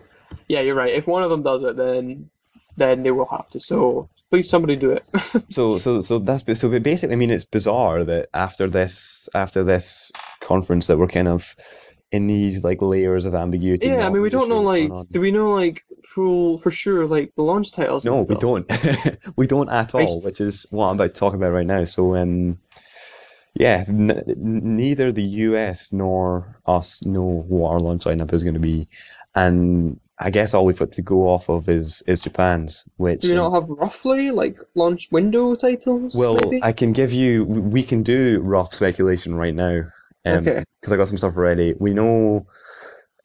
Yeah, 0.49 0.61
you're 0.61 0.75
right. 0.75 0.92
If 0.92 1.07
one 1.07 1.23
of 1.23 1.31
them 1.31 1.42
does 1.42 1.62
it, 1.62 1.77
then 1.77 2.29
then 2.77 3.03
they 3.03 3.11
will 3.11 3.27
have 3.27 3.49
to. 3.51 3.61
So 3.61 4.09
please, 4.31 4.49
somebody 4.49 4.77
do 4.77 4.92
it. 4.92 5.05
So 5.51 5.79
so 5.79 6.01
so 6.01 6.18
that's 6.18 6.45
so 6.61 6.81
basically 6.81 7.14
I 7.14 7.16
mean 7.16 7.31
it's 7.31 7.45
bizarre 7.45 8.05
that 8.05 8.29
after 8.33 8.68
this 8.68 9.29
after 9.35 9.64
this 9.64 10.11
conference 10.40 10.87
that 10.87 10.99
we're 10.99 11.09
kind 11.09 11.29
of 11.29 11.55
in 12.12 12.27
these 12.27 12.62
like 12.62 12.83
layers 12.83 13.25
of 13.25 13.35
ambiguity. 13.35 13.88
yeah, 13.88 14.07
I 14.07 14.11
mean, 14.11 14.21
we 14.21 14.29
don't 14.29 14.51
know 14.51 14.61
like, 14.61 14.90
do 15.11 15.21
we 15.21 15.31
know 15.31 15.53
like 15.53 15.83
full 16.05 16.59
for 16.59 16.71
sure 16.71 17.07
like 17.07 17.35
the 17.37 17.42
launch 17.42 17.73
titles? 17.73 18.05
No, 18.05 18.23
we 18.23 18.37
don't. 18.37 18.71
we 19.37 19.47
don't 19.47 19.71
at 19.71 19.95
all, 19.95 20.07
Christ. 20.07 20.25
which 20.25 20.40
is 20.40 20.66
what 20.71 20.88
I'm 20.88 20.97
about 20.97 21.14
to 21.14 21.14
talk 21.14 21.33
about 21.35 21.53
right 21.53 21.66
now. 21.66 21.85
So 21.85 22.14
um 22.14 22.59
yeah, 23.55 23.85
n- 23.88 24.23
neither 24.27 25.12
the 25.12 25.23
US 25.23 25.92
nor 25.92 26.61
us 26.66 27.05
know 27.05 27.45
what 27.49 27.73
our 27.73 27.81
launch 27.81 28.05
lineup 28.05 28.33
is 28.33 28.45
going 28.45 28.55
to 28.55 28.61
be, 28.61 28.88
and 29.35 30.01
I 30.23 30.31
guess 30.31 30.55
all 30.55 30.65
we've 30.65 30.79
got 30.79 30.93
to 30.93 31.03
go 31.03 31.29
off 31.29 31.49
of 31.51 31.69
is 31.69 32.03
is 32.07 32.21
Japan's, 32.21 32.89
which 32.97 33.23
Do 33.23 33.31
we 33.31 33.35
not 33.37 33.53
have 33.53 33.69
roughly 33.69 34.31
like 34.31 34.59
launch 34.75 35.09
window 35.11 35.55
titles? 35.55 36.15
Well, 36.15 36.39
maybe? 36.43 36.63
I 36.63 36.73
can 36.73 36.93
give 36.93 37.13
you. 37.13 37.45
We 37.45 37.83
can 37.83 38.03
do 38.03 38.41
rough 38.45 38.73
speculation 38.75 39.35
right 39.35 39.55
now. 39.55 39.89
Um, 40.25 40.39
Okay. 40.49 40.65
Because 40.81 40.93
I 40.93 40.97
got 40.97 41.09
some 41.09 41.19
stuff 41.19 41.37
ready. 41.37 41.75
We 41.79 41.95
know. 41.95 42.47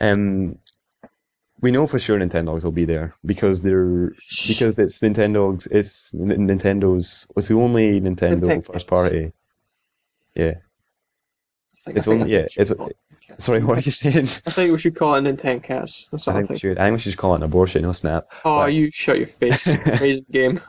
Um. 0.01 0.57
We 1.59 1.71
know 1.71 1.87
for 1.87 1.97
sure 1.97 2.19
Nintendogs 2.19 2.63
will 2.63 2.71
be 2.71 2.85
there 2.85 3.15
because 3.25 3.63
they're 3.63 4.09
because 4.47 4.77
it's 4.77 4.99
Nintendogs. 4.99 5.67
It's 5.71 6.13
Nintendogs. 6.13 7.31
It's 7.35 7.47
the 7.47 7.55
only 7.55 7.99
Nintendo 7.99 8.41
Nintendo. 8.41 8.65
first 8.65 8.87
party. 8.87 9.31
Yeah. 10.35 10.53
I 10.55 11.79
think, 11.83 11.97
it's 11.97 12.07
only- 12.07 12.31
yeah, 12.31 12.39
it's- 12.41 12.69
it 12.69 12.77
Sorry, 13.37 13.63
what 13.63 13.77
are 13.77 13.81
you 13.81 13.91
saying? 13.91 14.25
I 14.45 14.51
think 14.51 14.71
we 14.71 14.79
should 14.79 14.95
call 14.95 15.15
it 15.15 15.23
Nintendo 15.23 15.61
Cast. 15.63 16.09
That's 16.11 16.27
I 16.27 16.31
what 16.31 16.35
I 16.35 16.39
think 16.39 16.49
we 16.49 16.55
think. 16.55 16.61
should. 16.61 16.77
I 16.77 16.85
think 16.85 16.93
we 16.93 16.99
should 16.99 17.11
just 17.11 17.17
call 17.17 17.33
it 17.33 17.37
an 17.37 17.43
abortion. 17.43 17.81
No 17.83 17.91
snap. 17.91 18.27
Oh, 18.45 18.63
but- 18.63 18.73
you 18.73 18.91
shut 18.91 19.17
your 19.17 19.27
face. 19.27 19.67
Amazing 19.99 20.25
game. 20.31 20.61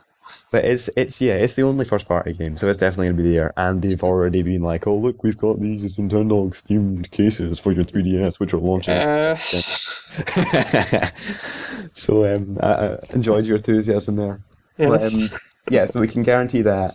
But 0.51 0.65
it's 0.65 0.89
it's 0.97 1.21
yeah, 1.21 1.35
it's 1.35 1.55
the 1.55 1.63
only 1.63 1.85
first 1.85 2.09
party 2.09 2.33
game, 2.33 2.57
so 2.57 2.69
it's 2.69 2.79
definitely 2.79 3.09
gonna 3.09 3.23
be 3.23 3.33
there. 3.35 3.53
And 3.57 3.83
they've 3.83 4.03
already 4.03 4.43
been 4.43 4.63
like, 4.63 4.87
oh 4.87 4.97
look, 4.97 5.23
we've 5.23 5.37
got 5.37 5.61
these 5.61 5.97
Nintendo 5.97 6.49
themed 6.49 7.11
cases 7.11 7.61
for 7.61 7.71
your 7.71 7.85
3DS, 7.85 8.41
which 8.41 8.55
are 8.55 8.59
launching. 8.59 8.95
Uh, 8.95 9.37
so 11.95 12.35
um, 12.35 12.57
I, 12.63 12.73
I 12.73 12.99
enjoyed 13.15 13.47
your 13.47 13.57
enthusiasm 13.57 14.17
there. 14.17 14.41
But, 14.77 15.03
um, 15.03 15.29
yeah, 15.71 15.87
so 15.87 16.01
we 16.01 16.09
can 16.09 16.23
guarantee 16.23 16.63
that 16.63 16.95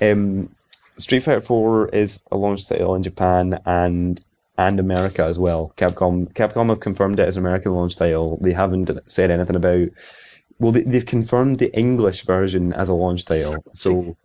um, 0.00 0.50
Street 0.98 1.20
Fighter 1.20 1.40
4 1.40 1.88
is 1.90 2.26
a 2.30 2.36
launch 2.36 2.68
title 2.68 2.94
in 2.94 3.02
Japan 3.02 3.60
and 3.64 4.22
and 4.58 4.78
America 4.78 5.24
as 5.24 5.38
well. 5.38 5.72
Capcom 5.76 6.32
Capcom 6.32 6.68
have 6.68 6.80
confirmed 6.80 7.18
it 7.18 7.28
as 7.28 7.36
an 7.36 7.42
American 7.42 7.72
launch 7.72 7.96
title. 7.96 8.38
They 8.40 8.52
haven't 8.52 8.90
said 9.06 9.30
anything 9.30 9.56
about. 9.56 9.88
Well, 10.58 10.72
they, 10.72 10.82
they've 10.82 11.06
confirmed 11.06 11.56
the 11.56 11.74
English 11.76 12.24
version 12.24 12.72
as 12.72 12.88
a 12.88 12.94
launch 12.94 13.24
title. 13.24 13.64
So 13.72 14.16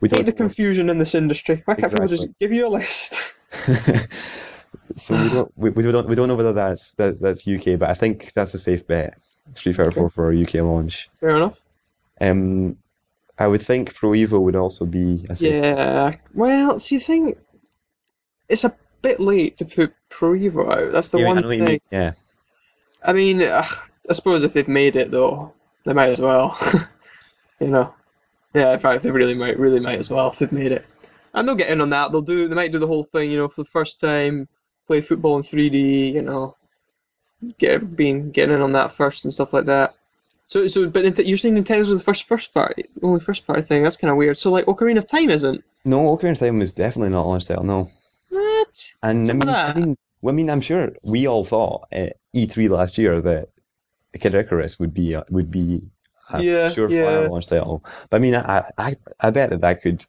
we 0.00 0.08
don't 0.08 0.20
Hate 0.20 0.26
the 0.26 0.32
confusion 0.32 0.90
in 0.90 0.98
this 0.98 1.14
industry. 1.14 1.62
Why 1.64 1.74
can't 1.74 1.92
people 1.92 2.06
just 2.06 2.28
give 2.38 2.52
you 2.52 2.66
a 2.66 2.68
list? 2.68 3.14
so 4.94 5.22
we 5.22 5.28
don't 5.30 5.52
we, 5.56 5.70
we 5.70 5.82
don't 5.82 6.08
we 6.08 6.14
don't 6.14 6.28
know 6.28 6.34
whether 6.34 6.52
that's 6.52 6.92
that's 6.92 7.20
that's 7.20 7.46
UK, 7.46 7.78
but 7.78 7.88
I 7.88 7.94
think 7.94 8.32
that's 8.32 8.54
a 8.54 8.58
safe 8.58 8.86
bet. 8.86 9.22
Street 9.54 9.74
Fighter 9.74 9.92
4 9.92 10.10
for 10.10 10.32
a 10.32 10.42
UK 10.42 10.54
launch. 10.54 11.08
Fair 11.20 11.36
enough. 11.36 11.56
Um, 12.20 12.78
I 13.38 13.46
would 13.46 13.62
think 13.62 13.94
Pro 13.94 14.10
Evo 14.10 14.40
would 14.40 14.56
also 14.56 14.86
be 14.86 15.24
a 15.28 15.36
safe 15.36 15.62
bet. 15.62 15.78
Yeah. 15.78 16.16
Well, 16.34 16.78
see, 16.78 16.98
the 16.98 17.04
thing, 17.04 17.34
it's 18.48 18.64
a 18.64 18.74
bit 19.06 19.20
late 19.20 19.56
to 19.58 19.64
put 19.64 19.94
Pro 20.08 20.32
Evo 20.32 20.70
out. 20.72 20.92
That's 20.92 21.10
the 21.10 21.18
Yeah, 21.18 21.26
one 21.26 21.42
thing. 21.42 21.64
mean. 21.64 21.80
Yeah. 21.90 22.12
I 23.04 23.12
mean, 23.12 23.42
ugh, 23.42 23.72
I 24.10 24.12
suppose 24.12 24.42
if 24.42 24.52
they've 24.52 24.66
made 24.68 24.96
it 24.96 25.10
though, 25.10 25.52
they 25.84 25.92
might 25.92 26.10
as 26.10 26.20
well. 26.20 26.58
you 27.60 27.68
know. 27.68 27.94
Yeah, 28.54 28.72
in 28.72 28.78
fact, 28.78 29.02
they 29.02 29.10
really 29.10 29.34
might, 29.34 29.58
really 29.58 29.80
might 29.80 29.98
as 29.98 30.10
well 30.10 30.30
if 30.30 30.38
they've 30.38 30.50
made 30.50 30.72
it. 30.72 30.84
And 31.34 31.46
they'll 31.46 31.54
get 31.54 31.70
in 31.70 31.80
on 31.82 31.90
that. 31.90 32.10
They'll 32.10 32.22
do, 32.22 32.48
they 32.48 32.54
might 32.54 32.72
do 32.72 32.78
the 32.78 32.86
whole 32.86 33.04
thing, 33.04 33.30
you 33.30 33.36
know, 33.36 33.48
for 33.48 33.62
the 33.62 33.70
first 33.70 34.00
time, 34.00 34.48
play 34.86 35.02
football 35.02 35.36
in 35.36 35.42
3D, 35.42 36.14
you 36.14 36.22
know, 36.22 36.56
get 37.58 37.94
being 37.94 38.30
getting 38.30 38.54
in 38.54 38.62
on 38.62 38.72
that 38.72 38.92
first 38.92 39.24
and 39.24 39.34
stuff 39.34 39.52
like 39.52 39.66
that. 39.66 39.94
So, 40.46 40.66
so, 40.68 40.88
but 40.88 41.26
you're 41.26 41.36
saying 41.38 41.54
Nintendo's 41.56 41.88
the 41.88 42.00
first 42.00 42.26
first 42.28 42.54
party, 42.54 42.86
only 43.02 43.20
first 43.20 43.46
party 43.46 43.62
thing. 43.62 43.82
That's 43.82 43.96
kind 43.96 44.10
of 44.10 44.16
weird. 44.16 44.38
So, 44.38 44.50
like, 44.50 44.66
Ocarina 44.66 44.98
of 44.98 45.06
Time 45.06 45.28
isn't. 45.28 45.62
No, 45.84 45.98
Ocarina 46.16 46.32
of 46.32 46.38
Time 46.38 46.58
was 46.60 46.72
definitely 46.72 47.10
not 47.10 47.26
launch 47.26 47.46
title. 47.46 47.64
No. 47.64 47.90
And 49.02 49.30
I 49.30 49.34
mean, 49.34 49.58
I 49.66 49.72
mean, 49.72 49.96
well, 50.22 50.34
I 50.34 50.36
mean, 50.36 50.50
I'm 50.50 50.60
sure 50.60 50.92
we 51.04 51.26
all 51.26 51.44
thought 51.44 51.88
at 51.92 52.16
E3 52.34 52.68
last 52.68 52.98
year 52.98 53.20
that 53.22 53.48
Kid 54.20 54.34
Icarus 54.34 54.80
would 54.80 54.94
be 54.94 55.14
a, 55.14 55.24
would 55.30 55.50
be 55.50 55.80
a 56.30 56.44
Yeah, 56.44 56.64
surefire 56.64 57.24
yeah. 57.24 57.28
launch 57.28 57.48
title. 57.48 57.84
But 58.10 58.18
I 58.18 58.20
mean, 58.20 58.36
I, 58.36 58.64
I 58.78 58.96
I 59.20 59.30
bet 59.30 59.50
that 59.50 59.62
that 59.62 59.82
could. 59.82 60.04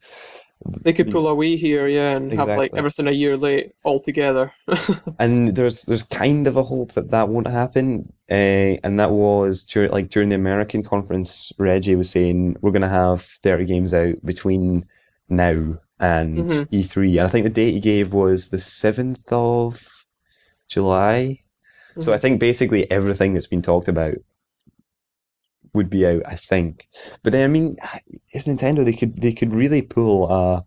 They 0.84 0.92
could 0.92 1.10
pull 1.10 1.28
away 1.28 1.56
here, 1.56 1.86
yeah, 1.86 2.16
and 2.16 2.32
have 2.32 2.56
like 2.56 2.72
everything 2.76 3.06
a 3.06 3.12
year 3.12 3.36
late 3.36 3.72
altogether. 3.84 4.52
And 5.20 5.48
there's 5.48 5.82
there's 5.82 6.04
kind 6.04 6.46
of 6.46 6.56
a 6.56 6.62
hope 6.62 6.92
that 6.92 7.10
that 7.10 7.28
won't 7.28 7.48
happen. 7.48 8.04
Uh, 8.30 8.78
and 8.84 9.00
that 9.00 9.10
was 9.10 9.64
during 9.64 9.90
like 9.90 10.10
during 10.10 10.28
the 10.28 10.36
American 10.36 10.82
conference, 10.84 11.52
Reggie 11.58 11.96
was 11.96 12.10
saying 12.10 12.56
we're 12.60 12.70
gonna 12.70 12.88
have 12.88 13.22
30 13.22 13.64
games 13.64 13.94
out 13.94 14.24
between 14.24 14.84
now 15.28 15.74
and 16.00 16.38
Mhm. 16.38 16.68
E3. 16.72 17.18
And 17.18 17.26
I 17.26 17.28
think 17.28 17.44
the 17.44 17.50
date 17.50 17.72
he 17.74 17.80
gave 17.80 18.12
was 18.14 18.48
the 18.50 18.58
7th 18.58 19.32
of 19.32 20.04
July. 20.68 21.40
So 21.98 22.12
I 22.12 22.18
think 22.18 22.38
basically 22.38 22.88
everything 22.88 23.32
that's 23.34 23.48
been 23.48 23.62
talked 23.62 23.88
about 23.88 24.14
would 25.74 25.90
be 25.90 26.06
out, 26.06 26.22
I 26.26 26.36
think. 26.36 26.86
But 27.22 27.32
then 27.32 27.44
I 27.44 27.52
mean, 27.52 27.76
it's 28.32 28.46
Nintendo. 28.46 28.84
They 28.84 28.92
could 28.92 29.16
they 29.20 29.32
could 29.32 29.52
really 29.54 29.82
pull 29.82 30.30
a 30.30 30.64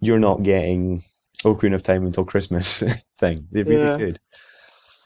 you're 0.00 0.18
not 0.18 0.42
getting 0.42 1.00
Ocarina 1.44 1.74
of 1.74 1.82
Time 1.82 2.06
until 2.06 2.24
Christmas 2.24 2.82
thing. 3.16 3.46
They 3.52 3.62
really 3.62 3.84
Yeah. 3.84 3.96
could. 3.98 4.20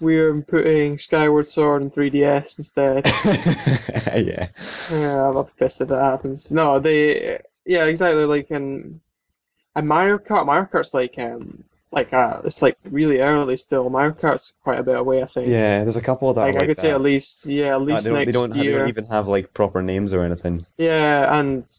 We're 0.00 0.42
putting 0.42 0.98
Skyward 0.98 1.48
Sword 1.48 1.82
in 1.82 1.90
3DS 1.90 2.58
instead. 2.58 3.04
yeah. 4.24 4.46
yeah, 4.92 5.22
I'll 5.24 5.42
be 5.42 5.50
pissed 5.58 5.80
if 5.80 5.88
that 5.88 6.00
happens. 6.00 6.52
No, 6.52 6.78
they, 6.78 7.40
yeah, 7.66 7.84
exactly. 7.86 8.24
Like 8.24 8.48
in, 8.52 9.00
and 9.78 9.88
Mario 9.88 10.18
Kart, 10.18 10.44
Mario 10.44 10.68
Kart's 10.70 10.92
like 10.92 11.18
um, 11.18 11.64
like 11.92 12.12
uh, 12.12 12.40
it's 12.44 12.62
like 12.62 12.76
really 12.84 13.20
early 13.20 13.56
still. 13.56 13.88
Mario 13.88 14.12
Kart's 14.12 14.52
quite 14.62 14.80
a 14.80 14.82
bit 14.82 14.96
away, 14.96 15.22
I 15.22 15.26
think. 15.26 15.48
Yeah, 15.48 15.84
there's 15.84 15.96
a 15.96 16.02
couple 16.02 16.28
of 16.28 16.36
that 16.36 16.42
are 16.42 16.46
Like 16.48 16.56
I 16.56 16.58
like 16.58 16.68
could 16.68 16.78
say 16.78 16.90
at 16.90 17.00
least, 17.00 17.46
yeah, 17.46 17.74
at 17.74 17.82
least 17.82 18.06
Uh, 18.06 18.10
they 18.10 18.10
don't, 18.10 18.26
they 18.26 18.32
don't, 18.32 18.50
have, 18.50 18.66
they 18.66 18.72
don't 18.72 18.88
even 18.88 19.04
have 19.04 19.28
like 19.28 19.54
proper 19.54 19.80
names 19.82 20.12
or 20.12 20.24
anything. 20.24 20.64
Yeah, 20.76 21.38
and 21.38 21.70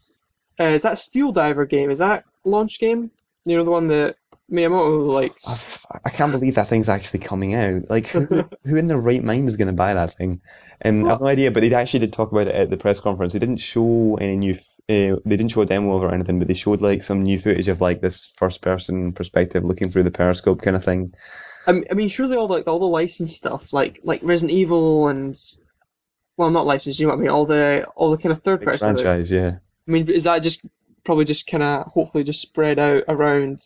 uh, 0.58 0.64
is 0.64 0.82
that 0.82 0.98
Steel 0.98 1.30
Diver 1.30 1.66
game? 1.66 1.90
Is 1.90 1.98
that 1.98 2.24
launch 2.44 2.80
game? 2.80 3.10
You 3.44 3.56
know 3.56 3.64
the 3.64 3.70
one 3.70 3.86
that 3.88 4.16
Miyamoto 4.50 5.08
like 5.08 5.32
I, 5.46 5.52
f- 5.52 5.86
I 6.04 6.10
can't 6.10 6.32
believe 6.32 6.56
that 6.56 6.66
thing's 6.66 6.88
actually 6.88 7.20
coming 7.20 7.54
out. 7.54 7.88
Like, 7.88 8.08
who, 8.08 8.24
who 8.64 8.76
in 8.76 8.86
their 8.86 8.98
right 8.98 9.22
mind 9.22 9.48
is 9.48 9.56
going 9.56 9.68
to 9.68 9.74
buy 9.74 9.94
that 9.94 10.10
thing? 10.10 10.40
And 10.80 11.10
I've 11.10 11.20
no 11.20 11.26
idea, 11.26 11.50
but 11.50 11.60
they 11.60 11.72
actually 11.74 12.00
did 12.00 12.12
talk 12.12 12.32
about 12.32 12.48
it 12.48 12.54
at 12.54 12.70
the 12.70 12.78
press 12.78 13.00
conference. 13.00 13.34
They 13.34 13.38
didn't 13.38 13.58
show 13.58 14.16
any 14.20 14.36
new, 14.36 14.52
f- 14.52 14.80
uh, 14.88 15.20
they 15.24 15.36
didn't 15.36 15.50
show 15.50 15.60
a 15.60 15.66
demo 15.66 15.92
of 15.92 16.02
it 16.02 16.06
or 16.06 16.14
anything, 16.14 16.38
but 16.38 16.48
they 16.48 16.54
showed 16.54 16.80
like 16.80 17.02
some 17.02 17.22
new 17.22 17.38
footage 17.38 17.68
of 17.68 17.80
like 17.80 18.00
this 18.00 18.32
first 18.36 18.62
person 18.62 19.12
perspective 19.12 19.62
looking 19.64 19.90
through 19.90 20.04
the 20.04 20.10
periscope 20.10 20.62
kind 20.62 20.76
of 20.76 20.82
thing. 20.82 21.14
I 21.66 21.72
mean, 21.72 21.84
I 21.90 21.94
mean, 21.94 22.08
surely 22.08 22.36
all 22.36 22.48
like 22.48 22.66
all 22.66 22.78
the 22.78 22.86
licensed 22.86 23.36
stuff, 23.36 23.72
like 23.72 24.00
like 24.02 24.20
Resident 24.22 24.56
Evil 24.56 25.08
and 25.08 25.38
well, 26.36 26.50
not 26.50 26.64
licensed, 26.66 26.98
you 26.98 27.06
know 27.06 27.12
what 27.12 27.18
I 27.18 27.22
mean? 27.22 27.30
All 27.30 27.44
the 27.44 27.86
all 27.94 28.10
the 28.10 28.16
kind 28.16 28.32
of 28.32 28.42
third-person 28.42 28.96
franchise, 28.96 29.30
yeah. 29.30 29.56
I 29.86 29.90
mean, 29.90 30.10
is 30.10 30.24
that 30.24 30.42
just 30.42 30.62
probably 31.04 31.26
just 31.26 31.46
kind 31.46 31.62
of 31.62 31.86
hopefully 31.86 32.24
just 32.24 32.40
spread 32.40 32.78
out 32.78 33.04
around, 33.08 33.62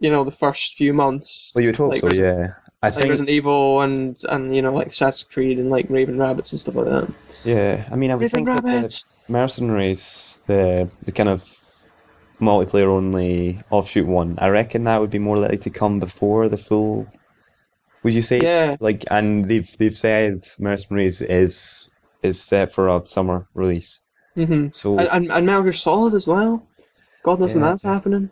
you 0.00 0.10
know, 0.10 0.24
the 0.24 0.32
first 0.32 0.76
few 0.76 0.92
months, 0.92 1.52
Well, 1.54 1.62
you 1.62 1.68
would 1.68 1.76
hope 1.76 1.92
Like 1.92 2.00
so, 2.00 2.08
Resident- 2.08 2.38
yeah. 2.38 2.52
I 2.82 2.86
like 2.86 2.94
think, 2.94 3.10
Resident 3.10 3.30
Evil 3.30 3.82
and 3.82 4.18
and 4.28 4.54
you 4.56 4.62
know 4.62 4.72
like 4.72 4.88
Assassin's 4.88 5.28
Creed 5.32 5.58
and 5.58 5.68
like 5.70 5.90
Raving 5.90 6.16
Rabbids 6.16 6.52
and 6.52 6.60
stuff 6.60 6.74
like 6.76 6.86
that. 6.86 7.12
yeah. 7.44 7.86
I 7.92 7.96
mean, 7.96 8.10
I 8.10 8.14
would 8.14 8.22
Raven 8.22 8.46
think 8.46 8.52
that 8.54 8.62
the 8.62 8.68
Rabbits. 8.68 9.04
Mercenaries, 9.28 10.42
the 10.46 10.90
the 11.02 11.12
kind 11.12 11.28
of 11.28 11.42
multiplayer 12.40 12.86
only 12.88 13.60
offshoot 13.70 14.06
one, 14.06 14.36
I 14.38 14.48
reckon 14.48 14.84
that 14.84 15.00
would 15.00 15.10
be 15.10 15.18
more 15.18 15.36
likely 15.38 15.58
to 15.58 15.70
come 15.70 16.00
before 16.00 16.48
the 16.48 16.56
full. 16.56 17.06
Would 18.02 18.14
you 18.14 18.22
say? 18.22 18.40
Yeah, 18.40 18.76
Like, 18.80 19.04
and 19.10 19.44
they've 19.44 19.68
they've 19.78 19.96
said 19.96 20.46
Mercenaries 20.58 21.20
is 21.20 21.90
is 22.22 22.40
set 22.42 22.72
for 22.72 22.88
a 22.88 23.04
summer 23.04 23.46
release. 23.54 24.02
hmm 24.34 24.68
So, 24.70 24.98
And, 24.98 25.08
and 25.08 25.32
and 25.32 25.46
Metal 25.46 25.62
Gear 25.62 25.72
Solid 25.74 26.14
as 26.14 26.26
well. 26.26 26.66
God 27.22 27.40
knows 27.40 27.52
when 27.54 27.62
that's 27.62 27.82
happening. 27.82 28.30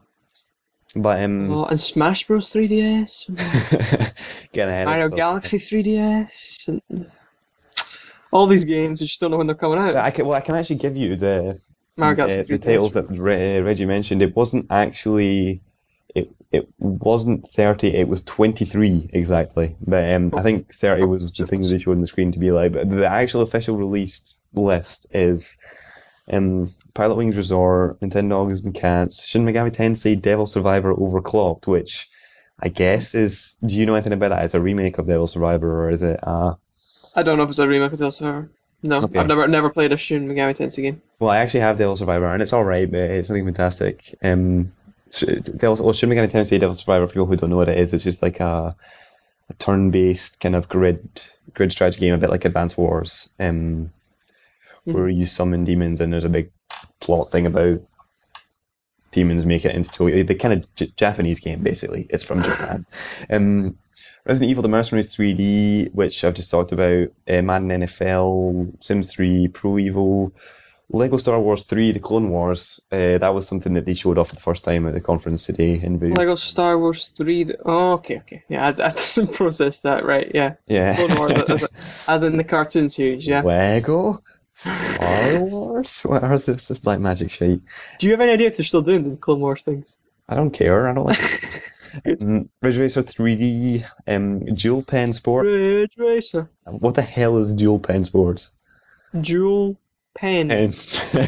But 0.95 1.23
um, 1.23 1.51
Oh, 1.51 1.65
and 1.65 1.79
Smash 1.79 2.27
Bros 2.27 2.53
3DS, 2.53 3.27
getting 4.53 4.73
ahead 4.73 4.87
Mario. 4.87 5.09
Galaxy 5.09 5.59
3DS, 5.59 6.69
and 6.69 7.11
all 8.31 8.47
these 8.47 8.65
games. 8.65 9.01
You 9.01 9.07
just 9.07 9.21
don't 9.21 9.31
know 9.31 9.39
when 9.39 9.47
they're 9.47 9.57
coming 9.57 9.79
out. 9.79 9.97
I 9.97 10.11
can, 10.11 10.27
well, 10.27 10.37
I 10.37 10.41
can 10.41 10.55
actually 10.55 10.77
give 10.77 10.97
you 10.97 11.17
the 11.17 11.63
Mario 11.97 12.25
uh, 12.25 12.45
the 12.49 12.59
titles 12.59 12.95
that 12.95 13.07
Re- 13.11 13.61
Reggie 13.61 13.87
mentioned. 13.87 14.23
It 14.23 14.35
wasn't 14.35 14.67
actually. 14.71 15.63
It, 16.15 16.31
it 16.51 16.67
wasn't 16.79 17.47
30, 17.47 17.95
it 17.95 18.09
was 18.09 18.23
23 18.23 19.11
exactly. 19.13 19.77
But 19.87 20.15
um, 20.15 20.33
I 20.35 20.41
think 20.41 20.73
30 20.73 21.05
was 21.05 21.31
the 21.31 21.47
thing 21.47 21.61
that 21.61 21.69
they 21.69 21.79
showed 21.79 21.97
on 21.97 22.01
the 22.01 22.07
screen 22.07 22.33
to 22.33 22.39
be 22.39 22.51
like. 22.51 22.73
But 22.73 22.91
the 22.91 23.07
actual 23.07 23.43
official 23.43 23.77
released 23.77 24.43
list 24.55 25.15
is 25.15 25.59
um, 26.33 26.67
Pilotwings 26.95 27.37
Resort, 27.37 28.01
Nintendogs 28.01 28.65
and 28.65 28.75
Cats, 28.75 29.25
Shin 29.27 29.45
Megami 29.45 29.75
Tensei, 29.75 30.21
Devil 30.21 30.47
Survivor 30.47 30.95
Overclocked, 30.95 31.67
which 31.67 32.09
I 32.61 32.69
guess 32.69 33.15
is. 33.15 33.59
Do 33.65 33.79
you 33.79 33.87
know 33.87 33.95
anything 33.95 34.13
about 34.13 34.31
that? 34.31 34.45
It's 34.45 34.55
a 34.55 34.61
remake 34.61 34.99
of 34.99 35.07
Devil 35.07 35.27
Survivor, 35.27 35.85
or 35.85 35.91
is 35.91 36.03
it? 36.03 36.21
Uh, 36.23 36.55
I 37.15 37.23
don't 37.23 37.39
know 37.39 37.45
if 37.45 37.51
it's 37.51 37.59
a 37.59 37.69
remake 37.69 37.93
of 37.93 37.99
Devil 37.99 38.13
Survivor. 38.13 38.51
No, 38.83 38.97
Okay. 38.97 39.19
I've 39.19 39.27
never 39.27 39.49
never 39.49 39.71
played 39.71 39.91
a 39.93 39.97
Shin 39.97 40.29
Megami 40.29 40.57
Tensei 40.57 40.83
game. 40.83 41.03
Well, 41.19 41.31
I 41.31 41.39
actually 41.39 41.61
have 41.61 41.79
Devil 41.79 41.97
Survivor, 41.97 42.27
and 42.27 42.41
it's 42.43 42.53
all 42.53 42.65
right, 42.65 42.89
but 42.91 43.01
it's 43.01 43.29
something 43.29 43.45
fantastic. 43.45 44.15
Um, 44.23 44.73
Devil, 45.21 45.85
well, 45.85 45.93
Shin 45.93 46.11
Megami 46.11 46.31
Tensei 46.31 46.61
Devil 46.61 46.77
Survivor, 46.77 47.07
for 47.07 47.13
people 47.15 47.27
who 47.27 47.37
don't 47.37 47.51
know 47.51 47.57
what 47.57 47.69
it 47.69 47.79
is, 47.79 47.93
it's 47.95 48.05
just 48.05 48.23
like 48.23 48.39
a, 48.41 48.77
a 49.51 49.55
turn-based 49.55 50.39
kind 50.41 50.55
of 50.55 50.69
grid 50.69 51.09
grid 51.55 51.73
strategy 51.73 52.01
game, 52.01 52.15
a 52.15 52.19
bit 52.19 52.31
like 52.31 52.45
Advance 52.45 52.77
Wars, 52.77 53.33
um, 53.41 53.91
where 54.93 55.09
you 55.09 55.25
summon 55.27 55.65
demons, 55.65 56.01
and 56.01 56.13
there's 56.13 56.25
a 56.25 56.29
big 56.29 56.51
plot 57.01 57.31
thing 57.31 57.47
about 57.47 57.79
demons 59.11 59.47
making 59.47 59.71
it 59.71 59.77
into 59.77 59.91
Tokyo. 59.91 60.23
the 60.23 60.35
kind 60.35 60.55
of 60.63 60.75
J- 60.75 60.93
Japanese 60.97 61.41
game, 61.41 61.63
basically. 61.63 62.07
It's 62.11 62.25
from 62.25 62.43
Japan. 62.43 62.87
Um, 63.31 63.79
Resident 64.25 64.51
Evil: 64.51 64.63
The 64.63 64.69
Mercenaries 64.69 65.15
3D, 65.17 65.95
which 65.95 66.23
I've 66.25 66.35
just 66.35 66.51
talked 66.51 66.73
about, 66.73 67.09
uh, 67.29 67.43
Madden 67.43 67.69
NFL, 67.71 68.83
Sims 68.83 69.13
3, 69.15 69.49
Pro 69.49 69.73
Evo, 69.73 70.33
Lego 70.91 71.17
Star 71.17 71.41
Wars 71.41 71.65
3, 71.65 71.93
The 71.93 72.01
Clone 72.01 72.29
Wars. 72.29 72.81
Uh, 72.93 73.17
that 73.19 73.33
was 73.35 73.47
something 73.49 73.73
that 73.75 73.87
they 73.87 73.95
showed 73.95 74.19
off 74.19 74.29
for 74.29 74.35
the 74.35 74.41
first 74.43 74.65
time 74.65 74.87
at 74.87 74.93
the 74.95 75.01
conference 75.01 75.47
today 75.47 75.81
in 75.83 75.99
Booth. 75.99 76.17
Lego 76.17 76.35
Star 76.35 76.79
Wars 76.79 77.09
3. 77.11 77.45
th- 77.45 77.57
Oh, 77.65 77.93
okay, 77.95 78.19
okay. 78.19 78.43
Yeah, 78.49 78.65
I, 78.67 78.69
I 78.69 78.73
doesn't 78.91 79.33
process 79.35 79.81
that 79.83 80.05
right. 80.05 80.31
Yeah, 80.35 80.55
Yeah. 80.67 80.95
Clone 80.95 81.17
Wars 81.19 81.33
as, 81.51 81.69
as 82.09 82.23
in 82.23 82.37
the 82.37 82.45
cartoon 82.45 82.91
series. 82.91 83.27
Yeah. 83.27 83.41
Lego 83.43 84.23
Star 84.59 85.45
Wars? 85.45 86.01
What 86.03 86.25
are 86.25 86.37
this? 86.39 86.69
This 86.69 86.79
black 86.79 86.99
magic 87.01 87.31
shit. 87.31 87.61
Do 87.99 88.07
you 88.07 88.13
have 88.13 88.21
any 88.21 88.33
idea 88.33 88.49
if 88.49 88.57
they're 88.57 88.67
still 88.67 88.83
doing 88.83 89.09
the 89.11 89.17
Clone 89.17 89.41
Wars 89.41 89.63
things? 89.63 89.97
I 90.29 90.35
don't 90.35 90.51
care. 90.51 90.89
I 90.89 90.95
don't 90.95 91.05
like. 91.07 91.63
um, 92.23 92.47
Ridge 92.63 92.79
Racer 92.79 93.03
3D, 93.03 93.85
um, 94.09 94.41
Dual 94.55 94.83
Pen 94.83 95.13
Sport. 95.13 95.47
Ridge 95.47 95.95
Racer, 95.97 96.51
What 96.65 96.97
the 96.97 97.03
hell 97.03 97.39
is 97.39 97.55
Dual 97.55 97.79
Pen 97.79 98.05
Sports? 98.05 98.57
Dual 99.19 99.77
Pen 100.15 100.51
It's, 100.51 101.13
when, 101.15 101.23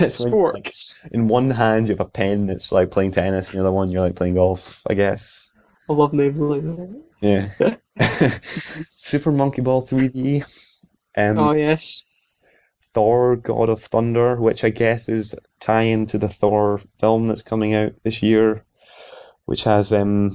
like, 0.00 0.10
Sports. 0.12 1.06
in 1.10 1.26
one 1.28 1.50
hand 1.50 1.88
you 1.88 1.96
have 1.96 2.06
a 2.06 2.10
pen 2.10 2.46
that's 2.46 2.70
like 2.70 2.90
playing 2.92 3.10
tennis, 3.12 3.50
and 3.50 3.58
the 3.58 3.64
other 3.64 3.72
one 3.74 3.90
you're 3.90 4.02
like 4.02 4.14
playing 4.16 4.34
golf, 4.34 4.84
I 4.88 4.94
guess. 4.94 5.52
I 5.90 5.92
love 5.94 6.12
names 6.12 6.40
like 6.40 6.62
that. 6.62 7.02
Yeah. 7.20 7.76
Super 8.86 9.32
Monkey 9.32 9.62
Ball 9.62 9.82
3D. 9.82 10.44
Um, 11.16 11.38
Oh 11.38 11.52
yes. 11.52 12.04
Thor 12.94 13.36
God 13.36 13.68
of 13.68 13.80
Thunder, 13.80 14.40
which 14.40 14.64
I 14.64 14.70
guess 14.70 15.08
is 15.08 15.34
tie-in 15.60 16.06
to 16.06 16.18
the 16.18 16.28
Thor 16.28 16.78
film 16.78 17.26
that's 17.26 17.42
coming 17.42 17.74
out 17.74 17.92
this 18.02 18.22
year, 18.22 18.64
which 19.44 19.64
has 19.64 19.92
um 19.92 20.30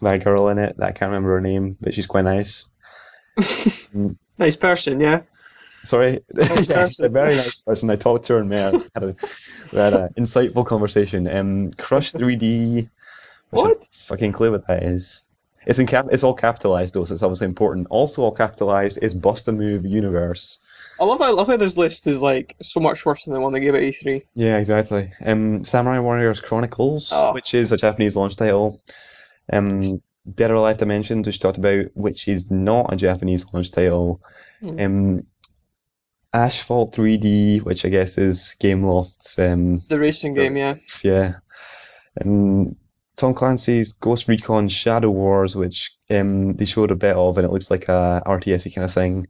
that 0.00 0.24
girl 0.24 0.48
in 0.48 0.58
it 0.58 0.76
that 0.78 0.88
I 0.88 0.92
can't 0.92 1.10
remember 1.10 1.34
her 1.34 1.40
name, 1.40 1.76
but 1.80 1.94
she's 1.94 2.06
quite 2.06 2.24
nice. 2.24 2.70
nice 4.38 4.56
person, 4.56 5.00
yeah. 5.00 5.22
Sorry, 5.84 6.20
Nice 6.34 6.98
a 7.00 7.08
very 7.08 7.36
nice 7.36 7.56
person. 7.56 7.90
I 7.90 7.96
talked 7.96 8.24
to 8.26 8.34
her 8.34 8.38
and 8.40 8.50
we 8.50 8.56
had 8.56 8.74
a, 8.74 8.84
had 8.94 9.02
a, 9.02 9.14
we 9.72 9.78
had 9.78 9.94
an 9.94 10.08
insightful 10.16 10.64
conversation. 10.64 11.26
Um, 11.28 11.72
Crush 11.72 12.12
3D. 12.12 12.88
which 13.50 13.64
I 13.64 13.68
What? 13.68 13.88
fucking 13.92 14.32
clue 14.32 14.52
what 14.52 14.66
that 14.68 14.82
is. 14.84 15.24
It's 15.66 15.78
in 15.78 15.86
cap. 15.86 16.06
It's 16.10 16.24
all 16.24 16.34
capitalized 16.34 16.94
though, 16.94 17.04
so 17.04 17.14
it's 17.14 17.22
obviously 17.22 17.46
important. 17.46 17.88
Also, 17.90 18.22
all 18.22 18.32
capitalized 18.32 18.98
is 19.02 19.14
Bust 19.14 19.48
a 19.48 19.52
Move 19.52 19.84
Universe. 19.84 20.64
I 21.00 21.04
love 21.04 21.18
how 21.18 21.26
I 21.26 21.30
love 21.30 21.46
how 21.48 21.56
this 21.56 21.76
list 21.76 22.06
is 22.06 22.20
like 22.22 22.56
so 22.62 22.80
much 22.80 23.04
worse 23.04 23.24
than 23.24 23.34
the 23.34 23.40
one 23.40 23.52
they 23.52 23.60
gave 23.60 23.74
at 23.74 23.82
E 23.82 23.90
E3. 23.90 24.22
Yeah, 24.34 24.58
exactly. 24.58 25.10
Um, 25.24 25.64
Samurai 25.64 25.98
Warriors 26.00 26.40
Chronicles, 26.40 27.10
Oh. 27.12 27.32
which 27.32 27.54
is 27.54 27.72
a 27.72 27.76
Japanese 27.76 28.16
launch 28.16 28.36
title. 28.36 28.80
Um, 29.52 29.82
Dead 30.32 30.50
or 30.50 30.54
Alive 30.54 30.78
Dimensions, 30.78 31.26
which 31.26 31.40
talked 31.40 31.58
about, 31.58 31.86
which 31.94 32.28
is 32.28 32.50
not 32.50 32.92
a 32.92 32.96
Japanese 32.96 33.52
launch 33.52 33.72
title. 33.72 34.20
Hmm. 34.60 34.78
Um, 34.78 35.26
Asphalt 36.34 36.94
3D, 36.94 37.62
which 37.62 37.84
I 37.84 37.88
guess 37.90 38.16
is 38.18 38.56
Gameloft's 38.62 39.38
um, 39.38 39.80
The 39.88 39.98
racing 40.00 40.34
game, 40.34 40.56
yeah. 40.56 40.76
yeah. 41.02 41.32
And 42.16 42.76
Tom 43.16 43.34
Clancy's 43.34 43.92
Ghost 43.92 44.28
Recon 44.28 44.68
Shadow 44.68 45.10
Wars, 45.10 45.54
which 45.54 45.96
um, 46.10 46.54
they 46.54 46.64
showed 46.64 46.90
a 46.90 46.96
bit 46.96 47.16
of, 47.16 47.36
and 47.38 47.46
it 47.46 47.52
looks 47.52 47.70
like 47.70 47.88
a 47.88 48.22
RTS 48.24 48.74
kind 48.74 48.84
of 48.84 48.92
thing. 48.92 49.26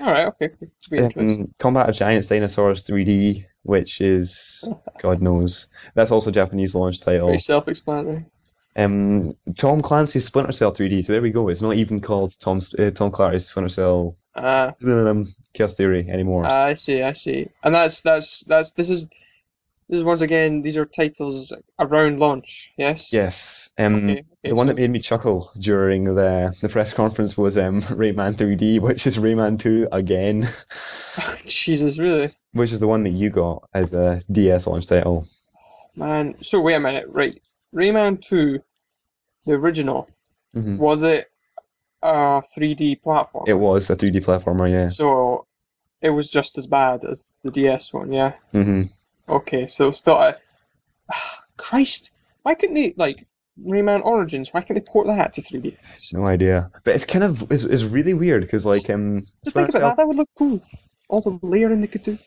All 0.00 0.06
right, 0.06 0.26
okay. 0.28 0.48
Could 0.48 0.70
be 0.90 0.98
interesting. 0.98 1.42
Um, 1.42 1.54
Combat 1.58 1.88
of 1.88 1.94
Giants 1.96 2.28
Dinosaurs 2.28 2.84
3D, 2.84 3.44
which 3.62 4.00
is 4.00 4.70
God 5.00 5.20
knows. 5.20 5.68
That's 5.94 6.10
also 6.10 6.30
a 6.30 6.32
Japanese 6.32 6.74
launch 6.74 7.00
title. 7.00 7.28
Pretty 7.28 7.42
self-explanatory. 7.42 8.26
Um, 8.76 9.32
Tom 9.56 9.80
Clancy's 9.80 10.26
Splinter 10.26 10.52
Cell 10.52 10.72
3D. 10.72 11.02
So 11.04 11.14
there 11.14 11.22
we 11.22 11.30
go. 11.30 11.48
It's 11.48 11.62
not 11.62 11.76
even 11.76 12.00
called 12.00 12.38
Tom 12.38 12.60
uh, 12.78 12.90
Tom 12.90 13.10
Clancy's 13.10 13.46
Splinter 13.46 13.70
Cell 13.70 14.16
um, 14.34 15.24
Chaos 15.54 15.74
Theory 15.74 16.08
anymore. 16.10 16.44
I 16.44 16.74
see, 16.74 17.02
I 17.02 17.14
see. 17.14 17.48
And 17.62 17.74
that's 17.74 18.02
that's 18.02 18.40
that's 18.40 18.72
this 18.72 18.90
is 18.90 19.08
this 19.88 19.98
is 19.98 20.04
once 20.04 20.20
again 20.20 20.62
these 20.62 20.76
are 20.76 20.84
titles 20.84 21.52
around 21.78 22.18
launch. 22.20 22.72
Yes. 22.76 23.12
yes. 23.12 23.70
Um, 23.78 23.94
Okay, 24.10 24.12
okay, 24.20 24.24
the 24.48 24.54
one 24.54 24.66
so- 24.66 24.72
that 24.74 24.80
made 24.80 24.90
me 24.90 24.98
chuckle 24.98 25.50
during 25.58 26.04
the 26.04 26.56
the 26.60 26.68
press 26.68 26.92
conference 26.92 27.36
was 27.38 27.56
um, 27.58 27.80
Rayman 27.80 28.34
3D, 28.34 28.80
which 28.80 29.06
is 29.06 29.18
Rayman 29.18 29.58
2 29.60 29.88
again, 29.92 30.44
Jesus, 31.46 31.98
really, 31.98 32.26
which 32.52 32.72
is 32.72 32.80
the 32.80 32.88
one 32.88 33.04
that 33.04 33.10
you 33.10 33.30
got 33.30 33.68
as 33.72 33.94
a 33.94 34.20
DS 34.30 34.66
launch 34.66 34.86
title. 34.86 35.24
man. 35.94 36.36
So 36.42 36.60
wait 36.60 36.74
a 36.74 36.80
minute, 36.80 37.06
right? 37.08 37.40
Rayman 37.74 38.22
2, 38.22 38.60
the 39.46 39.52
original, 39.52 40.08
hmm 40.54 40.76
was 40.78 41.02
it 41.02 41.30
a 42.02 42.42
3D 42.56 43.02
platform? 43.02 43.44
It 43.48 43.54
was 43.54 43.90
a 43.90 43.96
3D 43.96 44.24
platformer, 44.24 44.70
yeah. 44.70 44.88
So 44.90 45.46
it 46.02 46.10
was 46.10 46.30
just 46.30 46.58
as 46.58 46.66
bad 46.66 47.04
as 47.04 47.28
the 47.42 47.50
DS 47.50 47.92
one, 47.92 48.12
yeah. 48.12 48.32
hmm 48.52 48.82
Okay, 49.28 49.66
so 49.66 49.90
still, 49.90 50.16
I, 50.16 50.34
Christ, 51.56 52.10
why 52.42 52.54
couldn't 52.54 52.74
they 52.74 52.94
like 52.96 53.26
Rayman 53.60 54.04
Origins? 54.04 54.50
Why 54.52 54.60
can't 54.60 54.76
they 54.78 54.84
port 54.92 55.06
that 55.08 55.32
to 55.34 55.42
3D? 55.42 55.76
No 56.12 56.24
idea. 56.26 56.70
But 56.84 56.94
it's 56.94 57.04
kind 57.04 57.24
of 57.24 57.50
it's, 57.50 57.64
it's 57.64 57.82
really 57.84 58.14
weird 58.14 58.42
because 58.42 58.64
like 58.66 58.88
um 58.90 59.20
Just 59.20 59.54
think 59.54 59.68
about 59.70 59.80
that. 59.80 59.96
That 59.96 60.06
would 60.06 60.16
look 60.16 60.28
cool. 60.36 60.60
All 61.08 61.20
the 61.20 61.38
layering 61.42 61.80
they 61.80 61.86
could 61.86 62.02
do. 62.02 62.18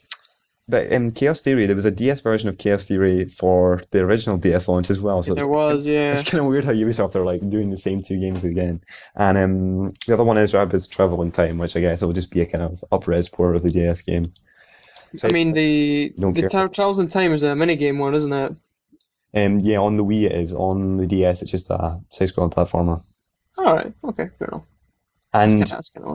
but 0.67 0.87
in 0.87 1.11
Chaos 1.11 1.41
Theory, 1.41 1.65
there 1.67 1.75
was 1.75 1.85
a 1.85 1.91
DS 1.91 2.21
version 2.21 2.49
of 2.49 2.57
Chaos 2.57 2.85
Theory 2.85 3.25
for 3.25 3.81
the 3.91 3.99
original 4.01 4.37
DS 4.37 4.67
launch 4.67 4.89
as 4.89 4.99
well. 4.99 5.21
So 5.23 5.33
There 5.33 5.45
it's, 5.45 5.49
was, 5.49 5.87
yeah. 5.87 6.11
it's 6.11 6.29
kind 6.29 6.41
of 6.41 6.47
weird 6.47 6.65
how 6.65 6.73
Ubisoft 6.73 7.15
are 7.15 7.25
like 7.25 7.47
doing 7.47 7.69
the 7.69 7.77
same 7.77 8.01
two 8.01 8.19
games 8.19 8.43
again. 8.43 8.81
And 9.15 9.37
um, 9.37 9.93
the 10.05 10.13
other 10.13 10.23
one 10.23 10.37
is 10.37 10.53
Rabbids 10.53 10.89
Travel 10.89 11.21
in 11.23 11.31
Time, 11.31 11.57
which 11.57 11.75
I 11.75 11.81
guess 11.81 12.01
will 12.01 12.13
just 12.13 12.31
be 12.31 12.41
a 12.41 12.45
kind 12.45 12.63
of 12.63 12.83
up-res 12.91 13.29
port 13.29 13.55
of 13.55 13.63
the 13.63 13.71
DS 13.71 14.01
game. 14.03 14.25
I 15.23 15.27
mean, 15.31 15.51
the 15.51 16.13
the. 16.17 16.49
Tra- 16.49 16.69
Trials 16.69 16.99
in 16.99 17.07
Time 17.07 17.33
is 17.33 17.43
a 17.43 17.47
minigame 17.53 17.97
one, 17.99 18.15
isn't 18.15 18.33
it? 18.33 18.55
um, 19.35 19.59
yeah, 19.59 19.77
on 19.77 19.95
the 19.97 20.03
Wii 20.05 20.25
it 20.25 20.31
is. 20.33 20.53
On 20.53 20.97
the 20.97 21.07
DS, 21.07 21.41
it's 21.43 21.51
just 21.51 21.69
a 21.69 21.99
side-scrolling 22.09 22.53
platformer. 22.53 23.03
All 23.57 23.75
right, 23.75 23.93
okay, 24.03 24.29
fair 24.39 24.47
enough. 24.47 24.63
And 25.33 25.61
That's 25.67 25.89
kind 25.89 26.05
of 26.07 26.11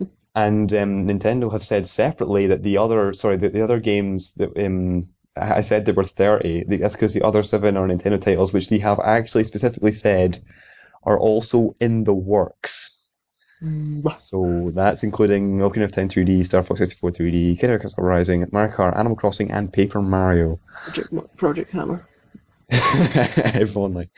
odd. 0.00 0.08
and 0.34 0.72
um, 0.74 1.06
Nintendo 1.08 1.50
have 1.52 1.62
said 1.62 1.86
separately 1.86 2.48
that 2.48 2.62
the 2.62 2.78
other, 2.78 3.12
sorry, 3.14 3.36
the, 3.36 3.48
the 3.48 3.62
other 3.62 3.80
games 3.80 4.34
that 4.34 4.56
um, 4.64 5.04
I 5.36 5.62
said 5.62 5.84
there 5.86 5.94
were 5.94 6.04
30. 6.04 6.64
the- 6.64 6.76
That's 6.76 6.94
because 6.94 7.14
the 7.14 7.22
other 7.26 7.42
seven 7.42 7.76
are 7.78 7.86
Nintendo 7.86 8.20
titles, 8.20 8.52
which 8.52 8.68
they 8.68 8.78
have 8.78 9.00
actually 9.00 9.44
specifically 9.44 9.92
said 9.92 10.38
are 11.04 11.18
also 11.18 11.74
in 11.80 12.04
the 12.04 12.14
works. 12.14 13.01
So 14.16 14.72
that's 14.74 15.04
including 15.04 15.58
Ocarina 15.58 15.84
of 15.84 15.92
Time 15.92 16.08
3D, 16.08 16.44
Star 16.44 16.62
Fox 16.62 16.80
64 16.80 17.10
3D, 17.10 17.58
Kid 17.60 17.70
Icarus 17.70 17.94
Uprising, 17.96 18.48
Mario 18.50 18.74
Kart, 18.74 18.96
Animal 18.96 19.16
Crossing, 19.16 19.52
and 19.52 19.72
Paper 19.72 20.02
Mario. 20.02 20.58
Project, 20.84 21.36
Project 21.36 21.70
Hammer. 21.70 22.06
if 22.70 23.76
only. 23.76 24.08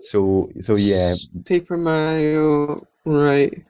So, 0.00 0.50
so 0.60 0.76
yeah. 0.76 1.14
Paper 1.44 1.76
Mario, 1.76 2.86
right? 3.04 3.64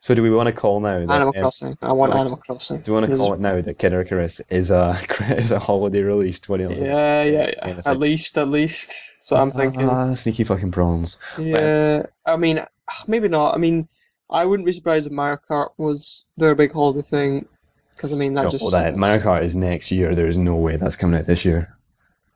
So 0.00 0.14
do 0.14 0.22
we 0.22 0.30
want 0.30 0.48
to 0.48 0.52
call 0.52 0.80
now 0.80 0.98
that 0.98 1.10
Animal 1.10 1.28
um, 1.28 1.42
Crossing. 1.42 1.78
I 1.80 1.92
want 1.92 2.14
Animal 2.14 2.38
Crossing. 2.38 2.80
do 2.80 2.92
we 2.92 3.00
want 3.00 3.10
to 3.10 3.16
call 3.16 3.34
it 3.34 3.40
now 3.40 3.60
that 3.60 3.78
Kid 3.78 3.92
Icarus 3.92 4.40
is 4.50 4.70
a 4.70 4.96
is 5.20 5.52
a 5.52 5.58
holiday 5.58 6.02
release 6.02 6.40
2011? 6.40 6.84
Yeah, 6.84 7.22
yeah, 7.22 7.50
yeah. 7.56 7.80
At 7.84 7.98
least, 7.98 8.38
at 8.38 8.48
least. 8.48 8.94
So 9.20 9.36
I'm 9.36 9.50
thinking. 9.50 9.88
Ah, 9.88 10.14
sneaky 10.14 10.44
fucking 10.44 10.72
prawns. 10.72 11.18
Yeah, 11.38 12.06
I 12.26 12.36
mean, 12.36 12.64
maybe 13.06 13.28
not. 13.28 13.54
I 13.54 13.58
mean, 13.58 13.88
I 14.32 14.44
wouldn't 14.46 14.66
be 14.66 14.72
surprised 14.72 15.06
if 15.06 15.12
Mario 15.12 15.38
Kart 15.48 15.70
was 15.76 16.26
their 16.36 16.54
big 16.54 16.72
holiday 16.72 17.02
thing, 17.02 17.46
because 17.94 18.12
I 18.12 18.16
mean 18.16 18.34
that 18.34 18.44
No, 18.44 18.50
just. 18.50 18.62
well, 18.62 18.70
that 18.72 18.96
Mario 18.96 19.22
Kart 19.22 19.42
is 19.42 19.54
next 19.54 19.92
year. 19.92 20.14
There's 20.14 20.38
no 20.38 20.56
way 20.56 20.76
that's 20.76 20.96
coming 20.96 21.18
out 21.18 21.26
this 21.26 21.44
year. 21.44 21.76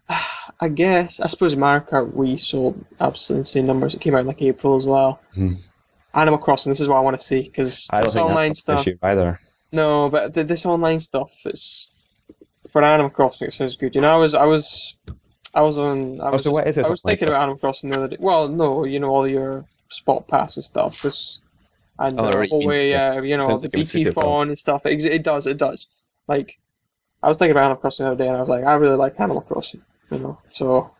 I 0.61 0.69
guess. 0.69 1.21
I 1.21 1.27
suppose 1.27 1.55
Mario 1.57 1.85
Kart 1.85 2.13
Wii 2.13 2.41
sold 2.41 2.83
absolutely 3.01 3.41
insane 3.41 3.67
numbers. 3.67 3.95
It 3.95 4.01
came 4.01 4.15
out 4.15 4.21
in 4.21 4.27
like 4.27 4.41
April 4.43 4.77
as 4.77 4.87
well. 4.87 5.21
Hmm. 5.35 5.51
Animal 6.15 6.39
Crossing. 6.39 6.71
This 6.71 6.81
is 6.81 6.89
what 6.89 6.97
I 6.97 7.01
want 7.01 7.19
to 7.19 7.25
see 7.25 7.43
because 7.43 7.89
I 7.91 7.97
don't 7.97 8.05
this 8.07 8.15
think 8.15 8.27
online 8.27 8.49
that's 8.51 8.61
stuff. 8.61 8.87
year 8.87 8.99
either. 9.03 9.39
No, 9.73 10.09
but 10.09 10.33
th 10.33 10.47
this 10.47 10.65
online 10.65 11.01
stuff 11.01 11.31
is 11.45 11.91
for 12.71 12.83
Animal 12.83 13.11
Crossing. 13.11 13.49
It 13.49 13.53
sounds 13.53 13.77
good. 13.77 13.95
You 13.95 14.01
know, 14.01 14.15
I 14.15 14.17
was, 14.17 14.33
I 14.35 14.45
was, 14.45 14.97
I 15.55 15.61
was 15.61 15.77
on. 15.77 16.21
I 16.23 16.31
Oh, 16.31 16.37
so 16.39 16.51
what 16.53 16.67
is 16.67 16.77
this 16.77 16.87
I 16.87 16.91
was 16.91 17.03
thinking 17.03 17.27
stuff? 17.27 17.31
about 17.31 17.43
Animal 17.43 17.59
Crossing 17.59 17.91
the 17.91 17.97
other 17.97 18.09
day. 18.09 18.17
Well, 18.19 18.49
no, 18.49 18.85
you 18.85 18.99
know 18.99 19.09
all 19.11 19.29
your 19.29 19.67
spot 19.91 20.27
pass 20.27 20.57
and 20.57 20.65
stuff. 20.65 21.03
This 21.03 21.41
and 21.99 22.19
Oh, 22.19 22.31
the 22.31 22.47
whole 22.49 22.67
way, 22.67 22.91
yeah. 22.91 23.11
uh, 23.17 23.23
you 23.23 23.37
know, 23.37 23.43
Sounds 23.47 23.63
the 23.63 23.69
like 23.69 23.75
it 23.75 23.77
would 23.79 23.87
suit 23.87 24.05
BT 24.05 24.11
FON 24.21 24.49
and 24.49 24.59
stuff. 24.59 24.87
It, 24.87 25.05
it 25.05 25.23
does, 25.23 25.47
it 25.47 25.59
does. 25.59 25.87
Like, 26.29 26.59
I 27.23 27.29
was 27.29 27.39
thinking 27.39 27.53
about 27.53 27.65
Animal 27.65 27.81
Crossing 27.81 28.05
the 28.07 28.13
other 28.13 28.25
day, 28.25 28.29
and 28.29 28.37
I 28.37 28.41
was 28.41 28.49
like, 28.49 28.65
I 28.65 28.75
really 28.75 28.97
like 28.97 29.19
Animal 29.21 29.43
Crossing. 29.43 29.83
You 30.11 30.19
know, 30.19 30.39
so, 30.53 30.91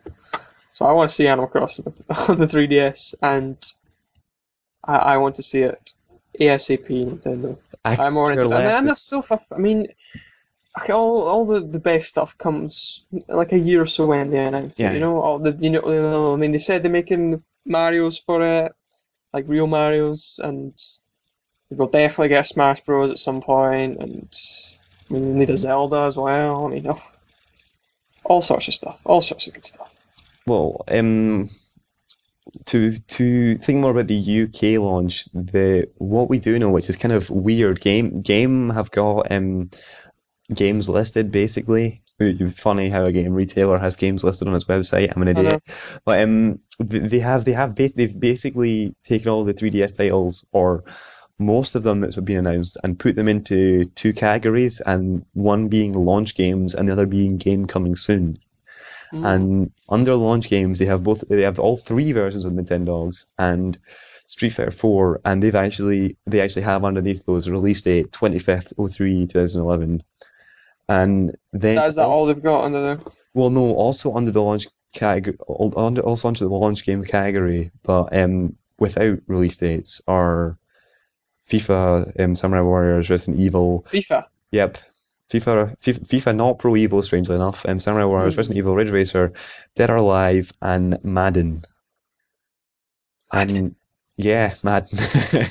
so 0.73 0.85
I 0.85 0.91
want 0.91 1.09
to 1.09 1.15
see 1.15 1.27
Animal 1.27 1.47
Crossing 1.47 1.85
on 2.09 2.39
the 2.39 2.47
3DS, 2.47 3.15
and 3.21 3.57
I, 4.83 4.95
I 4.95 5.17
want 5.17 5.35
to 5.35 5.43
see 5.43 5.61
it 5.61 5.93
ASAP 6.39 6.87
Nintendo. 6.89 7.57
I 7.85 7.95
I'm 7.95 8.13
more 8.13 8.31
into 8.31 8.43
and, 8.51 8.87
and 8.87 8.97
stuff. 8.97 9.31
I, 9.31 9.39
I 9.51 9.57
mean, 9.57 9.87
all 10.89 11.23
all 11.23 11.45
the, 11.45 11.59
the 11.61 11.79
best 11.79 12.09
stuff 12.09 12.37
comes 12.37 13.05
like 13.27 13.51
a 13.51 13.57
year 13.59 13.81
or 13.81 13.87
so 13.87 14.05
when 14.05 14.29
they 14.29 14.39
announce 14.45 14.79
Yeah. 14.79 14.91
it. 14.91 14.95
You 14.95 14.99
know, 14.99 15.21
all 15.21 15.39
the 15.39 15.51
you 15.59 15.69
know, 15.71 16.33
I 16.33 16.35
mean, 16.37 16.51
they 16.51 16.59
said 16.59 16.83
they're 16.83 16.91
making 16.91 17.43
Mario's 17.65 18.19
for 18.19 18.45
it, 18.45 18.73
like 19.37 19.47
real 19.47 19.67
Mario's, 19.67 20.39
and 20.43 20.73
we'll 21.69 21.87
definitely 21.87 22.29
get 22.29 22.47
Smash 22.47 22.81
Bros 22.81 23.11
at 23.11 23.19
some 23.19 23.41
point, 23.41 23.97
and 24.01 24.35
I 25.09 25.13
mean, 25.13 25.27
we 25.27 25.33
need 25.33 25.51
a 25.51 25.57
Zelda 25.57 26.01
as 26.07 26.17
well. 26.17 26.65
I 26.65 26.69
mean, 26.69 26.87
oh, 26.87 27.01
all 28.23 28.41
sorts 28.41 28.67
of 28.67 28.73
stuff, 28.73 28.99
all 29.05 29.21
sorts 29.21 29.45
of 29.45 29.53
good 29.53 29.65
stuff. 29.65 29.91
Well, 30.47 30.83
um, 30.87 31.49
to 32.65 32.97
to 32.97 33.55
think 33.57 33.79
more 33.79 33.91
about 33.91 34.07
the 34.07 34.43
UK 34.43 34.81
launch, 34.81 35.25
the 35.25 35.87
what 35.97 36.29
we 36.29 36.39
do 36.39 36.57
know, 36.57 36.71
which 36.71 36.89
is 36.89 36.97
kind 36.97 37.11
of 37.11 37.29
weird, 37.29 37.79
game 37.79 38.21
game 38.21 38.71
have 38.71 38.89
got 38.89 39.31
um 39.31 39.69
games 40.51 40.89
listed 40.89 41.31
basically. 41.31 42.01
It's 42.19 42.59
Funny 42.59 42.89
how 42.89 43.03
a 43.03 43.11
game 43.11 43.33
retailer 43.33 43.77
has 43.77 43.95
games 43.95 44.23
listed 44.23 44.47
on 44.47 44.55
its 44.55 44.65
website. 44.65 45.15
I'm 45.15 45.21
an 45.21 45.27
idiot, 45.27 45.61
but 46.03 46.21
um, 46.21 46.59
they 46.79 47.19
have 47.19 47.45
they 47.45 47.53
have 47.53 47.75
bas- 47.75 47.93
they've 47.93 48.19
basically 48.19 48.95
taken 49.03 49.29
all 49.29 49.43
the 49.43 49.53
3DS 49.53 49.95
titles 49.95 50.47
or 50.51 50.83
most 51.39 51.75
of 51.75 51.83
them 51.83 52.01
that 52.01 52.15
have 52.15 52.25
been 52.25 52.45
announced 52.45 52.77
and 52.83 52.97
put 52.97 53.15
them 53.15 53.27
into 53.27 53.85
two 53.85 54.13
categories, 54.13 54.81
and 54.81 55.25
one 55.33 55.67
being 55.67 55.93
launch 55.93 56.35
games 56.35 56.73
and 56.73 56.87
the 56.87 56.93
other 56.93 57.05
being 57.05 57.37
game 57.37 57.65
coming 57.67 57.95
soon. 57.95 58.39
Mm. 59.13 59.25
And 59.25 59.71
under 59.87 60.15
launch 60.15 60.49
games, 60.49 60.79
they 60.79 60.85
have 60.85 61.03
both. 61.03 61.23
They 61.27 61.43
have 61.43 61.59
all 61.59 61.77
three 61.77 62.11
versions 62.11 62.45
of 62.45 62.53
Nintendogs 62.53 63.27
and 63.37 63.77
Street 64.25 64.49
Fighter 64.49 64.71
4, 64.71 65.21
and 65.23 65.41
they've 65.41 65.55
actually 65.55 66.17
they 66.25 66.41
actually 66.41 66.63
have 66.63 66.83
underneath 66.83 67.25
those 67.25 67.47
release 67.47 67.83
date 67.83 68.11
25th 68.11 68.73
03 68.91 69.27
2011. 69.27 70.01
And 70.89 71.35
then 71.53 71.83
Is 71.83 71.95
that 71.95 72.05
all 72.05 72.25
they've 72.25 72.41
got 72.41 72.63
under 72.65 72.81
there? 72.81 72.99
well, 73.33 73.49
no, 73.49 73.73
also 73.73 74.13
under 74.15 74.31
the 74.31 74.41
launch 74.41 74.67
category, 74.93 75.37
also 75.39 76.27
under 76.27 76.39
the 76.45 76.49
launch 76.49 76.85
game 76.85 77.03
category, 77.03 77.71
but 77.83 78.15
um, 78.17 78.55
without 78.79 79.19
release 79.27 79.57
dates 79.57 80.01
are 80.07 80.57
FIFA, 81.45 82.19
um, 82.19 82.35
Samurai 82.35 82.61
Warriors, 82.61 83.09
Resident 83.09 83.41
Evil, 83.43 83.85
FIFA. 83.89 84.25
Yep. 84.51 84.77
FIFA, 85.29 85.77
FIFA, 85.81 86.35
not 86.37 86.57
Pro 86.57 86.71
Evo, 86.73 87.03
strangely 87.03 87.35
enough. 87.35 87.65
Um, 87.67 87.81
Samurai 87.81 88.05
Warriors, 88.05 88.35
Mm. 88.35 88.37
Resident 88.37 88.57
Evil, 88.59 88.75
Ridge 88.75 88.91
Racer, 88.91 89.33
Dead 89.75 89.89
or 89.89 89.97
Alive, 89.97 90.53
and 90.61 91.03
Madden. 91.03 91.59
And 93.31 93.75
yeah, 94.15 94.53
Madden. 94.63 94.97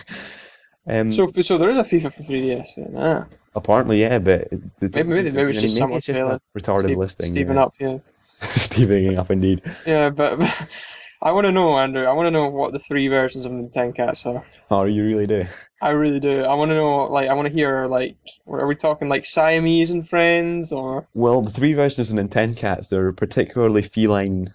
um, 0.87 1.13
So, 1.13 1.27
so 1.29 1.59
there 1.59 1.71
is 1.71 1.79
a 1.79 1.85
FIFA 1.85 2.13
for 2.13 2.23
3DS 2.23 2.77
then. 2.77 2.95
Ah, 2.97 3.27
apparently, 3.55 4.01
yeah, 4.01 4.19
but 4.19 4.43
it, 4.53 4.61
it 4.81 4.93
doesn't 4.93 5.15
maybe- 5.15 5.31
maybe 5.31 5.51
it's 5.51 5.61
just 5.61 5.81
maybe 5.81 5.95
it's 5.95 6.07
just 6.07 6.21
a 6.21 6.41
retarded 6.57 6.85
Steve, 6.85 6.99
listing. 6.99 7.27
Steven 7.27 7.57
yeah. 7.57 7.63
up, 7.63 7.75
yeah. 7.79 7.99
Stevening 8.41 9.17
up, 9.19 9.31
indeed. 9.31 9.63
Yeah, 9.87 10.11
but, 10.11 10.39
but 10.39 10.69
I 11.23 11.33
want 11.33 11.47
to 11.47 11.53
know, 11.53 11.79
Andrew. 11.79 12.05
I 12.05 12.13
want 12.13 12.27
to 12.27 12.31
know 12.31 12.49
what 12.49 12.73
the 12.73 12.79
three 12.79 13.09
versions 13.09 13.47
of 13.47 13.53
the 13.53 13.69
Ten 13.73 13.93
Cats 13.95 14.27
are. 14.27 14.45
Oh, 14.71 14.85
you 14.85 15.03
really 15.03 15.27
do. 15.27 15.45
I 15.81 15.91
really 15.91 16.21
do. 16.21 16.43
I 16.43 16.55
want 16.55 16.71
to 16.71 16.75
know, 16.75 17.05
like, 17.05 17.29
I 17.29 17.35
want 17.35 17.49
to 17.49 17.55
hear, 17.55 17.87
like, 17.87 18.17
are 18.47 18.67
we 18.67 18.75
talking 18.77 19.09
like 19.09 19.25
Siamese 19.25 19.91
and 19.91 20.09
friends, 20.09 20.73
or 20.73 21.09
Well, 21.15 21.43
the 21.43 21.51
three 21.51 21.73
versions 21.73 22.11
of 22.11 22.17
the 22.17 22.23
Nintendo 22.23 22.57
Cats, 22.57 22.89
they're 22.89 23.13
particularly 23.13 23.83
feline 23.83 24.49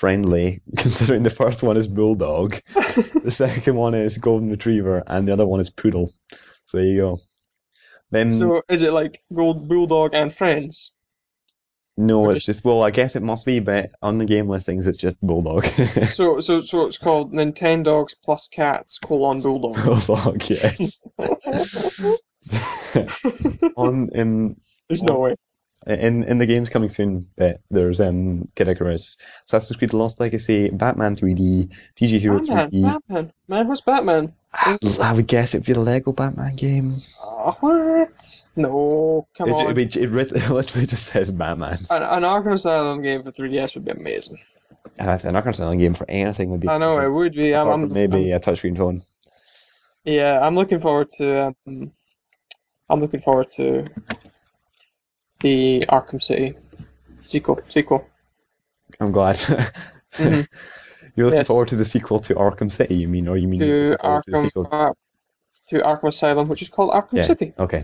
friendly, 0.00 0.62
considering 0.78 1.22
the 1.22 1.30
first 1.30 1.62
one 1.62 1.76
is 1.76 1.86
Bulldog, 1.86 2.52
the 2.74 3.30
second 3.30 3.76
one 3.76 3.94
is 3.94 4.16
Golden 4.16 4.50
Retriever, 4.50 5.02
and 5.06 5.28
the 5.28 5.32
other 5.32 5.46
one 5.46 5.60
is 5.60 5.68
Poodle. 5.68 6.08
So 6.64 6.78
there 6.78 6.86
you 6.86 6.98
go. 6.98 7.18
Then 8.10 8.30
so 8.30 8.62
is 8.68 8.82
it 8.82 8.92
like 8.92 9.22
Gold 9.32 9.68
Bulldog 9.68 10.14
and 10.14 10.34
friends? 10.34 10.92
no, 11.96 12.20
or 12.22 12.32
it's 12.32 12.46
just 12.46 12.64
well, 12.64 12.82
I 12.82 12.90
guess 12.90 13.14
it 13.14 13.22
must 13.22 13.44
be, 13.44 13.60
but 13.60 13.90
on 14.00 14.16
the 14.16 14.24
game 14.24 14.48
listings 14.48 14.86
it's 14.86 14.98
just 14.98 15.20
Bulldog. 15.20 15.64
So, 16.10 16.40
so, 16.40 16.62
so 16.62 16.86
it's 16.86 16.98
called 16.98 17.32
Nintendogs 17.32 18.14
plus 18.24 18.48
Cats 18.48 18.98
colon 18.98 19.42
Bulldog. 19.42 19.76
Bulldog, 19.84 20.48
yes. 20.48 21.06
on 23.76 24.08
in 24.14 24.56
There's 24.88 25.02
no 25.02 25.18
way. 25.18 25.36
In 25.86 26.24
in 26.24 26.38
the 26.38 26.46
games 26.46 26.68
coming 26.68 26.88
soon, 26.90 27.22
but 27.36 27.60
there's 27.70 28.00
um 28.00 28.46
Kid 28.54 28.68
Icarus, 28.68 29.24
Assassin's 29.46 29.78
Creed: 29.78 29.92
Lost 29.94 30.20
Legacy, 30.20 30.68
Batman 30.70 31.16
3D, 31.16 31.74
TG 31.96 32.18
Hero 32.20 32.38
Batman, 32.38 32.70
3D. 32.70 32.82
Batman, 32.82 33.32
man, 33.48 33.68
what's 33.68 33.80
Batman? 33.80 34.32
I 34.52 35.12
would 35.14 35.26
guess 35.26 35.54
it'd 35.54 35.66
be 35.66 35.72
the 35.72 35.80
Lego 35.80 36.12
Batman 36.12 36.54
game. 36.56 36.92
Oh, 37.24 37.56
what? 37.60 38.44
No, 38.56 39.26
come 39.38 39.48
It, 39.48 39.52
on. 39.52 39.78
it, 39.78 39.96
it, 39.96 39.96
it 39.96 40.50
literally 40.50 40.86
just 40.86 41.06
says 41.06 41.30
Batman. 41.30 41.78
An, 41.90 42.02
an 42.02 42.22
Arkham 42.24 42.52
Asylum 42.54 43.00
game 43.02 43.22
for 43.22 43.30
3DS 43.32 43.74
would 43.76 43.84
be 43.84 43.92
amazing. 43.92 44.38
Uh, 44.98 45.18
an 45.24 45.34
Arkham 45.34 45.48
Asylum 45.50 45.78
game 45.78 45.94
for 45.94 46.04
anything 46.10 46.50
would 46.50 46.60
be. 46.60 46.68
I 46.68 46.78
know 46.78 46.90
amazing, 46.92 47.04
it 47.04 47.14
would 47.14 47.32
be. 47.34 47.54
I'm, 47.54 47.68
I'm, 47.68 47.92
maybe 47.92 48.32
I'm- 48.32 48.36
a 48.36 48.40
touchscreen 48.40 48.76
phone. 48.76 49.00
yeah, 50.04 50.38
I'm 50.40 50.54
looking 50.56 50.80
forward 50.80 51.10
to. 51.12 51.54
Um, 51.66 51.92
I'm 52.88 53.00
looking 53.00 53.20
forward 53.20 53.50
to 53.50 53.84
the 55.40 55.82
Arkham 55.88 56.22
City 56.22 56.54
sequel. 57.22 57.60
Sequel. 57.68 58.06
I'm 59.00 59.12
glad. 59.12 59.36
Mhm. 60.18 60.46
You're 61.16 61.26
looking 61.26 61.38
Yes. 61.38 61.46
forward 61.46 61.68
to 61.68 61.76
the 61.76 61.84
sequel 61.84 62.18
to 62.20 62.34
Arkham 62.34 62.70
City, 62.70 62.94
you 62.96 63.08
mean, 63.08 63.28
or 63.28 63.36
you 63.36 63.48
mean 63.48 63.60
to 63.60 63.96
forward 64.00 64.22
to 64.24 64.30
the 64.30 64.36
Arkham 64.36 64.42
sequel? 64.46 64.68
uh, 64.70 64.92
to 65.68 65.76
Arkham 65.80 66.08
Asylum, 66.08 66.48
which 66.48 66.62
is 66.62 66.68
called 66.68 66.92
Arkham 66.92 67.16
Yeah. 67.18 67.24
City. 67.26 67.52
Okay. 67.58 67.82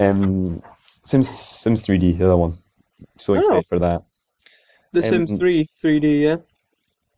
Um, 0.00 0.60
Sims 1.04 1.28
Sims 1.28 1.82
3D, 1.84 2.12
the 2.18 2.24
other 2.26 2.36
one. 2.36 2.52
So 3.16 3.34
Oh. 3.34 3.38
excited 3.38 3.66
for 3.66 3.78
that. 3.80 4.02
The 4.92 5.00
Um, 5.00 5.08
Sims 5.08 5.38
3 5.38 5.68
3D, 5.82 6.22
yeah. 6.22 6.36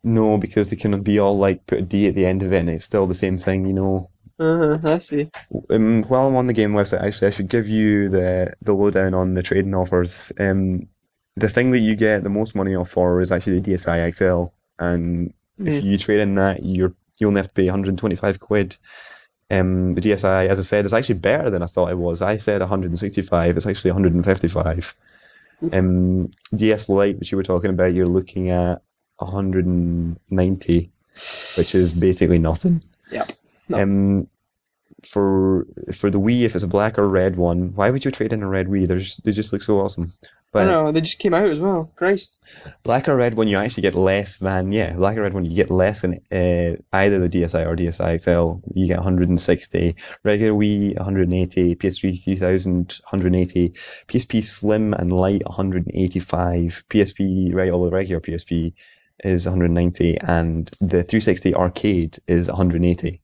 No, 0.03 0.37
because 0.37 0.69
they 0.69 0.75
can 0.75 1.01
be 1.01 1.19
all 1.19 1.37
like 1.37 1.65
put 1.65 1.79
a 1.79 1.81
D 1.81 2.07
at 2.07 2.15
the 2.15 2.25
end 2.25 2.43
of 2.43 2.53
it, 2.53 2.59
and 2.59 2.69
it's 2.69 2.85
still 2.85 3.07
the 3.07 3.15
same 3.15 3.37
thing, 3.37 3.65
you 3.65 3.73
know. 3.73 4.09
Uh 4.37 4.77
huh. 4.77 4.93
I 4.95 4.97
see. 4.99 5.31
Um, 5.69 6.03
while 6.03 6.27
I'm 6.27 6.35
on 6.35 6.47
the 6.47 6.53
game 6.53 6.73
website, 6.73 7.01
actually, 7.01 7.27
I 7.27 7.31
should 7.31 7.49
give 7.49 7.67
you 7.69 8.09
the 8.09 8.53
the 8.61 8.73
lowdown 8.73 9.13
on 9.13 9.33
the 9.33 9.43
trading 9.43 9.73
offers. 9.75 10.31
Um, 10.39 10.87
the 11.35 11.49
thing 11.49 11.71
that 11.71 11.79
you 11.79 11.95
get 11.95 12.23
the 12.23 12.29
most 12.29 12.55
money 12.55 12.75
off 12.75 12.89
for 12.89 13.21
is 13.21 13.31
actually 13.31 13.59
the 13.59 13.71
DSi 13.73 14.13
XL, 14.13 14.45
and 14.79 15.33
if 15.57 15.81
Mm. 15.81 15.83
you 15.83 15.97
trade 15.97 16.19
in 16.19 16.35
that, 16.35 16.63
you're 16.63 16.93
you 17.17 17.27
only 17.27 17.39
have 17.39 17.47
to 17.47 17.53
pay 17.53 17.65
125 17.65 18.39
quid. 18.41 18.75
Um, 19.49 19.93
the 19.95 20.01
DSi, 20.01 20.47
as 20.47 20.59
I 20.59 20.63
said, 20.63 20.85
is 20.85 20.93
actually 20.93 21.19
better 21.19 21.49
than 21.49 21.61
I 21.63 21.67
thought 21.67 21.91
it 21.91 21.97
was. 21.97 22.21
I 22.21 22.37
said 22.37 22.59
165, 22.59 23.55
it's 23.55 23.65
actually 23.67 23.91
155. 23.91 24.95
Um, 25.71 26.31
DS 26.53 26.89
Lite, 26.89 27.17
which 27.19 27.31
you 27.31 27.37
were 27.37 27.43
talking 27.43 27.69
about, 27.69 27.93
you're 27.93 28.05
looking 28.05 28.49
at 28.49 28.81
190, 29.17 30.91
which 31.57 31.75
is 31.75 31.93
basically 31.99 32.39
nothing. 32.39 32.81
Yep. 33.11 33.31
No. 33.69 33.81
Um, 33.81 34.27
for 35.03 35.67
for 35.93 36.09
the 36.09 36.19
Wii, 36.19 36.41
if 36.43 36.55
it's 36.55 36.63
a 36.63 36.67
black 36.67 36.97
or 36.97 37.07
red 37.07 37.35
one, 37.35 37.73
why 37.75 37.89
would 37.89 38.03
you 38.03 38.11
trade 38.11 38.33
in 38.33 38.43
a 38.43 38.47
red 38.49 38.67
Wii? 38.67 38.87
They're 38.87 38.99
just, 38.99 39.23
they 39.23 39.31
just 39.31 39.53
look 39.53 39.61
so 39.61 39.79
awesome. 39.79 40.07
I 40.57 40.63
But 40.63 40.65
know, 40.65 40.91
they 40.91 41.01
just 41.01 41.19
came 41.19 41.33
out 41.33 41.49
as 41.49 41.59
well. 41.59 41.91
Christ. 41.95 42.39
black 42.83 43.09
or 43.09 43.15
red 43.15 43.35
one, 43.35 43.47
you 43.49 43.57
actually 43.57 43.81
get 43.81 43.93
less 43.93 44.39
than 44.39 44.71
yeah, 44.71 44.95
black 44.95 45.17
or 45.17 45.21
red 45.21 45.33
one, 45.33 45.45
you 45.45 45.55
get 45.55 45.69
less 45.69 46.01
than 46.01 46.13
uh, 46.31 46.77
either 46.93 47.19
the 47.19 47.29
DSi 47.29 47.65
or 47.65 47.75
DSi 47.75 48.19
XL. 48.19 48.69
You 48.73 48.87
get 48.87 48.97
160, 48.97 49.95
regular 50.23 50.57
Wii 50.57 50.95
180, 50.95 51.75
PS3 51.75 52.23
3000 52.23 52.99
180, 53.09 53.69
PSP 53.69 54.43
Slim 54.43 54.93
and 54.93 55.11
Light 55.11 55.43
185, 55.45 56.85
PSP 56.89 57.17
the 57.49 57.53
regular 57.53 58.21
PSP 58.21 58.73
is 59.23 59.45
190, 59.45 60.17
and 60.19 60.67
the 60.79 61.03
360 61.03 61.53
Arcade 61.53 62.17
is 62.27 62.47
180. 62.47 63.21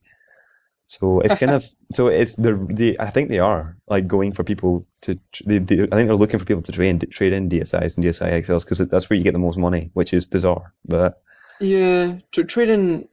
So 0.92 1.20
it's 1.20 1.34
kind 1.36 1.52
of 1.52 1.64
so 1.92 2.08
it's 2.08 2.34
the 2.34 2.52
the 2.68 2.96
I 3.00 3.08
think 3.08 3.30
they 3.30 3.38
are 3.38 3.78
like 3.88 4.06
going 4.06 4.32
for 4.32 4.44
people 4.44 4.84
to 5.02 5.18
they, 5.46 5.56
they, 5.58 5.76
I 5.84 5.94
think 5.96 6.06
they're 6.08 6.22
looking 6.24 6.38
for 6.38 6.44
people 6.44 6.62
to 6.62 6.72
trade 6.72 7.06
trade 7.10 7.32
in 7.32 7.48
DSIs 7.48 7.96
and 7.96 8.04
DSi 8.04 8.28
XLs 8.42 8.64
because 8.66 8.78
that's 8.88 9.08
where 9.08 9.16
you 9.16 9.24
get 9.24 9.32
the 9.32 9.38
most 9.38 9.58
money, 9.58 9.90
which 9.94 10.12
is 10.12 10.26
bizarre. 10.26 10.74
But 10.86 11.22
Yeah, 11.60 12.18
tr- 12.30 12.42
trading. 12.42 13.08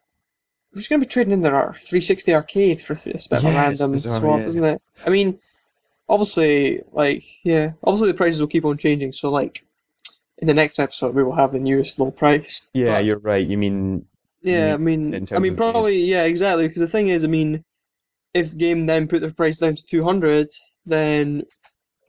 Who's 0.74 0.88
going 0.90 1.00
to 1.02 1.06
be 1.08 1.10
trading 1.10 1.32
in 1.34 1.42
their 1.42 1.56
ar- 1.56 1.74
360 1.74 2.34
arcade 2.36 2.82
for 2.82 2.96
th- 2.96 3.26
a 3.26 3.30
bit 3.30 3.40
of 3.40 3.46
a 3.46 3.48
Yeah, 3.50 3.62
random 3.62 3.92
bizarre, 3.94 4.20
swap, 4.20 4.40
yeah. 4.42 4.48
isn't 4.48 4.64
it? 4.64 4.82
I 5.08 5.10
mean, 5.10 5.40
obviously, 6.08 6.82
like, 6.92 7.24
yeah, 7.44 7.72
obviously 7.84 8.10
the 8.10 8.14
prices 8.18 8.42
will 8.42 8.50
keep 8.50 8.66
on 8.66 8.78
changing. 8.78 9.14
So, 9.14 9.32
like, 9.32 9.64
in 10.38 10.48
the 10.48 10.54
next 10.54 10.80
episode, 10.80 11.16
we 11.16 11.24
will 11.24 11.34
have 11.36 11.54
the 11.54 11.60
newest 11.60 11.98
low 11.98 12.12
price. 12.12 12.62
yeah, 12.74 12.98
But- 12.98 13.06
you're 13.06 13.20
right. 13.20 13.48
You 13.48 13.58
mean 13.58 14.06
Yeah, 14.44 14.74
I 14.74 14.78
mean 14.78 15.14
in 15.14 15.26
I 15.34 15.40
mean, 15.40 15.56
probably, 15.56 15.98
yeah, 16.04 16.26
exactly. 16.26 16.68
Because 16.68 16.82
the 16.82 16.88
thing 16.88 17.08
is, 17.08 17.24
I 17.24 17.28
mean, 17.28 17.64
if 18.40 18.58
game 18.58 18.86
then 18.86 19.08
put 19.08 19.22
their 19.22 19.32
price 19.34 19.58
down 19.58 19.76
to 19.76 19.86
200, 19.86 20.48
then 20.86 21.44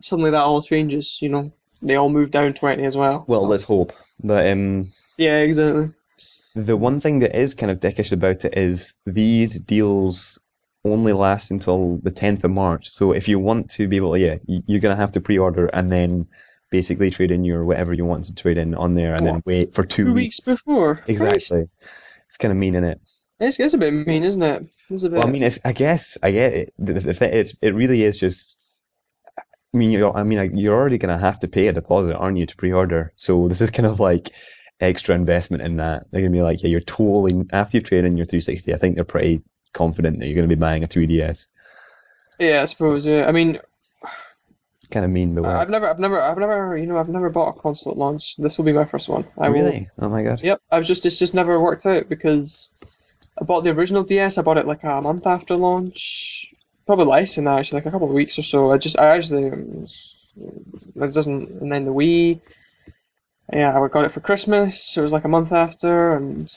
suddenly 0.01 0.31
that 0.31 0.43
all 0.43 0.63
changes. 0.63 1.19
You 1.21 1.29
know, 1.31 1.53
they 1.83 1.97
all 1.97 2.09
move 2.11 2.31
down 2.31 2.55
20 2.55 2.85
as 2.85 2.97
well. 2.97 3.25
well, 3.27 3.43
so- 3.43 3.49
let's 3.49 3.65
hope. 3.65 3.93
But 4.23 4.47
um, 4.51 4.87
yeah, 5.19 5.39
exactly. 5.39 5.91
the 6.55 6.77
one 6.77 7.01
thing 7.01 7.21
that 7.21 7.35
is 7.39 7.55
kind 7.55 7.71
of 7.73 7.81
dickish 7.81 8.13
about 8.13 8.45
it 8.45 8.57
is 8.57 9.01
these 9.07 9.59
deals 9.61 10.41
only 10.85 11.13
last 11.13 11.51
until 11.51 11.99
the 12.03 12.11
10th 12.11 12.45
of 12.45 12.51
March. 12.51 12.89
So 12.91 13.13
if 13.13 13.29
you 13.29 13.39
want 13.39 13.71
to 13.73 13.87
be 13.89 13.97
able 13.97 14.13
to, 14.13 14.19
yeah, 14.19 14.37
you're 14.47 14.81
gonna 14.81 14.97
have 14.97 15.13
to 15.13 15.21
pre-order 15.21 15.67
and 15.67 15.91
then 15.93 16.29
basically 16.71 17.11
trade 17.11 17.31
in 17.33 17.45
your 17.45 17.65
whatever 17.65 17.93
you 17.93 18.05
want 18.07 18.25
to 18.25 18.35
trade 18.35 18.57
in 18.57 18.75
on 18.75 18.95
there, 18.95 19.15
and 19.15 19.27
then 19.27 19.43
wait 19.45 19.75
for 19.75 19.85
two 19.85 20.05
Two 20.07 20.15
weeks 20.15 20.41
before. 20.47 20.95
Christ. 20.97 21.11
Exactly. 21.11 21.69
It's 22.29 22.37
kind 22.39 22.53
of 22.53 22.59
mean, 22.59 22.75
is 22.77 22.85
it? 22.85 23.01
It's, 23.41 23.59
it's 23.59 23.75
a 23.75 23.79
bit 23.79 23.93
mean, 23.93 24.23
isn't 24.23 24.43
it? 24.43 24.67
It's 24.91 25.05
a 25.05 25.11
bit. 25.11 25.19
Well, 25.19 25.27
I 25.27 25.31
mean, 25.31 25.43
it's, 25.43 25.65
I 25.65 25.73
guess 25.73 26.19
I 26.23 26.31
get 26.31 26.53
it. 26.53 26.75
The, 26.79 26.93
the, 26.95 27.13
the, 27.13 27.39
it's, 27.39 27.57
it 27.63 27.75
really 27.75 28.03
is 28.03 28.19
just. 28.19 28.85
I 29.73 29.77
mean, 29.77 29.93
you're, 29.93 30.15
I 30.15 30.25
mean, 30.25 30.59
you're 30.59 30.75
already 30.75 30.99
gonna 30.99 31.19
have 31.19 31.39
to 31.41 31.49
pay 31.49 31.69
a 31.69 31.73
deposit, 31.73 32.17
aren't 32.17 32.39
you, 32.39 32.47
to 32.47 32.57
pre-order? 32.57 33.13
So 33.17 33.47
this 33.49 33.61
is 33.61 33.71
kind 33.71 33.87
of 33.87 34.01
like 34.01 34.31
extra 34.81 35.15
investment 35.15 35.63
in 35.63 35.77
that. 35.77 36.07
They're 36.11 36.23
gonna 36.23 36.33
be 36.33 36.43
like, 36.43 36.63
yeah, 36.63 36.69
you're 36.69 36.81
totally 36.81 37.47
after 37.53 37.77
you've 37.77 37.85
traded 37.85 38.11
in 38.11 38.17
your 38.17 38.27
360. 38.27 38.75
I 38.75 38.77
think 38.77 38.97
they're 38.97 39.05
pretty 39.05 39.43
confident 39.73 40.19
that 40.19 40.27
you're 40.27 40.35
gonna 40.35 40.49
be 40.49 40.57
buying 40.57 40.83
a 40.83 40.89
3DS. 40.89 41.47
yeah, 42.39 42.63
I 42.63 42.65
suppose. 42.65 43.07
Yeah, 43.07 43.27
I 43.27 43.33
mean, 43.33 43.61
Kind 44.91 45.05
of 45.05 45.13
mean, 45.13 45.37
but. 45.37 45.45
I've 45.45 45.71
never, 45.71 45.89
I've 45.89 46.01
never, 46.01 46.21
I've 46.21 46.37
never, 46.37 46.77
you 46.77 46.87
know, 46.87 46.99
I've 46.99 47.09
never 47.09 47.31
bought 47.31 47.57
a 47.57 47.61
console 47.61 47.93
at 47.93 47.99
launch. 47.99 48.35
This 48.39 48.59
will 48.59 48.65
be 48.65 48.73
my 48.73 48.85
first 48.85 49.09
one. 49.09 49.25
I 49.39 49.49
will. 49.49 49.55
really? 49.55 49.89
Oh 50.01 50.09
my 50.09 50.25
god. 50.25 50.43
Yep, 50.43 50.61
I've 50.69 50.85
just, 50.85 51.07
it's 51.07 51.19
just 51.19 51.33
never 51.33 51.61
worked 51.61 51.87
out 51.87 52.09
because 52.09 52.73
I 53.41 53.45
bought 53.45 53.63
the 53.65 53.71
original 53.71 54.03
DS. 54.03 54.37
I 54.39 54.43
bought 54.43 54.59
it 54.59 54.67
like 54.67 54.85
a 54.85 55.01
month 55.01 55.27
after 55.27 55.57
launch, 55.57 56.53
probably 56.87 57.07
less 57.07 57.35
than 57.37 57.45
that 57.45 57.59
actually, 57.59 57.79
like 57.79 57.87
a 57.87 57.91
couple 57.91 58.09
of 58.09 58.15
weeks 58.15 58.39
or 58.39 58.43
so. 58.43 58.71
I 58.73 58.77
just, 58.79 58.99
I 58.99 59.17
actually, 59.17 59.51
um, 59.51 59.87
it 60.97 61.15
doesn't, 61.15 61.51
and 61.63 61.73
then 61.73 61.85
the 61.87 61.93
Wii. 61.93 62.41
Yeah, 63.53 63.81
I 63.81 63.89
got 63.89 64.05
it 64.05 64.13
for 64.13 64.21
Christmas. 64.21 64.97
It 64.97 65.01
was 65.01 65.13
like 65.13 65.25
a 65.25 65.29
month 65.29 65.53
after, 65.53 66.15
and 66.15 66.53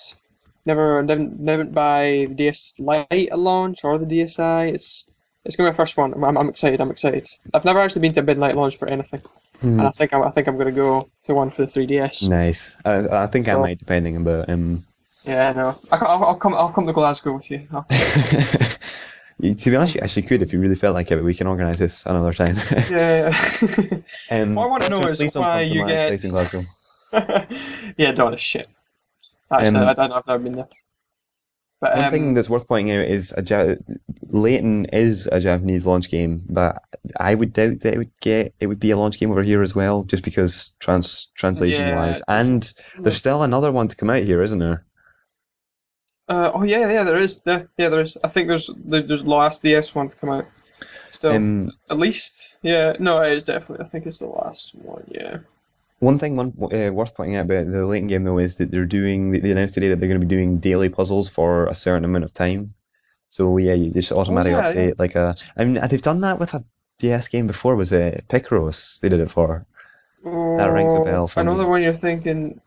never, 0.66 1.02
didn't, 1.04 1.40
never 1.40 1.64
buy 1.64 2.26
the 2.30 2.36
DS 2.36 2.74
Lite 2.80 3.08
at 3.32 3.40
launch 3.40 3.84
or 3.84 3.98
the 3.98 4.06
DSi. 4.06 4.74
It's, 4.74 5.10
it's 5.46 5.56
gonna 5.56 5.70
be 5.70 5.74
my 5.74 5.78
first 5.78 5.98
one. 5.98 6.14
I'm, 6.14 6.38
I'm 6.38 6.50
excited. 6.50 6.80
I'm 6.82 6.92
excited. 6.92 7.30
I've 7.54 7.66
never 7.66 7.80
actually 7.80 8.02
been 8.02 8.14
to 8.14 8.20
a 8.20 8.24
midnight 8.24 8.56
launch 8.56 8.78
for 8.78 8.88
anything, 8.88 9.22
Hmm. 9.62 9.80
and 9.80 9.82
I 9.88 9.92
think 9.92 10.14
I'm, 10.14 10.22
I 10.24 10.30
think 10.32 10.48
I'm 10.48 10.58
gonna 10.58 10.72
go 10.72 11.10
to 11.24 11.34
one 11.34 11.50
for 11.50 11.66
the 11.66 11.72
3DS. 11.72 12.28
Nice. 12.30 12.80
I, 12.86 13.24
I 13.24 13.28
think 13.28 13.48
I 13.48 13.54
So- 13.54 13.62
might, 13.62 13.80
depending, 13.80 14.24
but 14.24 14.50
um. 14.50 14.80
Yeah, 15.26 15.54
no. 15.54 15.76
I, 15.92 15.98
will 16.18 16.26
I'll 16.26 16.36
come. 16.36 16.54
I'll 16.54 16.72
come 16.72 16.86
to 16.88 16.94
Glasgow 16.94 17.34
with 17.34 17.50
you. 17.52 17.68
You- 19.40 19.56
to 19.56 19.70
be 19.72 19.76
honest, 19.76 19.96
you 19.96 20.02
actually 20.02 20.22
could 20.24 20.42
if 20.44 20.54
you 20.54 20.60
really 20.60 20.76
felt 20.76 20.94
like 20.94 21.12
it, 21.12 21.16
but 21.16 21.24
we 21.26 21.34
can 21.34 21.48
organise 21.48 21.80
this 21.80 22.06
another 22.06 22.32
time. 22.34 22.56
yeah. 22.90 23.30
Um, 24.32 24.54
What 24.56 24.66
I 24.66 24.68
wanna 24.70 24.90
know 24.90 25.00
listeners, 25.00 25.22
is 25.22 25.36
why 25.38 25.66
to 25.66 25.74
you 25.74 25.86
get- 25.88 26.10
place 26.10 26.24
in 26.24 26.32
Glasgow. 26.32 26.64
yeah, 27.98 28.12
don't 28.12 28.40
shit. 28.40 28.68
Actually, 29.52 29.80
Um, 29.80 29.88
I 29.90 29.94
don't, 29.94 30.12
I've 30.12 30.28
never 30.28 30.44
been 30.44 30.54
there. 30.54 30.68
But 31.82 31.96
One 31.96 32.06
um, 32.06 32.12
thing 32.12 32.34
that's 32.36 32.50
worth 32.50 32.68
pointing 32.68 32.96
out 32.96 33.06
is 33.06 33.34
a 33.36 33.42
ja- 33.44 33.76
Layton 34.30 34.86
is 34.86 35.28
a 35.30 35.40
Japanese 35.42 35.86
launch 35.86 36.10
game, 36.10 36.40
but 36.48 36.82
I 37.20 37.34
would 37.36 37.52
doubt 37.54 37.82
that 37.82 37.94
it 37.96 37.98
would 37.98 38.12
get 38.22 38.54
it 38.60 38.68
would 38.68 38.80
be 38.80 38.92
a 38.92 38.98
launch 38.98 39.20
game 39.20 39.32
over 39.32 39.44
here 39.44 39.62
as 39.62 39.76
well, 39.76 40.04
just 40.04 40.24
because 40.24 40.76
trans 40.80 41.32
translation 41.36 41.88
Yeah, 41.88 41.96
wise. 41.96 42.22
And 42.28 42.72
there's 43.00 43.18
still 43.18 43.44
another 43.44 43.72
one 43.72 43.90
to 43.90 43.96
come 43.98 44.10
out 44.12 44.24
here, 44.24 44.42
isn't 44.42 44.60
there? 44.60 44.86
Uh, 46.28 46.52
oh 46.54 46.64
yeah, 46.64 46.90
yeah, 46.92 47.04
there 47.04 47.22
is. 47.22 47.42
Yeah, 47.46 47.64
yeah, 47.78 47.90
there 47.90 48.02
is. 48.02 48.18
I 48.24 48.28
think 48.30 48.48
there's 48.48 48.70
there's 48.76 49.08
the 49.24 49.30
last 49.30 49.62
DS 49.62 49.94
one 49.94 50.10
to 50.10 50.18
come 50.18 50.30
out. 50.30 50.46
Still, 51.12 51.34
Um, 51.34 51.72
at 51.90 52.00
least, 52.00 52.56
yeah. 52.62 52.94
No, 53.00 53.22
it 53.22 53.34
is 53.34 53.44
definitely. 53.44 53.86
I 53.86 53.90
think 53.90 54.06
it's 54.06 54.18
the 54.20 54.28
last 54.28 54.74
one. 54.76 55.04
Yeah. 55.08 55.38
one 56.00 56.18
thing 56.18 56.36
one 56.36 56.54
uh, 56.62 56.92
worth 56.92 57.16
pointing 57.16 57.36
out 57.36 57.46
about 57.46 57.70
the 57.72 57.86
Layton 57.86 58.08
game 58.08 58.24
though 58.24 58.40
is 58.40 58.58
that 58.58 58.72
they're 58.72 58.86
doing 58.86 59.32
they 59.32 59.52
announced 59.52 59.76
today 59.76 59.90
that 59.90 60.00
they're 60.00 60.10
going 60.10 60.20
to 60.20 60.26
be 60.26 60.36
doing 60.36 60.58
daily 60.60 60.90
puzzles 60.90 61.30
for 61.30 61.68
a 61.68 61.76
certain 61.76 62.04
amount 62.06 62.24
of 62.26 62.34
time. 62.34 62.74
So 63.28 63.58
yeah, 63.58 63.74
you 63.74 63.92
just 63.92 64.12
automatically 64.12 64.56
Oh, 64.56 64.60
yeah, 64.70 64.72
update 64.92 65.00
like 65.00 65.16
a. 65.16 65.36
I 65.58 65.66
mean, 65.66 65.80
they've 65.90 66.02
done 66.02 66.22
that 66.22 66.40
with 66.40 66.54
a 66.54 66.64
DS 67.00 67.28
game 67.30 67.48
before. 67.48 67.76
Was 67.76 67.92
it 67.92 68.26
Picross? 68.28 69.00
They 69.02 69.10
did 69.10 69.20
it 69.20 69.30
for. 69.32 69.66
That 70.24 70.72
rings 70.72 70.94
a 70.94 70.98
Oh, 71.00 71.04
bell 71.04 71.28
for 71.28 71.42
Another 71.42 71.64
me. 71.64 71.70
one 71.70 71.84
you're 71.84 71.94
thinking. 71.94 72.62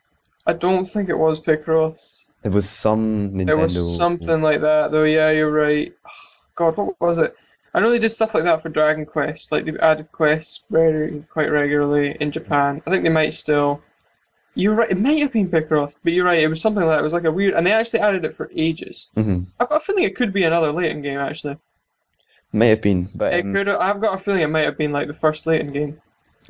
I 0.47 0.53
don't 0.53 0.85
think 0.85 1.09
it 1.09 1.19
was 1.19 1.41
Picross. 1.41 2.26
It 2.47 2.53
was 2.53 2.71
some 2.71 3.33
Nintendo. 3.33 3.49
It 3.49 3.57
was 3.57 3.97
something 3.97 4.41
like 4.41 4.61
that, 4.61 4.93
though. 4.93 5.03
Yeah, 5.03 5.31
you're 5.31 5.51
right. 5.51 5.93
God, 6.55 6.77
what 6.77 7.01
was 7.01 7.19
it? 7.19 7.35
I 7.75 7.81
know 7.81 7.91
they 7.91 7.99
did 7.99 8.11
stuff 8.11 8.35
like 8.35 8.45
that 8.45 8.63
for 8.63 8.69
Dragon 8.69 9.05
Quest. 9.05 9.51
Like 9.51 9.65
they've 9.65 9.77
added 9.79 10.13
quests 10.13 10.63
very 10.71 11.25
quite 11.29 11.51
regularly 11.51 12.17
in 12.21 12.31
Japan. 12.31 12.83
I 12.87 12.91
think 12.91 13.03
they 13.03 13.11
might 13.11 13.33
still. 13.33 13.83
You're 14.55 14.77
right. 14.77 14.91
It 14.91 14.97
might 14.97 15.19
have 15.19 15.33
been 15.33 15.49
Picross, 15.49 15.99
but 16.05 16.13
you're 16.13 16.25
right. 16.25 16.39
It 16.39 16.47
was 16.47 16.61
something 16.61 16.85
like 16.85 16.95
that. 16.95 17.01
It 17.01 17.03
was 17.03 17.13
like 17.13 17.25
a 17.25 17.33
weird, 17.33 17.55
and 17.55 17.67
they 17.67 17.73
actually 17.73 17.99
added 17.99 18.25
it 18.25 18.37
for 18.37 18.49
ages. 18.55 19.09
hmm 19.17 19.43
I've 19.59 19.69
got 19.69 19.83
a 19.83 19.85
feeling 19.85 20.05
it 20.05 20.15
could 20.15 20.33
be 20.33 20.45
another 20.45 20.71
Layton 20.71 21.03
game. 21.03 21.19
Actually, 21.19 21.59
May 22.53 22.69
have 22.69 22.81
been, 22.81 23.09
but 23.13 23.35
it 23.35 23.45
um, 23.45 23.53
could. 23.53 23.69
I've 23.69 24.01
got 24.01 24.15
a 24.15 24.19
feeling 24.19 24.43
it 24.43 24.51
might 24.51 24.67
have 24.67 24.79
been 24.79 24.93
like 24.93 25.09
the 25.09 25.15
first 25.15 25.49
Layton 25.49 25.73
game. 25.73 26.01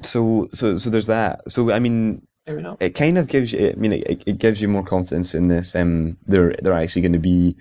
so 0.03 0.47
so 0.53 0.77
so 0.77 0.91
there's 0.91 1.07
that. 1.07 1.51
So 1.51 1.73
I 1.73 1.79
mean, 1.79 2.27
Maybe 2.47 2.63
not. 2.63 2.81
it 2.81 2.95
kind 2.95 3.19
of 3.19 3.29
gives 3.29 3.53
you. 3.53 3.71
I 3.71 3.75
mean, 3.75 3.93
it, 3.93 4.23
it 4.27 4.39
gives 4.39 4.63
you 4.63 4.69
more 4.69 4.85
confidence 4.85 5.35
in 5.35 5.49
this. 5.49 5.75
Um, 5.75 6.17
they're 6.27 6.53
they're 6.53 6.73
actually 6.75 7.03
going 7.03 7.13
to 7.15 7.19
be 7.19 7.57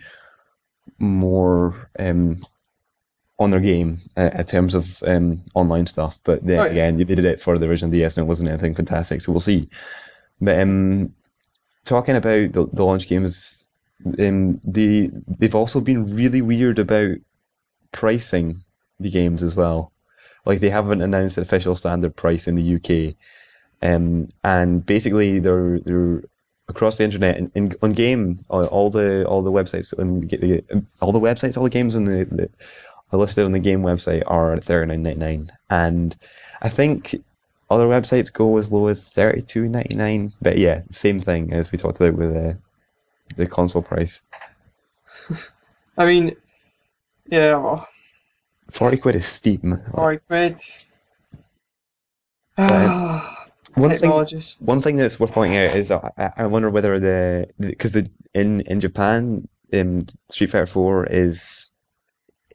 more 1.00 1.90
um 1.98 2.38
on 3.38 3.52
their 3.52 3.60
game 3.60 3.98
uh, 4.16 4.30
in 4.34 4.44
terms 4.44 4.76
of 4.76 5.04
um 5.04 5.40
online 5.56 5.88
stuff. 5.88 6.20
But 6.24 6.44
then 6.44 6.58
yeah. 6.58 6.66
again, 6.66 6.98
they 6.98 7.04
did 7.04 7.26
it 7.26 7.42
for 7.42 7.58
the 7.58 7.68
original 7.68 7.92
DS, 7.92 8.18
and 8.18 8.26
it 8.26 8.28
wasn't 8.28 8.50
anything 8.50 8.76
fantastic. 8.76 9.22
So 9.22 9.32
we'll 9.32 9.40
see. 9.40 9.68
But 10.40 10.60
um, 10.60 11.16
talking 11.84 12.16
about 12.16 12.52
the, 12.52 12.68
the 12.72 12.86
launch 12.86 13.08
games, 13.08 13.68
um, 14.20 14.60
they 14.66 15.10
they've 15.28 15.56
also 15.56 15.82
been 15.82 16.16
really 16.16 16.42
weird 16.42 16.80
about 16.80 17.18
pricing 17.92 18.58
the 19.00 19.10
games 19.10 19.42
as 19.42 19.56
well. 19.56 19.92
Like 20.46 20.60
they 20.60 20.70
haven't 20.70 21.02
announced 21.02 21.38
an 21.38 21.44
official 21.44 21.76
standard 21.76 22.16
price 22.16 22.48
in 22.48 22.56
the 22.56 22.76
UK, 22.76 23.16
um, 23.82 24.30
and 24.44 24.86
basically 24.86 25.40
they're 25.40 25.80
they're 25.80 26.24
across 26.68 26.98
the 26.98 27.04
internet 27.04 27.38
in, 27.38 27.52
in 27.54 27.72
on 27.82 27.92
game 27.92 28.40
all, 28.50 28.66
all 28.66 28.90
the 28.90 29.26
all 29.26 29.42
the 29.44 29.52
websites 29.52 29.94
and 29.98 30.26
all 31.02 31.12
the 31.12 31.20
websites 31.20 31.58
all 31.58 31.64
the 31.64 31.70
games 31.70 31.96
on 31.96 32.06
the, 32.06 32.26
the 32.26 32.50
are 33.12 33.20
listed 33.20 33.46
on 33.46 33.52
the 33.52 33.60
game 33.60 33.82
website 33.84 34.24
are 34.26 34.58
thirty 34.58 34.88
nine 34.88 35.04
ninety 35.04 35.20
nine, 35.20 35.52
and 35.70 36.16
I 36.62 36.70
think 36.70 37.16
other 37.70 37.86
websites 37.86 38.34
go 38.34 38.58
as 38.58 38.72
low 38.72 38.88
as 38.88 39.08
thirty 39.08 39.42
two 39.42 39.70
ninety 39.70 39.96
nine. 39.96 40.32
But 40.42 40.58
yeah, 40.58 40.82
same 40.90 41.20
thing 41.20 41.54
as 41.54 41.72
we 41.72 41.78
talked 41.78 42.00
about 42.00 42.16
with 42.16 42.34
the 42.34 42.58
the 43.36 43.46
console 43.48 43.84
price. 43.84 44.24
I 45.98 46.06
mean, 46.06 46.36
yeah, 47.30 47.56
well, 47.58 47.88
Forty 48.72 48.98
quid 48.98 49.16
is 49.16 49.26
steep. 49.26 49.62
forty 49.94 50.20
quid. 50.28 50.60
Ah. 52.58 53.35
Right. 53.72 54.00
One 54.02 54.26
thing, 54.26 54.42
one 54.60 54.82
thing 54.82 54.98
that's 54.98 55.20
worth 55.20 55.34
pointing 55.34 55.58
out 55.58 55.76
is 55.76 55.92
I, 55.92 56.12
I 56.38 56.46
wonder 56.46 56.70
whether 56.70 57.00
the 57.00 57.50
because 57.60 57.92
the 57.92 58.10
in 58.34 58.62
in 58.62 58.80
Japan, 58.80 59.48
um, 59.74 60.00
Street 60.30 60.50
Fighter 60.50 60.66
Four 60.66 61.06
is 61.06 61.72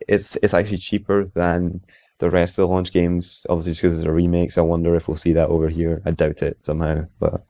it's 0.08 0.36
it's 0.36 0.54
actually 0.54 0.78
cheaper 0.78 1.24
than 1.24 1.82
the 2.18 2.30
rest 2.30 2.58
of 2.58 2.62
the 2.62 2.68
launch 2.68 2.92
games. 2.92 3.46
Obviously, 3.48 3.72
just 3.72 3.82
because 3.82 3.98
it's 3.98 4.06
a 4.06 4.12
remake. 4.12 4.52
So 4.52 4.62
I 4.62 4.66
wonder 4.66 4.94
if 4.94 5.08
we'll 5.08 5.16
see 5.16 5.34
that 5.34 5.48
over 5.48 5.68
here. 5.68 6.00
I 6.06 6.12
doubt 6.12 6.42
it 6.42 6.64
somehow, 6.64 7.06
but 7.18 7.44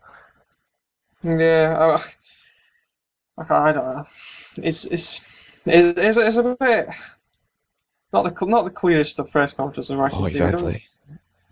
Yeah, 1.22 2.00
I, 3.38 3.42
I, 3.42 3.72
don't 3.72 3.84
know. 3.84 4.06
It's 4.56 4.84
it's 4.84 5.20
it's, 5.66 5.98
it's, 5.98 6.16
it's 6.16 6.36
a 6.36 6.56
bit 6.58 6.88
not 8.12 8.22
the 8.24 8.46
not 8.46 8.64
the 8.64 8.70
clearest 8.70 9.18
of 9.18 9.30
press 9.30 9.52
conferences 9.52 9.90
I 9.90 10.08
can 10.08 10.18
oh, 10.22 10.26
see. 10.26 10.42
I 10.42 10.50
don't- 10.50 10.54
exactly. 10.54 10.82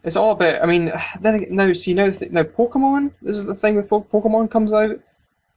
It's 0.04 0.16
all 0.16 0.30
a 0.32 0.36
bit. 0.36 0.62
I 0.62 0.66
mean, 0.66 0.92
then 1.20 1.46
no. 1.50 1.72
See, 1.72 1.94
now 1.94 2.10
th- 2.10 2.30
now 2.30 2.42
Pokemon. 2.42 3.12
This 3.22 3.36
is 3.36 3.46
the 3.46 3.54
thing 3.54 3.76
with 3.76 3.88
po- 3.88 4.02
Pokemon 4.02 4.50
comes 4.50 4.72
out 4.72 4.98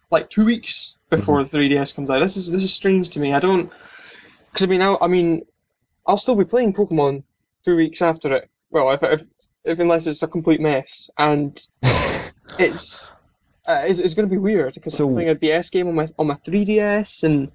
like 0.10 0.30
two 0.30 0.46
weeks 0.46 0.96
before 1.10 1.44
the 1.44 1.58
3DS 1.58 1.96
comes 1.96 2.10
out. 2.10 2.20
This 2.20 2.38
is 2.38 2.52
this 2.52 2.64
is 2.64 2.74
strange 2.74 3.12
to 3.12 3.20
me. 3.20 3.34
I 3.34 3.40
don't 3.40 3.72
because 4.52 4.64
I 4.64 4.68
mean 4.68 4.82
I, 4.82 4.98
I 5.02 5.08
mean 5.08 5.46
I'll 6.06 6.18
still 6.18 6.36
be 6.36 6.46
playing 6.46 6.74
Pokemon 6.74 7.24
two 7.64 7.76
weeks 7.76 8.02
after 8.02 8.34
it. 8.36 8.50
Well, 8.72 8.92
if, 8.92 9.04
if, 9.04 9.22
if 9.64 9.80
unless 9.80 10.08
it's 10.08 10.24
a 10.24 10.28
complete 10.28 10.60
mess, 10.62 11.10
and 11.18 11.60
it's 12.60 13.10
uh, 13.68 13.84
it's, 13.86 14.00
it's 14.00 14.14
going 14.16 14.28
to 14.28 14.32
be 14.32 14.40
weird 14.40 14.74
because 14.74 14.96
So- 14.98 15.08
I'm 15.08 15.14
playing 15.14 15.30
a 15.30 15.36
DS 15.36 15.70
game 15.70 15.88
on 15.88 15.96
my 15.96 16.10
on 16.18 16.28
my 16.28 16.36
3DS 16.36 17.24
and 17.24 17.52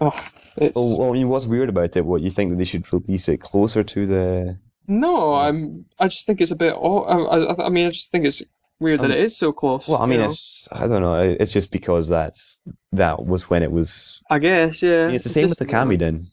oh, 0.00 0.28
it's 0.56 0.74
Well, 0.76 0.98
well, 0.98 1.10
I 1.10 1.12
mean, 1.12 1.28
what's 1.28 1.46
weird 1.46 1.68
about 1.68 1.96
it? 1.96 2.04
What 2.04 2.22
you 2.22 2.30
think 2.30 2.50
that 2.50 2.56
they 2.56 2.64
should 2.64 2.90
release 2.92 3.28
it 3.28 3.38
closer 3.40 3.84
to 3.84 4.06
the? 4.06 4.58
No. 4.88 5.34
I'm 5.34 5.84
I 5.98 6.08
just 6.08 6.26
think 6.26 6.40
it's 6.40 6.50
a 6.50 6.56
bit. 6.56 6.74
Oh, 6.76 7.02
I, 7.02 7.52
I, 7.52 7.66
I 7.66 7.68
mean 7.68 7.86
I 7.86 7.90
just 7.90 8.10
think 8.10 8.24
it's 8.24 8.42
weird 8.80 9.00
Um, 9.00 9.08
that 9.08 9.16
it 9.16 9.22
is 9.22 9.36
so 9.36 9.52
close. 9.52 9.86
Well, 9.86 9.98
I 9.98 10.04
you 10.04 10.10
mean, 10.10 10.20
know. 10.20 10.26
it's 10.26 10.68
I 10.72 10.88
don't 10.88 11.02
know. 11.02 11.20
It's 11.20 11.52
just 11.52 11.72
because 11.72 12.08
that's 12.08 12.66
that 12.92 13.24
was 13.24 13.48
when 13.48 13.62
it 13.62 13.70
was. 13.70 14.22
I 14.30 14.38
guess 14.38 14.82
yeah. 14.82 15.04
I 15.04 15.06
mean, 15.06 15.14
it's 15.16 15.24
the 15.24 15.30
same 15.30 15.48
with 15.48 15.58
the 15.58 15.66
you 15.66 15.72
know. 15.72 15.78
Okamiden 15.84 16.24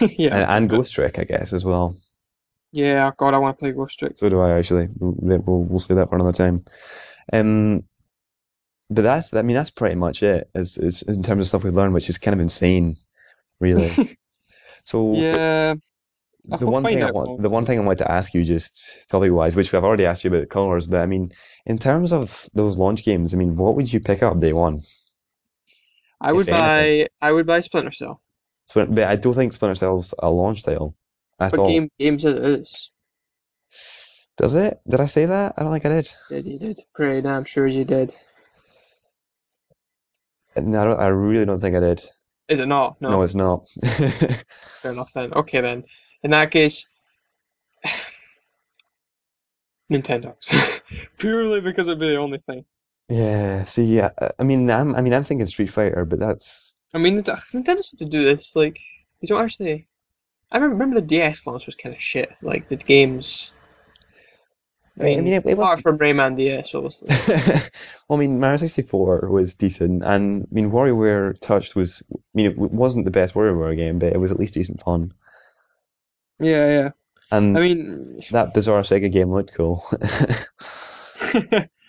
yeah. 0.00 0.34
and, 0.34 0.50
and 0.50 0.70
Ghost 0.70 0.94
Trick, 0.94 1.18
I 1.18 1.24
guess, 1.24 1.52
as 1.52 1.64
well. 1.64 1.96
Yeah, 2.72 3.10
God, 3.16 3.34
I 3.34 3.38
want 3.38 3.56
to 3.56 3.60
play 3.60 3.72
Ghost 3.72 3.98
Trick. 3.98 4.16
So 4.16 4.28
do 4.28 4.40
I 4.40 4.58
actually. 4.58 4.88
We'll 4.98 5.38
we'll, 5.38 5.64
we'll 5.64 5.78
say 5.78 5.94
that 5.94 6.08
for 6.08 6.16
another 6.16 6.32
time. 6.32 6.60
Um, 7.32 7.84
but 8.90 9.02
that's 9.02 9.34
I 9.34 9.42
mean 9.42 9.56
that's 9.56 9.70
pretty 9.70 9.96
much 9.96 10.22
it 10.22 10.50
as, 10.54 10.78
as 10.78 11.02
in 11.02 11.22
terms 11.22 11.42
of 11.42 11.46
stuff 11.48 11.64
we've 11.64 11.72
learned, 11.72 11.94
which 11.94 12.10
is 12.10 12.18
kind 12.18 12.34
of 12.34 12.40
insane, 12.40 12.94
really. 13.60 14.18
So 14.86 15.14
Yeah, 15.14 15.76
I 16.52 16.56
the 16.58 16.66
one 16.66 16.84
thing 16.84 17.02
I 17.02 17.10
want, 17.10 17.28
more. 17.28 17.38
the 17.38 17.48
one 17.50 17.64
thing 17.64 17.78
I 17.78 17.82
wanted 17.82 17.98
to 18.04 18.10
ask 18.10 18.34
you 18.34 18.44
just 18.44 19.08
topic 19.10 19.32
wise, 19.32 19.56
which 19.56 19.72
I've 19.72 19.84
already 19.84 20.04
asked 20.06 20.24
you 20.24 20.34
about 20.34 20.48
colors, 20.48 20.86
but 20.86 21.00
I 21.00 21.06
mean, 21.06 21.30
in 21.66 21.78
terms 21.78 22.12
of 22.12 22.48
those 22.54 22.78
launch 22.78 23.04
games, 23.04 23.34
I 23.34 23.38
mean, 23.38 23.56
what 23.56 23.76
would 23.76 23.90
you 23.92 24.00
pick 24.00 24.22
up 24.22 24.38
day 24.38 24.52
one? 24.52 24.80
I 26.20 26.32
would 26.32 26.48
anything. 26.48 26.54
buy 26.54 27.08
I 27.20 27.32
would 27.32 27.46
buy 27.46 27.60
Splinter 27.60 27.92
Cell. 27.92 28.20
So, 28.66 28.84
but 28.86 29.04
I 29.04 29.16
don't 29.16 29.34
think 29.34 29.52
Splinter 29.52 29.74
Cell's 29.74 30.14
a 30.18 30.30
launch 30.30 30.64
title 30.64 30.96
at 31.40 31.50
But 31.52 31.60
all. 31.60 31.68
game 31.68 31.90
games 31.98 32.24
it 32.24 32.36
is. 32.36 32.90
Does 34.36 34.54
it? 34.54 34.80
Did 34.88 35.00
I 35.00 35.06
say 35.06 35.26
that? 35.26 35.54
I 35.56 35.62
don't 35.62 35.72
think 35.72 35.86
I 35.86 35.88
did. 35.90 36.12
Did 36.28 36.44
you 36.44 36.58
did? 36.58 36.80
Pretty 36.94 37.22
damn 37.22 37.44
sure 37.44 37.66
you 37.66 37.84
did. 37.84 38.14
No, 40.56 40.80
I, 40.80 40.84
don't, 40.84 41.00
I 41.00 41.06
really 41.08 41.44
don't 41.44 41.60
think 41.60 41.76
I 41.76 41.80
did. 41.80 42.04
Is 42.48 42.60
it 42.60 42.66
not? 42.66 43.00
No. 43.00 43.10
No, 43.10 43.22
it's 43.22 43.34
not. 43.34 43.68
Fair 44.82 44.92
enough 44.92 45.12
then. 45.14 45.32
Okay 45.34 45.60
then. 45.60 45.84
In 46.24 46.30
that 46.30 46.50
case, 46.50 46.88
Nintendogs. 49.92 50.80
Purely 51.18 51.60
because 51.60 51.86
it'd 51.86 52.00
be 52.00 52.08
the 52.08 52.16
only 52.16 52.38
thing. 52.38 52.64
Yeah. 53.10 53.64
See, 53.64 53.84
yeah. 53.84 54.10
Uh, 54.18 54.30
I 54.38 54.42
mean, 54.42 54.70
I'm, 54.70 54.94
I 54.94 55.02
mean, 55.02 55.12
I'm 55.12 55.22
thinking 55.22 55.46
Street 55.46 55.68
Fighter, 55.70 56.06
but 56.06 56.18
that's 56.18 56.80
I 56.94 56.98
mean, 56.98 57.20
Nint- 57.20 57.52
Nintendo's 57.52 57.90
have 57.90 57.98
to 57.98 58.06
do 58.06 58.24
this. 58.24 58.56
Like, 58.56 58.80
you 59.20 59.28
don't 59.28 59.42
actually. 59.42 59.86
I 60.50 60.56
remember, 60.56 60.76
remember 60.76 61.00
the 61.00 61.06
DS 61.06 61.46
launch 61.46 61.66
was 61.66 61.74
kind 61.74 61.94
of 61.94 62.00
shit. 62.00 62.32
Like 62.40 62.68
the 62.68 62.76
games. 62.76 63.52
I 64.98 65.02
I 65.02 65.20
mean, 65.20 65.26
it, 65.26 65.44
it 65.44 65.58
apart 65.58 65.82
from 65.82 65.98
Rayman 65.98 66.36
DS, 66.36 66.72
obviously. 66.72 67.08
well, 68.08 68.16
I 68.16 68.20
mean, 68.20 68.38
Mario 68.38 68.58
64 68.58 69.28
was 69.28 69.56
decent, 69.56 70.04
and 70.04 70.44
I 70.44 70.54
mean, 70.54 70.70
WarioWare 70.70 71.38
Touched 71.40 71.74
was. 71.74 72.04
I 72.12 72.16
mean, 72.32 72.46
it 72.46 72.56
wasn't 72.56 73.04
the 73.04 73.10
best 73.10 73.34
WarioWare 73.34 73.76
game, 73.76 73.98
but 73.98 74.12
it 74.12 74.20
was 74.20 74.30
at 74.30 74.38
least 74.38 74.54
decent 74.54 74.80
fun. 74.80 75.12
Yeah, 76.38 76.68
yeah. 76.70 76.90
And 77.30 77.56
I 77.56 77.60
mean, 77.60 78.20
that 78.30 78.54
bizarre 78.54 78.82
Sega 78.82 79.10
game 79.10 79.32
looked 79.32 79.54
cool. 79.56 79.82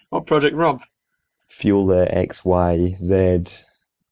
what 0.09 0.25
Project 0.27 0.55
Rub? 0.55 0.81
Fuel 1.49 1.85
the 1.85 2.07
X, 2.17 2.43
Y, 2.43 2.93
Z, 2.97 3.43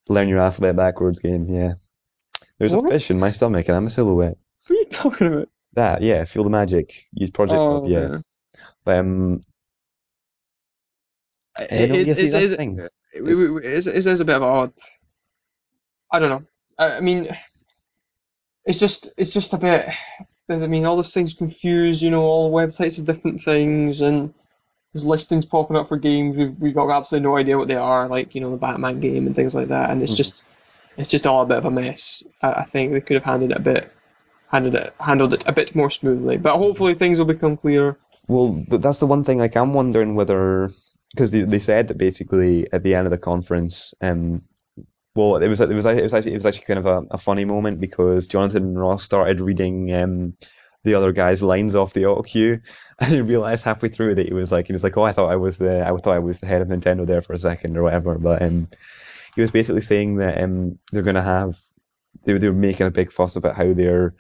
learn 0.10 0.30
your 0.30 0.40
alphabet 0.40 0.76
backwards 0.76 1.20
game. 1.20 1.48
Yeah. 1.50 1.74
There's 2.60 2.74
a 2.74 2.82
fish 2.82 3.10
in 3.12 3.20
my 3.20 3.32
stomach, 3.32 3.68
and 3.68 3.76
I'm 3.76 3.88
a 3.88 3.90
silhouette. 3.90 4.38
What 4.68 4.72
are 4.72 4.80
you 4.80 4.86
talking 4.86 5.28
about? 5.28 5.50
That, 5.74 6.02
yeah, 6.04 6.24
Feel 6.26 6.44
the 6.44 6.50
Magic. 6.52 6.94
Use 7.14 7.32
Project 7.32 7.58
Oh, 7.58 7.76
Rob, 7.82 7.88
yeah. 7.88 8.10
yeah. 8.12 8.18
But 8.86 8.98
um, 9.00 9.42
It 11.60 11.92
is- 11.92 12.10
is- 12.10 12.20
is- 12.20 12.34
is 12.34 13.88
it 13.88 14.08
is 14.08 14.20
a 14.20 14.26
bit 14.26 14.36
of 14.36 14.44
odd. 14.44 14.74
I 16.12 16.20
don't 16.20 16.30
know. 16.30 16.44
I, 16.78 16.98
I 16.98 17.00
mean, 17.02 17.36
it's 18.66 18.80
just 18.80 19.12
it's 19.18 19.34
just 19.34 19.54
a 19.54 19.58
bit. 19.58 19.88
I 20.50 20.68
mean, 20.68 20.86
all 20.86 20.98
these 20.98 21.14
things 21.14 21.34
confused. 21.34 22.02
You 22.02 22.12
know, 22.12 22.24
all 22.24 22.52
websites 22.52 22.98
of 22.98 23.06
different 23.06 23.42
things, 23.42 24.02
and 24.02 24.34
there's 24.94 25.06
listings 25.06 25.46
popping 25.46 25.78
up 25.78 25.90
for 25.90 25.98
games 25.98 26.36
we've 26.38 26.60
we've 26.60 26.76
got 26.76 26.90
absolutely 26.90 27.30
no 27.30 27.38
idea 27.38 27.58
what 27.58 27.68
they 27.68 27.76
are. 27.76 28.08
Like 28.08 28.36
you 28.36 28.42
know, 28.42 28.52
the 28.52 28.58
Batman 28.58 29.00
game 29.00 29.28
and 29.28 29.36
things 29.36 29.56
like 29.56 29.70
that. 29.70 29.90
And 29.90 30.02
it's 30.02 30.14
Mhm. 30.14 30.18
just 30.18 30.48
it's 30.98 31.10
just 31.10 31.26
all 31.26 31.42
a 31.44 31.46
bit 31.46 31.58
of 31.58 31.66
a 31.66 31.72
mess. 31.72 32.24
I, 32.42 32.52
I 32.52 32.64
think 32.66 32.92
they 32.92 33.02
could 33.02 33.16
have 33.16 33.24
handled 33.24 33.52
it 33.52 33.58
a 33.58 33.62
bit. 33.62 33.92
Handled 34.48 34.76
it, 34.76 34.94
handled 35.00 35.34
it 35.34 35.44
a 35.48 35.52
bit 35.52 35.76
more 35.76 35.90
smoothly, 35.90 36.38
but 36.38 36.56
hopefully 36.58 36.94
things 36.94 37.18
will 37.18 37.26
become 37.26 37.58
clear. 37.58 37.98
Well, 38.28 38.64
that's 38.70 39.00
the 39.00 39.08
one 39.08 39.24
thing. 39.24 39.40
Like, 39.40 39.58
I'm 39.58 39.74
wondering 39.74 40.14
whether 40.14 40.70
because 41.16 41.32
they, 41.32 41.42
they 41.42 41.58
said 41.58 41.88
that 41.88 41.98
basically 41.98 42.72
at 42.72 42.84
the 42.84 42.94
end 42.94 43.08
of 43.08 43.12
the 43.12 43.18
conference, 43.18 43.96
um, 44.00 44.42
well, 45.16 45.36
it 45.38 45.48
was 45.48 45.62
it 45.62 45.70
was 45.70 45.86
it 45.86 46.02
was 46.02 46.14
actually 46.14 46.32
it 46.32 46.36
was 46.36 46.46
actually 46.46 46.66
kind 46.66 46.80
of 46.80 46.86
a, 46.86 47.06
a 47.12 47.18
funny 47.18 47.46
moment 47.46 47.80
because 47.80 48.28
Jonathan 48.28 48.78
Ross 48.78 49.04
started 49.04 49.42
reading 49.42 49.94
um 49.94 50.34
the 50.84 50.96
other 50.96 51.12
guy's 51.12 51.42
lines 51.42 51.76
off 51.76 51.94
the 51.94 52.06
auto 52.06 52.24
cue, 52.24 52.60
and 53.00 53.12
he 53.14 53.22
realized 53.22 53.64
halfway 53.64 53.90
through 53.90 54.16
that 54.16 54.28
he 54.28 54.34
was 54.34 54.52
like 54.52 54.68
he 54.68 54.74
was 54.74 54.84
like, 54.84 54.98
oh, 54.98 55.04
I 55.04 55.12
thought 55.12 55.32
I 55.32 55.36
was 55.36 55.58
the 55.58 55.86
I 55.86 55.96
thought 55.98 56.16
I 56.16 56.20
was 56.20 56.40
the 56.40 56.48
head 56.48 56.62
of 56.62 56.68
Nintendo 56.68 57.06
there 57.06 57.22
for 57.22 57.34
a 57.34 57.40
second 57.40 57.78
or 57.78 57.84
whatever, 57.84 58.18
but 58.18 58.42
um, 58.42 58.68
he 59.36 59.42
was 59.42 59.52
basically 59.52 59.82
saying 59.82 60.18
that 60.18 60.42
um 60.42 60.80
they're 60.92 61.04
gonna 61.04 61.22
have 61.22 61.58
they 62.24 62.34
they 62.34 62.50
were 62.50 62.56
making 62.56 62.88
a 62.88 62.92
big 62.92 63.12
fuss 63.12 63.36
about 63.36 63.56
how 63.56 63.74
their 63.74 64.16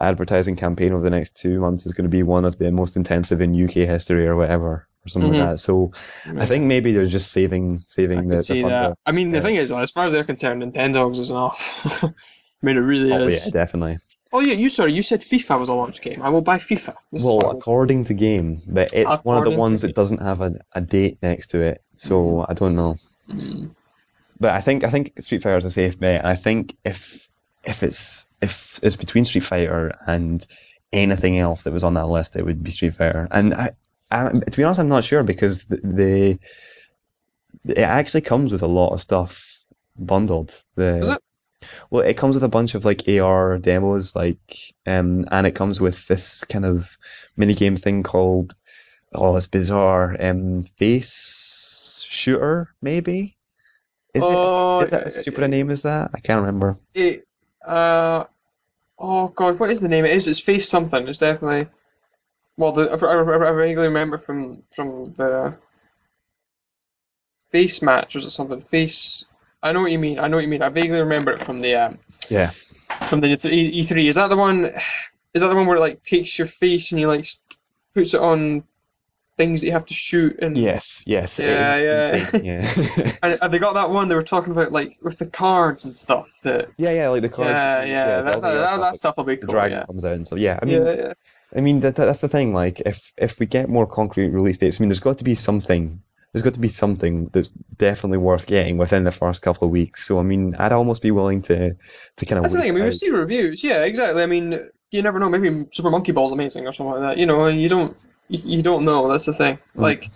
advertising 0.00 0.56
campaign 0.56 0.92
over 0.92 1.02
the 1.02 1.10
next 1.10 1.36
two 1.36 1.60
months 1.60 1.86
is 1.86 1.92
going 1.92 2.04
to 2.04 2.14
be 2.14 2.22
one 2.22 2.44
of 2.44 2.58
the 2.58 2.70
most 2.70 2.96
intensive 2.96 3.40
in 3.40 3.64
UK 3.64 3.70
history 3.70 4.26
or 4.26 4.36
whatever 4.36 4.86
or 5.06 5.08
something 5.08 5.32
Mhm. 5.32 5.38
like 5.40 5.48
that. 5.50 5.58
So 5.58 5.92
I 6.26 6.44
think 6.44 6.64
maybe 6.66 6.92
they're 6.92 7.06
just 7.06 7.32
saving 7.32 7.78
saving 7.78 8.18
I 8.18 8.36
the, 8.36 8.42
the 8.54 8.60
fun 8.60 8.94
I 9.06 9.12
mean, 9.12 9.30
the 9.30 9.38
Yeah. 9.38 9.42
thing 9.44 9.56
is, 9.56 9.72
as 9.72 9.90
far 9.90 10.04
as 10.04 10.12
they're 10.12 10.24
concerned, 10.24 10.62
Nintendogs 10.62 11.18
is 11.18 11.30
enough. 11.30 11.58
I 12.02 12.12
mean, 12.62 12.76
it 12.76 12.80
really 12.80 13.12
Oh 13.12 13.26
is. 13.26 13.46
yeah, 13.46 13.52
definitely. 13.52 13.96
Oh 14.32 14.40
yeah, 14.40 14.54
you 14.54 14.68
sorry, 14.68 14.92
you 14.92 15.02
said 15.02 15.20
FIFA 15.22 15.60
was 15.60 15.68
a 15.68 15.74
launch 15.74 16.00
game. 16.02 16.20
I 16.20 16.30
will 16.30 16.40
buy 16.42 16.58
FIFA. 16.58 16.94
This 17.12 17.22
Well, 17.22 17.36
what 17.36 17.44
I 17.44 17.48
will- 17.48 17.58
according 17.58 18.04
to 18.06 18.14
game, 18.14 18.56
but 18.68 18.92
it's 18.92 19.22
one 19.24 19.38
of 19.38 19.44
the 19.44 19.56
ones 19.56 19.82
that 19.82 19.94
doesn't 19.94 20.20
have 20.20 20.40
a, 20.40 20.54
a 20.74 20.80
date 20.80 21.18
next 21.22 21.48
to 21.48 21.62
it. 21.62 21.82
So 21.96 22.44
I 22.48 22.54
don't 22.54 22.74
know. 22.76 22.94
Mm. 23.30 23.70
But 24.40 24.50
I 24.54 24.60
think 24.60 24.84
I 24.84 24.90
think 24.90 25.12
Street 25.22 25.42
Fighter 25.42 25.56
is 25.58 25.64
a 25.64 25.70
safe 25.70 25.98
bet. 25.98 26.24
I 26.24 26.34
think 26.34 26.76
if 26.84 27.28
if 27.64 27.82
it's 27.82 28.26
if 28.42 28.80
it's 28.82 28.96
between 28.96 29.24
Street 29.24 29.44
Fighter 29.44 29.92
and 30.06 30.44
anything 30.92 31.38
else 31.38 31.62
that 31.64 31.72
was 31.72 31.84
on 31.84 31.94
that 31.94 32.06
list, 32.08 32.36
it 32.36 32.44
would 32.44 32.62
be 32.62 32.70
Street 32.70 32.94
Fighter. 32.94 33.26
And 33.30 33.54
I, 33.54 33.70
I 34.10 34.30
to 34.30 34.56
be 34.56 34.64
honest, 34.64 34.80
I'm 34.80 34.88
not 34.88 35.04
sure 35.04 35.22
because 35.22 35.66
the, 35.66 35.76
the 35.76 36.38
it 37.64 37.78
actually 37.78 38.20
comes 38.22 38.52
with 38.52 38.62
a 38.62 38.66
lot 38.68 38.92
of 38.92 39.00
stuff 39.00 39.60
bundled. 39.96 40.54
The 40.74 40.98
Does 41.00 41.08
it? 41.08 41.22
well, 41.90 42.02
it 42.02 42.16
comes 42.16 42.34
with 42.36 42.44
a 42.44 42.48
bunch 42.48 42.74
of 42.74 42.84
like 42.84 43.08
AR 43.08 43.58
demos, 43.58 44.14
like, 44.14 44.38
um, 44.86 45.24
and 45.30 45.46
it 45.46 45.54
comes 45.54 45.80
with 45.80 46.06
this 46.06 46.44
kind 46.44 46.64
of 46.64 46.96
mini 47.36 47.54
game 47.54 47.76
thing 47.76 48.02
called, 48.02 48.54
oh, 49.14 49.36
it's 49.36 49.46
bizarre, 49.46 50.16
um, 50.20 50.62
face 50.62 52.06
shooter, 52.08 52.68
maybe. 52.80 53.36
Is 54.14 54.22
Oh, 54.24 54.80
it? 54.80 54.84
Is 54.84 54.90
that 54.90 55.04
as 55.04 55.16
stupid 55.16 55.44
a 55.44 55.48
name 55.48 55.70
as 55.70 55.82
that? 55.82 56.10
I 56.14 56.20
can't 56.20 56.40
remember. 56.40 56.76
It, 56.94 57.26
uh, 57.64 58.24
oh 58.98 59.28
god, 59.28 59.58
what 59.58 59.70
is 59.70 59.80
the 59.80 59.88
name? 59.88 60.04
It 60.04 60.12
is. 60.12 60.28
It's 60.28 60.40
Face 60.40 60.68
something. 60.68 61.08
It's 61.08 61.18
definitely. 61.18 61.68
Well, 62.58 62.72
the, 62.72 62.90
I, 62.90 62.94
I, 62.94 63.50
I 63.50 63.52
vaguely 63.52 63.86
remember 63.88 64.18
from 64.18 64.62
from 64.74 65.04
the 65.04 65.56
Face 67.50 67.80
match 67.82 68.14
or 68.16 68.18
is 68.18 68.24
it 68.24 68.30
something? 68.30 68.60
Face. 68.60 69.24
I 69.62 69.72
know 69.72 69.80
what 69.82 69.92
you 69.92 69.98
mean. 69.98 70.18
I 70.18 70.28
know 70.28 70.36
what 70.36 70.42
you 70.42 70.48
mean. 70.48 70.62
I 70.62 70.68
vaguely 70.68 71.00
remember 71.00 71.32
it 71.32 71.44
from 71.44 71.60
the 71.60 71.74
um 71.76 71.98
Yeah. 72.28 72.50
from 73.08 73.20
the 73.20 73.28
E 73.28 73.82
three. 73.84 74.08
Is 74.08 74.16
that 74.16 74.28
the 74.28 74.36
one? 74.36 74.66
Is 75.34 75.42
that 75.42 75.48
the 75.48 75.54
one 75.54 75.66
where 75.66 75.76
it 75.76 75.80
like 75.80 76.02
takes 76.02 76.38
your 76.38 76.46
face 76.48 76.92
and 76.92 77.00
you 77.00 77.08
like 77.08 77.26
puts 77.94 78.14
it 78.14 78.20
on 78.20 78.64
things 79.36 79.60
that 79.60 79.66
you 79.66 79.72
have 79.72 79.84
to 79.86 79.94
shoot 79.94 80.38
and 80.40 80.56
Yes. 80.56 81.04
Yes. 81.06 81.38
Yeah, 81.38 81.76
yeah. 81.78 82.28
Yeah. 82.42 83.12
and 83.22 83.38
have 83.42 83.50
they 83.50 83.58
got 83.58 83.74
that 83.74 83.90
one 83.90 84.08
they 84.08 84.14
were 84.14 84.22
talking 84.22 84.50
about 84.52 84.72
like 84.72 84.96
with 85.02 85.18
the 85.18 85.26
cards 85.26 85.84
and 85.84 85.94
stuff 85.94 86.40
that 86.42 86.70
yeah. 86.78 86.90
Yeah. 86.90 87.08
Like 87.10 87.22
the 87.22 87.28
cards. 87.28 87.50
yeah 87.50 87.80
and- 87.80 87.90
yeah, 87.90 88.22
that, 88.22 88.40
that, 88.40 88.40
that, 88.42 88.80
that 88.80 88.96
stuff 88.96 89.18
will 89.18 89.24
be 89.24 89.36
the 89.36 89.42
cool 89.46 89.52
dragon 89.52 89.78
yeah 89.78 89.84
comes 89.86 90.04
out 90.06 90.14
and 90.14 90.26
stuff. 90.26 90.38
Yeah. 90.38 90.58
I 90.60 90.64
mean, 90.64 90.82
yeah 90.86 90.92
yeah 90.94 91.12
I 91.54 91.60
mean 91.60 91.80
that, 91.80 91.96
that's 91.96 92.20
the 92.20 92.28
thing. 92.28 92.52
Like, 92.52 92.80
if 92.80 93.12
if 93.16 93.38
we 93.38 93.46
get 93.46 93.68
more 93.68 93.86
concrete 93.86 94.30
release 94.30 94.58
dates, 94.58 94.80
I 94.80 94.82
mean, 94.82 94.88
there's 94.88 95.00
got 95.00 95.18
to 95.18 95.24
be 95.24 95.34
something. 95.34 96.02
There's 96.32 96.42
got 96.42 96.54
to 96.54 96.60
be 96.60 96.68
something 96.68 97.26
that's 97.26 97.50
definitely 97.50 98.18
worth 98.18 98.46
getting 98.46 98.76
within 98.76 99.04
the 99.04 99.12
first 99.12 99.42
couple 99.42 99.66
of 99.66 99.70
weeks. 99.70 100.04
So 100.04 100.18
I 100.18 100.22
mean, 100.22 100.54
I'd 100.56 100.72
almost 100.72 101.02
be 101.02 101.10
willing 101.10 101.42
to 101.42 101.76
to 102.16 102.26
kind 102.26 102.38
of 102.38 102.42
That's 102.42 102.54
the 102.54 102.60
thing. 102.60 102.70
I 102.70 102.74
mean, 102.74 102.82
we 102.82 102.88
out. 102.88 102.94
see 102.94 103.10
reviews. 103.10 103.62
Yeah, 103.64 103.82
exactly. 103.84 104.22
I 104.22 104.26
mean, 104.26 104.68
you 104.90 105.02
never 105.02 105.18
know. 105.18 105.28
Maybe 105.28 105.66
Super 105.70 105.90
Monkey 105.90 106.12
Ball's 106.12 106.32
amazing 106.32 106.66
or 106.66 106.72
something 106.72 106.92
like 106.92 107.02
that. 107.02 107.18
You 107.18 107.26
know, 107.26 107.44
and 107.44 107.60
you 107.60 107.68
don't 107.68 107.96
you, 108.28 108.62
don't 108.62 108.84
know. 108.84 109.10
That's 109.10 109.26
the 109.26 109.32
thing. 109.32 109.56
Mm. 109.76 109.80
Like, 109.80 110.06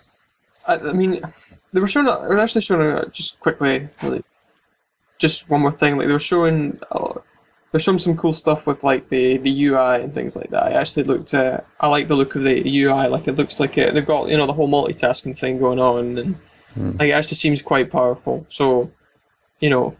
I, 0.66 0.76
I 0.76 0.92
mean, 0.92 1.22
they 1.72 1.80
were 1.80 1.88
showing. 1.88 2.06
They 2.06 2.12
were 2.12 2.38
actually 2.38 2.62
showing 2.62 2.82
uh, 2.82 3.08
just 3.10 3.38
quickly. 3.40 3.88
Really, 4.02 4.22
just 5.18 5.48
one 5.48 5.60
more 5.60 5.72
thing. 5.72 5.96
Like 5.96 6.06
they 6.06 6.12
were 6.12 6.18
showing. 6.18 6.80
Uh, 7.72 7.78
they're 7.78 7.98
some 7.98 8.16
cool 8.16 8.32
stuff 8.34 8.66
with 8.66 8.82
like 8.82 9.08
the 9.08 9.36
the 9.38 9.66
UI 9.66 10.02
and 10.02 10.14
things 10.14 10.36
like 10.36 10.50
that. 10.50 10.64
I 10.64 10.70
actually 10.72 11.04
looked. 11.04 11.34
Uh, 11.34 11.60
I 11.78 11.88
like 11.88 12.08
the 12.08 12.16
look 12.16 12.34
of 12.34 12.42
the 12.42 12.62
UI. 12.84 13.08
Like 13.08 13.28
it 13.28 13.36
looks 13.36 13.60
like 13.60 13.78
it, 13.78 13.94
they've 13.94 14.04
got 14.04 14.28
you 14.28 14.36
know 14.36 14.46
the 14.46 14.52
whole 14.52 14.68
multitasking 14.68 15.38
thing 15.38 15.58
going 15.58 15.78
on, 15.78 16.18
and 16.18 16.36
Hmm. 16.74 16.92
like 16.98 17.08
it 17.08 17.12
actually 17.12 17.36
seems 17.36 17.62
quite 17.62 17.90
powerful. 17.90 18.46
So, 18.48 18.90
you 19.58 19.70
know, 19.70 19.96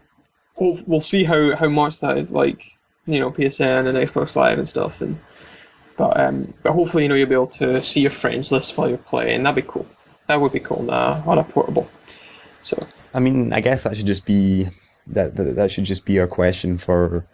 we'll, 0.57 0.79
we'll 0.85 1.01
see 1.01 1.23
how, 1.23 1.55
how 1.55 1.67
much 1.67 1.99
that 1.99 2.17
is 2.17 2.31
like, 2.31 2.63
you 3.05 3.19
know, 3.19 3.31
PSN 3.31 3.87
and 3.87 3.97
Xbox 3.97 4.35
Live 4.35 4.57
and 4.57 4.67
stuff. 4.67 5.01
And 5.01 5.19
but 5.97 6.19
um, 6.19 6.53
but 6.63 6.71
hopefully, 6.73 7.03
you 7.03 7.09
know, 7.09 7.15
you'll 7.15 7.27
be 7.27 7.35
able 7.35 7.47
to 7.47 7.83
see 7.83 8.01
your 8.01 8.11
friends 8.11 8.51
list 8.51 8.77
while 8.77 8.87
you're 8.87 8.97
playing. 8.97 9.43
That'd 9.43 9.63
be 9.63 9.69
cool. 9.69 9.85
That 10.27 10.39
would 10.39 10.53
be 10.53 10.59
cool 10.59 10.83
now 10.83 11.23
on 11.25 11.37
a 11.37 11.43
portable. 11.43 11.89
So 12.61 12.77
I 13.13 13.19
mean, 13.19 13.51
I 13.53 13.59
guess 13.59 13.83
that 13.83 13.97
should 13.97 14.05
just 14.07 14.25
be 14.25 14.67
that 15.07 15.35
that, 15.35 15.55
that 15.55 15.71
should 15.71 15.85
just 15.85 16.05
be 16.05 16.19
our 16.19 16.27
question 16.27 16.77
for 16.77 17.25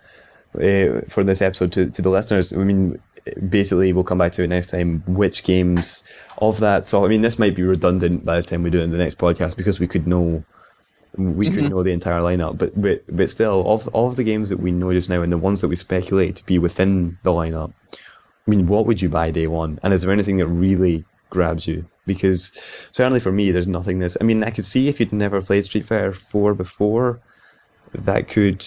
uh, 0.57 1.01
for 1.09 1.23
this 1.23 1.41
episode 1.41 1.73
to, 1.73 1.89
to 1.91 2.01
the 2.01 2.09
listeners. 2.09 2.53
I 2.53 2.57
mean, 2.57 2.99
basically, 3.49 3.93
we'll 3.93 4.03
come 4.03 4.17
back 4.17 4.33
to 4.33 4.43
it 4.43 4.47
next 4.47 4.67
time. 4.67 5.03
Which 5.07 5.43
games 5.43 6.03
of 6.37 6.59
that? 6.61 6.85
So, 6.85 7.05
I 7.05 7.07
mean, 7.07 7.21
this 7.21 7.39
might 7.39 7.55
be 7.55 7.63
redundant 7.63 8.25
by 8.25 8.37
the 8.37 8.43
time 8.43 8.63
we 8.63 8.69
do 8.69 8.79
it 8.79 8.83
in 8.83 8.91
the 8.91 8.97
next 8.97 9.17
podcast 9.17 9.57
because 9.57 9.79
we 9.79 9.87
could 9.87 10.07
know 10.07 10.43
we 11.17 11.49
could 11.49 11.63
Mhm. 11.63 11.69
know 11.71 11.83
the 11.83 11.93
entire 11.93 12.21
lineup. 12.21 12.57
But 12.57 12.79
but 12.79 13.03
but 13.09 13.29
still, 13.29 13.63
of 13.67 13.89
of 13.93 14.15
the 14.15 14.23
games 14.23 14.49
that 14.49 14.59
we 14.59 14.71
know 14.71 14.91
just 14.93 15.09
now 15.09 15.21
and 15.23 15.31
the 15.31 15.37
ones 15.37 15.61
that 15.61 15.67
we 15.69 15.75
speculate 15.75 16.37
to 16.37 16.45
be 16.45 16.59
within 16.59 17.17
the 17.23 17.31
lineup, 17.31 17.73
I 18.47 18.51
mean, 18.51 18.67
what 18.67 18.85
would 18.85 19.01
you 19.01 19.09
buy 19.09 19.31
day 19.31 19.47
one? 19.47 19.79
And 19.81 19.93
is 19.93 20.01
there 20.03 20.11
anything 20.11 20.37
that 20.37 20.47
really 20.47 21.05
grabs 21.29 21.67
you? 21.67 21.85
Because 22.05 22.51
certainly 22.91 23.19
for 23.19 23.31
me, 23.31 23.51
there's 23.51 23.67
nothing 23.67 23.99
this. 23.99 24.17
I 24.19 24.23
mean, 24.25 24.43
I 24.43 24.51
could 24.51 24.65
see 24.65 24.89
if 24.89 24.99
you'd 24.99 25.11
never 25.11 25.41
played 25.41 25.65
Street 25.65 25.85
Fighter 25.85 26.13
4 26.13 26.53
before, 26.53 27.19
that 27.93 28.27
could. 28.29 28.65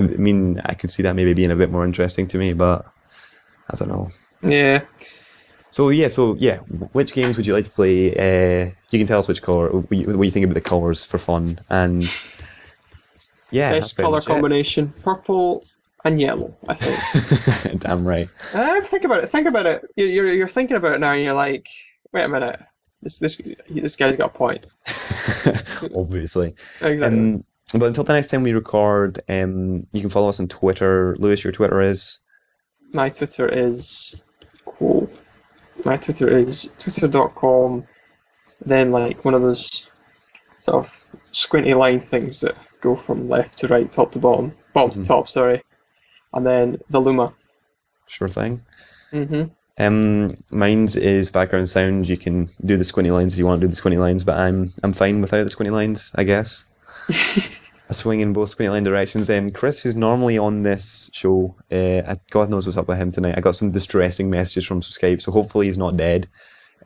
I 0.00 0.16
mean, 0.16 0.60
I 0.64 0.74
could 0.74 0.90
see 0.90 1.02
that 1.04 1.14
maybe 1.14 1.34
being 1.34 1.50
a 1.50 1.56
bit 1.56 1.70
more 1.70 1.84
interesting 1.84 2.26
to 2.28 2.38
me, 2.38 2.52
but 2.52 2.86
I 3.70 3.76
don't 3.76 3.88
know. 3.88 4.08
yeah, 4.42 4.84
So 5.70 5.90
yeah, 5.90 6.08
so 6.08 6.34
yeah, 6.38 6.58
which 6.92 7.12
games 7.12 7.36
would 7.36 7.46
you 7.46 7.52
like 7.54 7.64
to 7.64 7.70
play? 7.70 8.14
Uh, 8.14 8.70
you 8.90 8.98
can 8.98 9.06
tell 9.06 9.18
us 9.18 9.28
which 9.28 9.42
color, 9.42 9.70
what 9.70 9.92
you, 9.92 10.30
think 10.30 10.44
about 10.44 10.54
the 10.54 10.60
colors 10.60 11.04
for 11.04 11.18
fun, 11.18 11.58
and 11.68 12.04
yeah, 13.50 13.72
best 13.72 13.96
color 13.96 14.12
much 14.12 14.24
it. 14.24 14.28
combination: 14.28 14.92
purple 15.02 15.64
and 16.04 16.20
yellow. 16.20 16.56
I 16.66 16.74
think. 16.74 17.80
Damn 17.80 18.06
right. 18.06 18.28
uh, 18.54 18.80
think 18.82 19.04
about 19.04 19.24
it. 19.24 19.30
Think 19.30 19.46
about 19.46 19.66
it. 19.66 19.84
You're, 19.96 20.08
you're 20.08 20.34
you're 20.34 20.48
thinking 20.48 20.76
about 20.76 20.94
it 20.94 21.00
now, 21.00 21.12
and 21.12 21.22
you're 21.22 21.34
like, 21.34 21.68
wait 22.12 22.24
a 22.24 22.28
minute. 22.28 22.60
This 23.02 23.18
this 23.18 23.40
this 23.68 23.96
guy's 23.96 24.16
got 24.16 24.34
a 24.34 24.38
point. 24.38 24.66
Obviously. 25.94 26.54
Exactly. 26.80 27.18
Um, 27.18 27.44
but 27.74 27.82
until 27.86 28.04
the 28.04 28.12
next 28.14 28.28
time 28.28 28.42
we 28.42 28.52
record, 28.52 29.20
um, 29.28 29.86
you 29.92 30.00
can 30.00 30.10
follow 30.10 30.28
us 30.28 30.40
on 30.40 30.48
Twitter. 30.48 31.14
Lewis, 31.18 31.42
your 31.44 31.52
Twitter 31.52 31.82
is 31.82 32.20
My 32.92 33.08
Twitter 33.10 33.46
is 33.48 34.14
cool. 34.64 35.10
My 35.84 35.96
Twitter 35.96 36.28
is 36.28 36.70
twitter.com. 36.78 37.86
Then 38.64 38.90
like 38.90 39.24
one 39.24 39.34
of 39.34 39.42
those 39.42 39.86
sort 40.60 40.78
of 40.78 41.04
squinty 41.32 41.74
line 41.74 42.00
things 42.00 42.40
that 42.40 42.56
go 42.80 42.96
from 42.96 43.28
left 43.28 43.58
to 43.58 43.68
right, 43.68 43.90
top 43.90 44.12
to 44.12 44.18
bottom, 44.18 44.54
bottom 44.72 44.90
Mhm. 44.90 45.02
to 45.02 45.04
top, 45.04 45.28
sorry. 45.28 45.62
And 46.32 46.44
then 46.46 46.78
the 46.90 47.00
Luma. 47.00 47.34
sure 48.06 48.28
thing. 48.28 48.62
hmm 49.10 49.44
Um, 49.78 50.36
mine's 50.50 50.96
is 50.96 51.30
background 51.30 51.68
sound. 51.68 52.08
You 52.08 52.16
can 52.16 52.48
do 52.64 52.76
the 52.76 52.84
squinty 52.84 53.10
lines 53.10 53.34
if 53.34 53.38
you 53.38 53.46
want 53.46 53.60
to 53.60 53.66
do 53.66 53.70
the 53.70 53.76
squinty 53.76 53.98
lines, 53.98 54.24
but 54.24 54.36
I'm 54.36 54.68
I'm 54.82 54.92
fine 54.92 55.20
without 55.20 55.42
the 55.44 55.48
squinty 55.50 55.70
lines, 55.70 56.10
I 56.14 56.24
guess. 56.24 56.64
a 57.88 57.94
swing 57.94 58.20
in 58.20 58.32
both 58.32 58.58
line 58.60 58.84
directions. 58.84 59.30
Um, 59.30 59.50
Chris, 59.50 59.82
who's 59.82 59.96
normally 59.96 60.38
on 60.38 60.62
this 60.62 61.10
show, 61.14 61.56
uh, 61.70 62.16
God 62.30 62.50
knows 62.50 62.66
what's 62.66 62.76
up 62.76 62.88
with 62.88 62.98
him 62.98 63.10
tonight. 63.10 63.34
I 63.36 63.40
got 63.40 63.54
some 63.54 63.70
distressing 63.70 64.30
messages 64.30 64.66
from 64.66 64.80
Skype, 64.80 65.22
so 65.22 65.32
hopefully 65.32 65.66
he's 65.66 65.78
not 65.78 65.96
dead. 65.96 66.26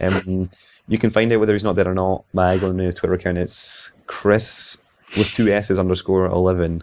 Um, 0.00 0.50
you 0.88 0.98
can 0.98 1.10
find 1.10 1.32
out 1.32 1.40
whether 1.40 1.52
he's 1.52 1.64
not 1.64 1.76
dead 1.76 1.86
or 1.86 1.94
not 1.94 2.24
by 2.32 2.58
going 2.58 2.78
to 2.78 2.84
his 2.84 2.94
Twitter 2.94 3.14
account. 3.14 3.38
It's 3.38 3.92
Chris 4.06 4.90
with 5.16 5.30
two 5.30 5.48
S's 5.48 5.78
underscore 5.78 6.26
eleven. 6.26 6.82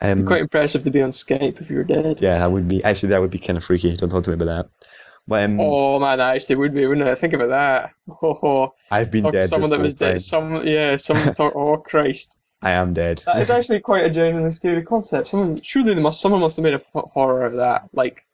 Um, 0.00 0.26
Quite 0.26 0.42
impressive 0.42 0.84
to 0.84 0.90
be 0.90 1.02
on 1.02 1.10
Skype 1.10 1.60
if 1.60 1.70
you're 1.70 1.84
dead. 1.84 2.20
yeah, 2.20 2.38
that 2.38 2.50
would 2.52 2.68
be 2.68 2.82
actually 2.84 3.10
that 3.10 3.20
would 3.20 3.30
be 3.30 3.38
kind 3.38 3.56
of 3.56 3.64
freaky. 3.64 3.96
Don't 3.96 4.08
talk 4.08 4.24
to 4.24 4.30
me 4.30 4.34
about 4.34 4.46
that. 4.46 4.86
But 5.26 5.44
um, 5.44 5.60
Oh 5.60 5.98
man, 5.98 6.18
that 6.18 6.36
actually 6.36 6.56
would 6.56 6.72
be, 6.72 6.86
wouldn't 6.86 7.06
it? 7.06 7.18
Think 7.18 7.34
about 7.34 7.48
that. 7.48 7.90
Oh, 8.22 8.38
oh. 8.42 8.74
I've 8.90 9.10
been 9.10 9.24
Talk 9.24 9.32
dead. 9.32 9.48
someone 9.48 9.70
that 9.70 9.80
was 9.80 9.94
time. 9.94 10.12
dead. 10.12 10.22
Some 10.22 10.66
yeah, 10.66 10.96
someone 10.96 11.34
talk. 11.34 11.52
Oh 11.54 11.76
Christ. 11.76 12.38
I 12.60 12.72
am 12.72 12.92
dead. 12.92 13.22
That 13.26 13.40
is 13.40 13.50
actually 13.56 13.78
quite 13.80 14.04
a 14.04 14.10
genuinely 14.10 14.52
scary 14.52 14.82
concept. 14.82 15.28
Someone 15.28 15.60
surely 15.60 15.94
they 15.94 16.02
must 16.02 16.20
someone 16.20 16.40
must 16.40 16.56
have 16.56 16.64
made 16.64 16.74
a 16.74 16.76
f- 16.76 17.04
horror 17.12 17.44
of 17.44 17.54
that. 17.56 17.88
Like 17.92 18.24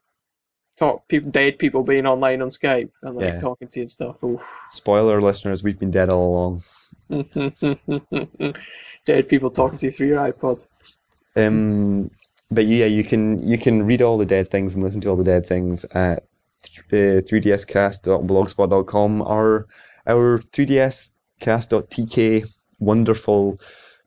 talk 0.77 1.07
people 1.09 1.31
dead 1.31 1.59
people 1.59 1.83
being 1.83 2.07
online 2.07 2.41
on 2.43 2.51
Skype 2.51 2.91
and 3.03 3.17
like 3.17 3.35
Yeah. 3.35 3.39
talking 3.39 3.69
to 3.69 3.79
you 3.79 3.83
and 3.85 3.91
stuff. 3.93 4.23
Oof. 4.25 4.43
Spoiler, 4.71 5.21
listeners, 5.21 5.63
we've 5.63 5.79
been 5.79 5.91
dead 5.91 6.09
all 6.09 6.59
along. 7.11 7.11
dead 9.07 9.29
people 9.29 9.51
talking 9.51 9.77
to 9.79 9.87
you 9.87 9.93
through 9.93 10.07
your 10.09 10.33
iPod. 10.33 10.67
Um, 11.37 12.11
but 12.51 12.67
yeah, 12.67 12.87
you 12.87 13.05
can 13.05 13.47
you 13.47 13.59
can 13.59 13.85
read 13.87 14.01
all 14.03 14.19
the 14.19 14.27
dead 14.27 14.49
things 14.49 14.75
and 14.75 14.83
listen 14.85 15.01
to 15.03 15.11
all 15.11 15.17
the 15.17 15.25
dead 15.25 15.47
things 15.47 15.85
at 15.87 16.19
uh, 16.93 17.21
3dscast.blogspot.com. 17.21 19.23
Our 19.23 19.67
our 20.07 20.39
3dscast.tk 20.39 22.65
wonderful, 22.81 23.59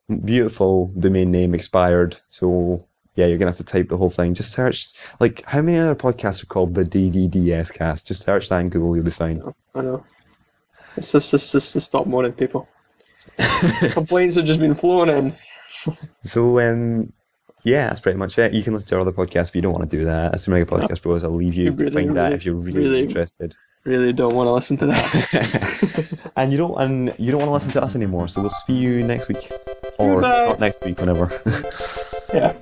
beautiful 0.10 0.92
domain 0.98 1.32
name 1.32 1.54
expired. 1.54 2.18
So 2.30 2.86
yeah, 3.16 3.26
you're 3.26 3.38
gonna 3.38 3.52
have 3.52 3.58
to 3.58 3.64
type 3.64 3.90
the 3.90 3.98
whole 3.98 4.10
thing. 4.10 4.34
Just 4.34 4.52
search 4.52 4.94
like 5.20 5.44
how 5.44 5.62
many 5.62 5.78
other 5.78 5.96
podcasts 5.96 6.44
are 6.44 6.48
called 6.48 6.76
the 6.76 6.84
DDDS 6.84 7.74
cast? 7.74 8.08
Just 8.08 8.24
search 8.24 8.50
that 8.50 8.60
in 8.60 8.68
Google, 8.68 8.96
you'll 8.96 9.06
be 9.06 9.12
fine. 9.12 9.42
I 9.74 9.82
know. 9.82 10.06
It's 10.96 11.12
just, 11.12 11.34
it's 11.34 11.52
just 11.52 11.74
to 11.74 11.80
stop 11.80 12.08
moaning, 12.08 12.34
people. 12.34 12.68
Complaints 13.92 14.36
have 14.36 14.46
just 14.46 14.60
been 14.60 14.76
flowing 14.76 15.10
in. 15.10 15.96
So 16.24 16.60
um, 16.60 17.14
yeah, 17.64 17.88
that's 17.88 18.02
pretty 18.02 18.18
much 18.18 18.38
it. 18.40 18.54
You 18.54 18.64
can 18.64 18.74
listen 18.74 18.88
to 18.90 18.96
our 18.96 19.02
other 19.02 19.12
podcasts 19.12 19.50
if 19.50 19.56
you 19.56 19.62
don't 19.62 19.74
want 19.74 19.90
to 19.90 19.98
do 19.98 20.06
that. 20.06 20.36
As 20.36 20.48
Mega 20.48 20.66
Podcast 20.66 21.02
Bros, 21.02 21.24
I'll 21.24 21.32
leave 21.32 21.56
you 21.56 21.66
You 21.66 21.72
to 21.72 21.84
really, 21.86 21.94
find 21.94 22.18
that 22.18 22.24
really, 22.24 22.36
if 22.36 22.46
you're 22.46 22.56
really, 22.56 22.80
really- 22.80 23.02
interested. 23.02 23.56
Really 23.84 24.12
don't 24.12 24.36
want 24.36 24.48
to 24.48 24.52
listen 24.52 24.76
to 24.78 24.88
that. 24.88 26.32
and 26.36 26.52
you 26.52 26.58
don't 26.58 26.78
and 26.82 27.16
you 27.18 27.32
don't 27.32 27.40
want 27.40 27.48
to 27.48 27.54
listen 27.54 27.72
to 27.72 27.84
us 27.84 27.96
anymore. 27.96 28.28
So 28.28 28.42
we'll 28.42 28.50
see 28.50 28.74
you 28.74 29.02
next 29.02 29.30
week, 29.30 29.50
or 29.98 30.22
not 30.22 30.60
next 30.60 30.84
week, 30.84 31.00
whenever. 31.00 31.30
yeah. 32.34 32.54